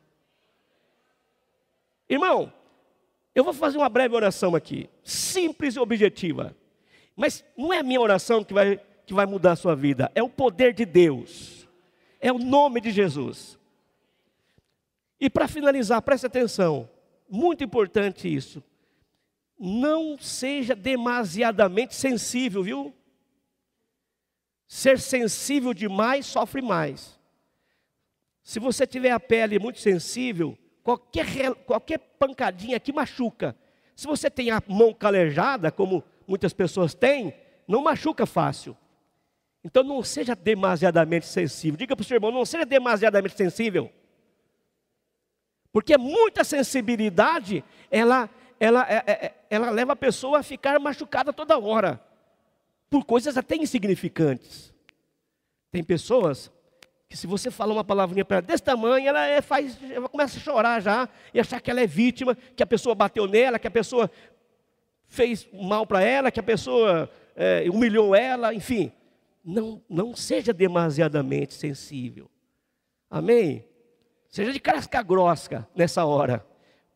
Irmão, 2.08 2.52
eu 3.34 3.44
vou 3.44 3.52
fazer 3.52 3.78
uma 3.78 3.88
breve 3.88 4.14
oração 4.14 4.54
aqui, 4.54 4.88
simples 5.02 5.76
e 5.76 5.78
objetiva. 5.78 6.54
Mas 7.16 7.44
não 7.56 7.72
é 7.72 7.78
a 7.78 7.82
minha 7.82 8.00
oração 8.00 8.44
que 8.44 8.52
vai, 8.52 8.80
que 9.06 9.14
vai 9.14 9.26
mudar 9.26 9.52
a 9.52 9.56
sua 9.56 9.74
vida, 9.74 10.10
é 10.14 10.22
o 10.22 10.28
poder 10.28 10.72
de 10.72 10.84
Deus, 10.84 11.68
é 12.20 12.32
o 12.32 12.38
nome 12.38 12.80
de 12.80 12.90
Jesus. 12.90 13.58
E 15.20 15.30
para 15.30 15.48
finalizar, 15.48 16.02
preste 16.02 16.26
atenção, 16.26 16.88
muito 17.28 17.62
importante 17.62 18.32
isso. 18.32 18.62
Não 19.58 20.18
seja 20.18 20.74
demasiadamente 20.74 21.94
sensível, 21.94 22.62
viu? 22.62 22.94
Ser 24.66 24.98
sensível 24.98 25.72
demais 25.72 26.26
sofre 26.26 26.60
mais. 26.60 27.18
Se 28.42 28.58
você 28.58 28.86
tiver 28.86 29.12
a 29.12 29.20
pele 29.20 29.58
muito 29.58 29.78
sensível, 29.78 30.58
qualquer, 30.82 31.54
qualquer 31.66 31.98
pancadinha 31.98 32.76
aqui 32.76 32.92
machuca. 32.92 33.56
Se 33.94 34.06
você 34.06 34.30
tem 34.30 34.50
a 34.50 34.62
mão 34.66 34.92
calejada, 34.92 35.70
como 35.70 36.02
muitas 36.26 36.52
pessoas 36.52 36.94
têm, 36.94 37.34
não 37.66 37.82
machuca 37.82 38.26
fácil. 38.26 38.76
Então 39.64 39.82
não 39.82 40.02
seja 40.02 40.34
demasiadamente 40.34 41.26
sensível. 41.26 41.78
Diga 41.78 41.94
para 41.94 42.02
o 42.02 42.04
seu 42.04 42.16
irmão, 42.16 42.32
não 42.32 42.44
seja 42.44 42.64
demasiadamente 42.64 43.36
sensível. 43.36 43.90
Porque 45.72 45.96
muita 45.96 46.44
sensibilidade, 46.44 47.64
ela, 47.90 48.28
ela, 48.58 48.86
é, 48.88 48.96
é, 49.06 49.12
é, 49.12 49.34
ela 49.48 49.70
leva 49.70 49.92
a 49.92 49.96
pessoa 49.96 50.40
a 50.40 50.42
ficar 50.42 50.78
machucada 50.78 51.32
toda 51.32 51.58
hora. 51.58 52.02
Por 52.90 53.04
coisas 53.04 53.38
até 53.38 53.56
insignificantes. 53.56 54.74
Tem 55.70 55.82
pessoas 55.82 56.52
que 57.12 57.18
se 57.18 57.26
você 57.26 57.50
falar 57.50 57.74
uma 57.74 57.84
palavrinha 57.84 58.24
para 58.24 58.38
ela 58.38 58.46
desse 58.46 58.62
tamanho, 58.62 59.06
ela, 59.06 59.26
é, 59.26 59.42
faz, 59.42 59.78
ela 59.90 60.08
começa 60.08 60.38
a 60.38 60.40
chorar 60.40 60.80
já 60.80 61.06
e 61.34 61.38
achar 61.38 61.60
que 61.60 61.70
ela 61.70 61.82
é 61.82 61.86
vítima, 61.86 62.34
que 62.56 62.62
a 62.62 62.66
pessoa 62.66 62.94
bateu 62.94 63.26
nela, 63.26 63.58
que 63.58 63.66
a 63.66 63.70
pessoa 63.70 64.10
fez 65.08 65.46
mal 65.52 65.86
para 65.86 66.00
ela, 66.02 66.30
que 66.30 66.40
a 66.40 66.42
pessoa 66.42 67.10
é, 67.36 67.66
humilhou 67.68 68.16
ela, 68.16 68.54
enfim. 68.54 68.90
Não, 69.44 69.82
não 69.90 70.16
seja 70.16 70.54
demasiadamente 70.54 71.52
sensível. 71.52 72.30
Amém? 73.10 73.62
Seja 74.26 74.50
de 74.50 74.58
casca 74.58 75.02
grossa 75.02 75.68
nessa 75.74 76.06
hora. 76.06 76.42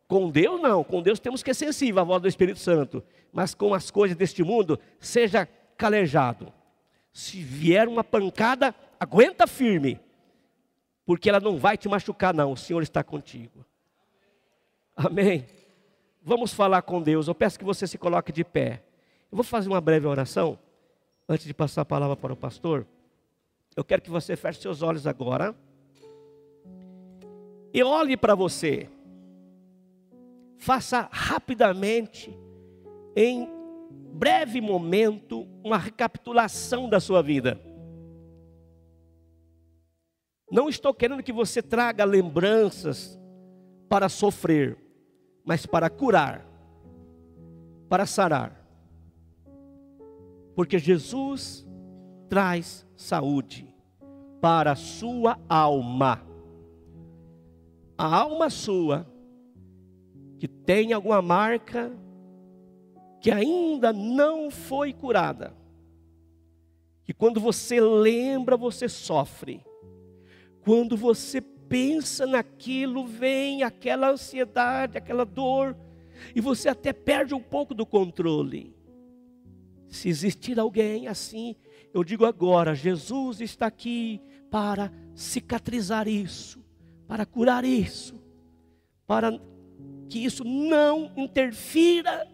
Com 0.09 0.31
Deus, 0.31 0.63
não. 0.63 0.83
Com 0.83 1.03
Deus 1.03 1.21
temos 1.21 1.43
que 1.43 1.53
ser 1.53 1.67
sensível 1.67 2.01
à 2.01 2.05
voz 2.05 2.23
do 2.23 2.29
Espírito 2.29 2.59
Santo. 2.59 3.05
Mas 3.31 3.55
com 3.55 3.75
as 3.75 3.91
coisas 3.91 4.17
deste 4.17 4.43
mundo, 4.43 4.81
seja 4.99 5.47
calejado. 5.77 6.51
Se 7.13 7.39
vier 7.43 7.87
uma 7.87 8.03
pancada, 8.03 8.75
aguenta 8.99 9.47
firme 9.47 10.01
porque 11.07 11.29
ela 11.29 11.39
não 11.39 11.57
vai 11.57 11.79
te 11.79 11.89
machucar, 11.89 12.35
não. 12.35 12.53
O 12.53 12.57
Senhor 12.57 12.83
está 12.83 13.03
contigo. 13.05 13.65
Amém. 14.97 15.47
Vamos 16.21 16.53
falar 16.53 16.83
com 16.83 17.01
Deus. 17.01 17.29
Eu 17.29 17.35
peço 17.35 17.57
que 17.57 17.65
você 17.65 17.87
se 17.87 17.97
coloque 17.97 18.33
de 18.33 18.45
pé. 18.45 18.83
Eu 19.31 19.37
vou 19.37 19.45
fazer 19.45 19.69
uma 19.69 19.81
breve 19.81 20.07
oração 20.09 20.59
antes 21.29 21.47
de 21.47 21.55
passar 21.55 21.83
a 21.83 21.85
palavra 21.85 22.17
para 22.17 22.33
o 22.33 22.37
pastor. 22.37 22.85
Eu 23.77 23.85
quero 23.85 24.03
que 24.03 24.11
você 24.11 24.35
feche 24.35 24.61
seus 24.61 24.83
olhos 24.83 25.07
agora 25.07 25.55
e 27.73 27.83
olhe 27.85 28.17
para 28.17 28.35
você. 28.35 28.89
Faça 30.57 31.09
rapidamente, 31.13 32.37
em 33.15 33.49
breve 34.13 34.61
momento, 34.61 35.47
uma 35.63 35.77
recapitulação 35.77 36.89
da 36.89 36.99
sua 36.99 37.23
vida. 37.23 37.61
Não 40.51 40.69
estou 40.69 40.95
querendo 40.95 41.23
que 41.23 41.33
você 41.33 41.61
traga 41.61 42.05
lembranças 42.05 43.19
para 43.89 44.09
sofrer, 44.09 44.79
mas 45.45 45.67
para 45.67 45.91
curar, 45.91 46.47
para 47.89 48.07
sarar. 48.07 48.65
Porque 50.55 50.79
Jesus 50.79 51.67
traz 52.29 52.87
saúde 52.97 53.67
para 54.41 54.73
a 54.73 54.77
sua 54.77 55.39
alma. 55.49 56.23
A 57.99 58.15
alma 58.15 58.49
sua, 58.49 59.07
que 60.39 60.47
tem 60.47 60.93
alguma 60.93 61.21
marca, 61.21 61.91
que 63.21 63.31
ainda 63.31 63.93
não 63.93 64.51
foi 64.51 64.93
curada, 64.93 65.53
que 67.03 67.13
quando 67.13 67.41
você 67.41 67.81
lembra, 67.81 68.57
você 68.57 68.89
sofre 68.89 69.65
quando 70.67 70.97
você 70.97 71.41
pensa 71.41 72.27
naquilo, 72.27 73.07
vem 73.07 73.63
aquela 73.63 74.11
ansiedade, 74.11 74.99
aquela 74.99 75.25
dor, 75.25 75.77
e 76.35 76.41
você 76.41 76.69
até 76.69 76.93
perde 76.93 77.35
um 77.35 77.41
pouco 77.41 77.73
do 77.73 77.87
controle. 77.87 78.75
Se 79.87 80.09
existir 80.09 80.59
alguém 80.59 81.07
assim, 81.07 81.55
Eu 81.97 82.05
digo 82.05 82.27
agora: 82.27 82.75
Jesus 82.75 83.41
está 83.41 83.69
aqui 83.69 84.21
para 84.51 84.93
cicatrizar 85.15 86.07
isso, 86.07 86.63
para 87.09 87.25
curar 87.25 87.65
isso, 87.65 88.23
para 89.07 89.41
que 90.07 90.23
isso 90.23 90.45
não 90.45 91.11
interfira 91.17 92.29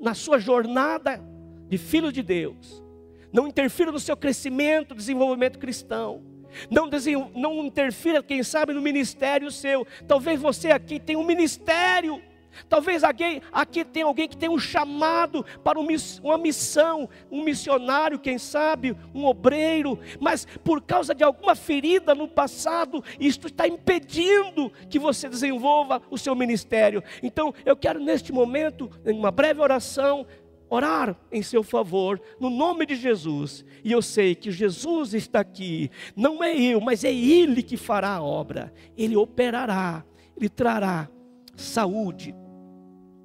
na 0.00 0.14
sua 0.14 0.38
jornada 0.38 1.22
de 1.68 1.76
filho 1.76 2.10
de 2.10 2.22
Deus, 2.22 2.82
não 3.30 3.46
interfira 3.46 3.92
no 3.92 4.00
seu 4.00 4.16
crescimento, 4.16 4.94
desenvolvimento 4.94 5.58
cristão. 5.58 6.33
Não, 6.70 6.88
não 7.34 7.64
interfira, 7.64 8.22
quem 8.22 8.42
sabe, 8.42 8.72
no 8.72 8.80
ministério 8.80 9.50
seu. 9.50 9.86
Talvez 10.06 10.40
você 10.40 10.70
aqui 10.70 10.98
tenha 10.98 11.18
um 11.18 11.24
ministério 11.24 12.20
Talvez 12.68 13.02
alguém, 13.04 13.42
aqui 13.52 13.84
tem 13.84 14.02
alguém 14.02 14.28
que 14.28 14.36
tem 14.36 14.48
um 14.48 14.58
chamado 14.58 15.44
para 15.62 15.78
uma 15.78 16.38
missão, 16.38 17.08
um 17.30 17.42
missionário, 17.42 18.18
quem 18.18 18.38
sabe, 18.38 18.96
um 19.14 19.24
obreiro, 19.24 19.98
mas 20.20 20.46
por 20.62 20.80
causa 20.80 21.14
de 21.14 21.24
alguma 21.24 21.54
ferida 21.54 22.14
no 22.14 22.28
passado, 22.28 23.02
isto 23.18 23.48
está 23.48 23.66
impedindo 23.66 24.70
que 24.88 24.98
você 24.98 25.28
desenvolva 25.28 26.02
o 26.10 26.18
seu 26.18 26.34
ministério. 26.34 27.02
Então, 27.22 27.52
eu 27.64 27.76
quero 27.76 28.00
neste 28.00 28.32
momento, 28.32 28.90
em 29.04 29.16
uma 29.16 29.30
breve 29.30 29.60
oração, 29.60 30.26
orar 30.68 31.16
em 31.30 31.42
seu 31.42 31.62
favor, 31.62 32.20
no 32.40 32.50
nome 32.50 32.86
de 32.86 32.96
Jesus. 32.96 33.64
E 33.82 33.92
eu 33.92 34.02
sei 34.02 34.34
que 34.34 34.50
Jesus 34.50 35.14
está 35.14 35.40
aqui, 35.40 35.90
não 36.16 36.42
é 36.42 36.54
eu, 36.58 36.80
mas 36.80 37.04
é 37.04 37.12
Ele 37.14 37.62
que 37.62 37.76
fará 37.76 38.14
a 38.14 38.22
obra, 38.22 38.72
Ele 38.96 39.16
operará, 39.16 40.04
Ele 40.36 40.48
trará 40.48 41.08
saúde, 41.56 42.34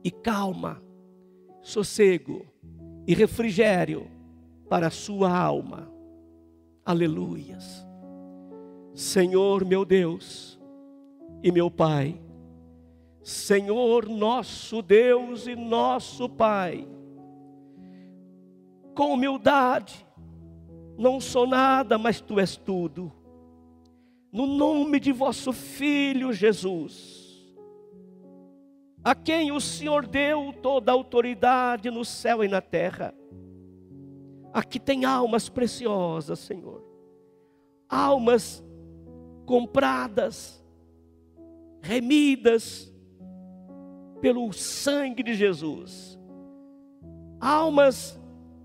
e 0.03 0.11
calma, 0.11 0.81
sossego 1.61 2.45
e 3.07 3.13
refrigério 3.13 4.07
para 4.69 4.87
a 4.87 4.91
sua 4.91 5.35
alma. 5.35 5.91
Aleluias. 6.85 7.85
Senhor 8.93 9.65
meu 9.65 9.85
Deus 9.85 10.59
e 11.41 11.51
meu 11.51 11.71
Pai, 11.71 12.19
Senhor 13.23 14.07
nosso 14.07 14.81
Deus 14.81 15.47
e 15.47 15.55
nosso 15.55 16.27
Pai, 16.27 16.87
com 18.99 19.13
humildade, 19.13 20.05
não 20.97 21.21
sou 21.21 21.47
nada, 21.47 21.97
mas 21.97 22.19
tu 22.19 22.37
és 22.37 22.57
tudo. 22.57 23.09
No 24.29 24.45
nome 24.45 24.99
de 24.99 25.13
vosso 25.13 25.53
Filho 25.53 26.33
Jesus, 26.33 27.49
a 29.01 29.15
quem 29.15 29.53
o 29.53 29.61
Senhor 29.61 30.05
deu 30.05 30.51
toda 30.51 30.91
a 30.91 30.95
autoridade 30.95 31.89
no 31.89 32.03
céu 32.03 32.43
e 32.43 32.49
na 32.49 32.59
terra. 32.59 33.15
Aqui 34.51 34.77
tem 34.77 35.05
almas 35.05 35.47
preciosas, 35.47 36.39
Senhor, 36.39 36.83
almas 37.87 38.61
compradas, 39.45 40.61
remidas 41.81 42.93
pelo 44.19 44.51
sangue 44.51 45.23
de 45.23 45.35
Jesus, 45.35 46.19
almas 47.39 48.18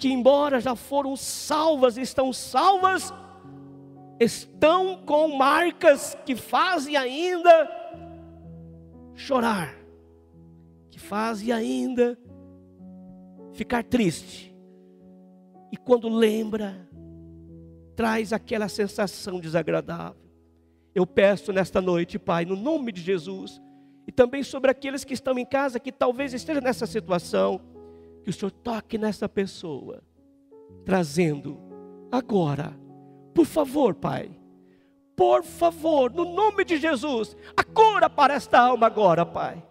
que, 0.05 0.13
embora 0.13 0.61
já 0.61 0.77
foram 0.77 1.17
salvas, 1.17 1.97
estão 1.97 2.33
salvas, 2.33 3.13
estão 4.21 5.03
com 5.05 5.37
marcas 5.37 6.17
que 6.25 6.37
fazem 6.37 6.97
ainda 6.97 7.71
chorar 9.15 9.85
faz 11.05 11.49
ainda 11.51 12.19
ficar 13.53 13.85
triste. 13.85 14.55
E 15.71 15.77
quando 15.77 16.09
lembra, 16.09 16.89
traz 17.95 18.33
aquela 18.33 18.69
sensação 18.69 19.39
desagradável. 19.39 20.21
Eu 20.95 21.07
peço 21.07 21.53
nesta 21.53 21.81
noite, 21.81 22.19
Pai, 22.19 22.45
no 22.45 22.57
nome 22.57 22.91
de 22.91 23.01
Jesus, 23.01 23.61
e 24.07 24.13
também 24.13 24.43
sobre 24.43 24.71
aqueles 24.71 25.05
que 25.05 25.13
estão 25.13 25.39
em 25.39 25.45
casa 25.45 25.79
que 25.79 25.93
talvez 25.93 26.33
estejam 26.33 26.63
nessa 26.63 26.87
situação, 26.87 27.61
que 28.25 28.31
o 28.31 28.33
Senhor 28.33 28.51
toque 28.51 28.97
nessa 28.97 29.29
pessoa, 29.29 30.03
trazendo 30.85 31.61
agora, 32.11 32.75
por 33.35 33.45
favor, 33.45 33.95
Pai, 33.95 34.31
por 35.15 35.45
favor, 35.45 36.11
no 36.11 36.25
nome 36.25 36.65
de 36.65 36.79
Jesus, 36.79 37.37
a 37.55 37.63
cura 37.63 38.09
para 38.09 38.35
esta 38.35 38.59
alma 38.59 38.87
agora, 38.87 39.27
Pai. 39.27 39.63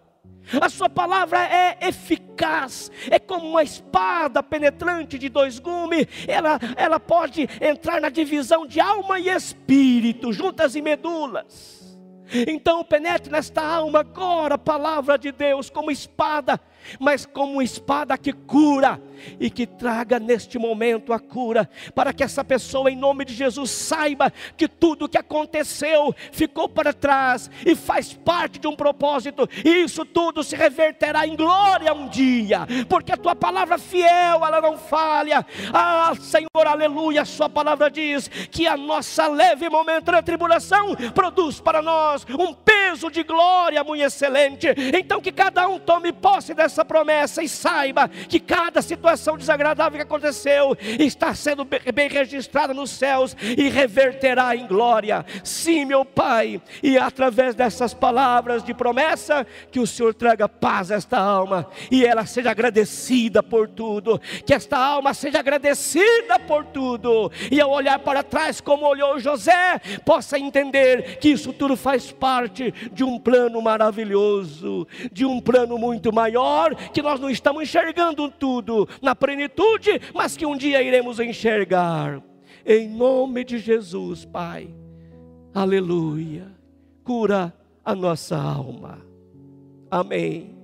A 0.60 0.68
sua 0.68 0.88
palavra 0.88 1.42
é 1.42 1.88
eficaz, 1.88 2.92
é 3.10 3.18
como 3.18 3.48
uma 3.48 3.62
espada 3.62 4.42
penetrante 4.42 5.18
de 5.18 5.28
dois 5.28 5.58
gumes. 5.58 6.06
Ela, 6.28 6.60
ela 6.76 7.00
pode 7.00 7.48
entrar 7.60 8.00
na 8.00 8.10
divisão 8.10 8.66
de 8.66 8.78
alma 8.78 9.18
e 9.18 9.30
espírito, 9.30 10.32
juntas 10.32 10.76
e 10.76 10.82
medulas. 10.82 11.98
Então 12.46 12.84
penetre 12.84 13.30
nesta 13.30 13.62
alma 13.62 14.00
agora 14.00 14.54
a 14.54 14.58
palavra 14.58 15.18
de 15.18 15.30
Deus 15.32 15.68
como 15.70 15.90
espada 15.90 16.60
mas 16.98 17.26
como 17.26 17.62
espada 17.62 18.16
que 18.18 18.32
cura 18.32 19.00
e 19.40 19.50
que 19.50 19.66
traga 19.66 20.18
neste 20.18 20.58
momento 20.58 21.12
a 21.12 21.18
cura, 21.18 21.68
para 21.94 22.12
que 22.12 22.22
essa 22.22 22.44
pessoa, 22.44 22.90
em 22.90 22.96
nome 22.96 23.24
de 23.24 23.34
Jesus, 23.34 23.70
saiba 23.70 24.32
que 24.56 24.68
tudo 24.68 25.06
o 25.06 25.08
que 25.08 25.18
aconteceu 25.18 26.14
ficou 26.30 26.68
para 26.68 26.92
trás 26.92 27.50
e 27.64 27.74
faz 27.74 28.12
parte 28.12 28.58
de 28.58 28.66
um 28.66 28.76
propósito, 28.76 29.48
e 29.64 29.82
isso 29.84 30.04
tudo 30.04 30.44
se 30.44 30.54
reverterá 30.54 31.26
em 31.26 31.34
glória 31.34 31.92
um 31.94 32.08
dia, 32.08 32.66
porque 32.88 33.12
a 33.12 33.16
tua 33.16 33.34
palavra 33.34 33.78
fiel, 33.78 34.44
ela 34.44 34.60
não 34.60 34.76
falha. 34.76 35.44
Ah, 35.72 36.12
Senhor, 36.20 36.66
aleluia, 36.66 37.22
a 37.22 37.24
Sua 37.24 37.48
palavra 37.48 37.90
diz 37.90 38.28
que 38.28 38.66
a 38.66 38.76
nossa 38.76 39.26
leve 39.26 39.68
momentânea 39.68 40.22
tribulação 40.22 40.94
produz 41.14 41.60
para 41.60 41.80
nós 41.80 42.26
um 42.38 42.52
peso 42.52 43.10
de 43.10 43.22
glória 43.22 43.82
muito 43.82 44.02
excelente. 44.02 44.68
Então, 44.96 45.20
que 45.20 45.32
cada 45.32 45.66
um 45.66 45.78
tome 45.78 46.12
posse 46.12 46.52
dessa 46.52 46.74
essa 46.74 46.84
promessa 46.84 47.42
e 47.42 47.48
saiba 47.48 48.08
que 48.08 48.40
cada 48.40 48.82
situação 49.04 49.36
desagradável 49.36 49.98
que 49.98 50.02
aconteceu 50.02 50.74
está 50.98 51.34
sendo 51.34 51.62
bem 51.62 52.08
registrada 52.08 52.72
nos 52.72 52.88
céus 52.88 53.36
e 53.42 53.68
reverterá 53.68 54.56
em 54.56 54.66
glória. 54.66 55.26
Sim, 55.44 55.84
meu 55.84 56.06
Pai, 56.06 56.60
e 56.82 56.96
através 56.96 57.54
dessas 57.54 57.92
palavras 57.92 58.64
de 58.64 58.72
promessa, 58.72 59.46
que 59.70 59.78
o 59.78 59.86
Senhor 59.86 60.14
traga 60.14 60.48
paz 60.48 60.90
a 60.90 60.94
esta 60.94 61.18
alma 61.18 61.66
e 61.90 62.06
ela 62.06 62.24
seja 62.24 62.50
agradecida 62.50 63.42
por 63.42 63.68
tudo, 63.68 64.18
que 64.46 64.54
esta 64.54 64.78
alma 64.78 65.12
seja 65.12 65.40
agradecida 65.40 66.38
por 66.38 66.64
tudo, 66.64 67.30
e 67.50 67.60
ao 67.60 67.70
olhar 67.70 67.98
para 67.98 68.22
trás, 68.22 68.58
como 68.58 68.86
olhou 68.86 69.18
José, 69.18 69.78
possa 70.06 70.38
entender 70.38 71.18
que 71.18 71.28
isso 71.28 71.52
tudo 71.52 71.76
faz 71.76 72.10
parte 72.10 72.72
de 72.90 73.04
um 73.04 73.18
plano 73.18 73.60
maravilhoso, 73.60 74.88
de 75.12 75.26
um 75.26 75.42
plano 75.42 75.76
muito 75.76 76.10
maior 76.10 76.74
que 76.74 77.02
nós 77.02 77.20
não 77.20 77.28
estamos 77.28 77.64
enxergando 77.64 78.30
tudo 78.30 78.88
na 79.00 79.14
plenitude, 79.14 80.00
mas 80.14 80.36
que 80.36 80.46
um 80.46 80.56
dia 80.56 80.82
iremos 80.82 81.20
enxergar. 81.20 82.22
Em 82.66 82.88
nome 82.88 83.44
de 83.44 83.58
Jesus, 83.58 84.24
Pai. 84.24 84.74
Aleluia. 85.52 86.46
Cura 87.02 87.54
a 87.84 87.94
nossa 87.94 88.36
alma. 88.36 88.98
Amém. 89.90 90.56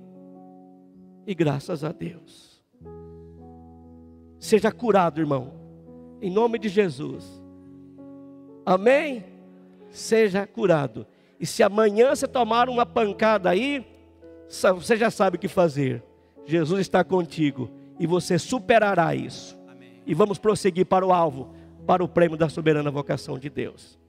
E 1.25 1.35
graças 1.35 1.83
a 1.83 1.91
Deus. 1.91 2.61
Seja 4.39 4.71
curado, 4.71 5.21
irmão. 5.21 5.53
Em 6.21 6.31
nome 6.31 6.57
de 6.57 6.67
Jesus. 6.67 7.23
Amém? 8.65 9.23
Seja 9.91 10.47
curado. 10.47 11.05
E 11.39 11.45
se 11.45 11.63
amanhã 11.63 12.15
você 12.15 12.27
tomar 12.27 12.69
uma 12.69 12.85
pancada 12.85 13.49
aí, 13.49 13.85
você 14.47 14.97
já 14.97 15.09
sabe 15.09 15.37
o 15.37 15.39
que 15.39 15.47
fazer. 15.47 16.03
Jesus 16.45 16.81
está 16.81 17.03
contigo 17.03 17.69
e 18.01 18.07
você 18.07 18.39
superará 18.39 19.13
isso. 19.13 19.55
Amém. 19.67 20.01
E 20.07 20.15
vamos 20.15 20.39
prosseguir 20.39 20.87
para 20.87 21.05
o 21.05 21.13
alvo, 21.13 21.53
para 21.85 22.03
o 22.03 22.07
prêmio 22.07 22.35
da 22.35 22.49
soberana 22.49 22.89
vocação 22.89 23.37
de 23.37 23.47
Deus. 23.47 24.00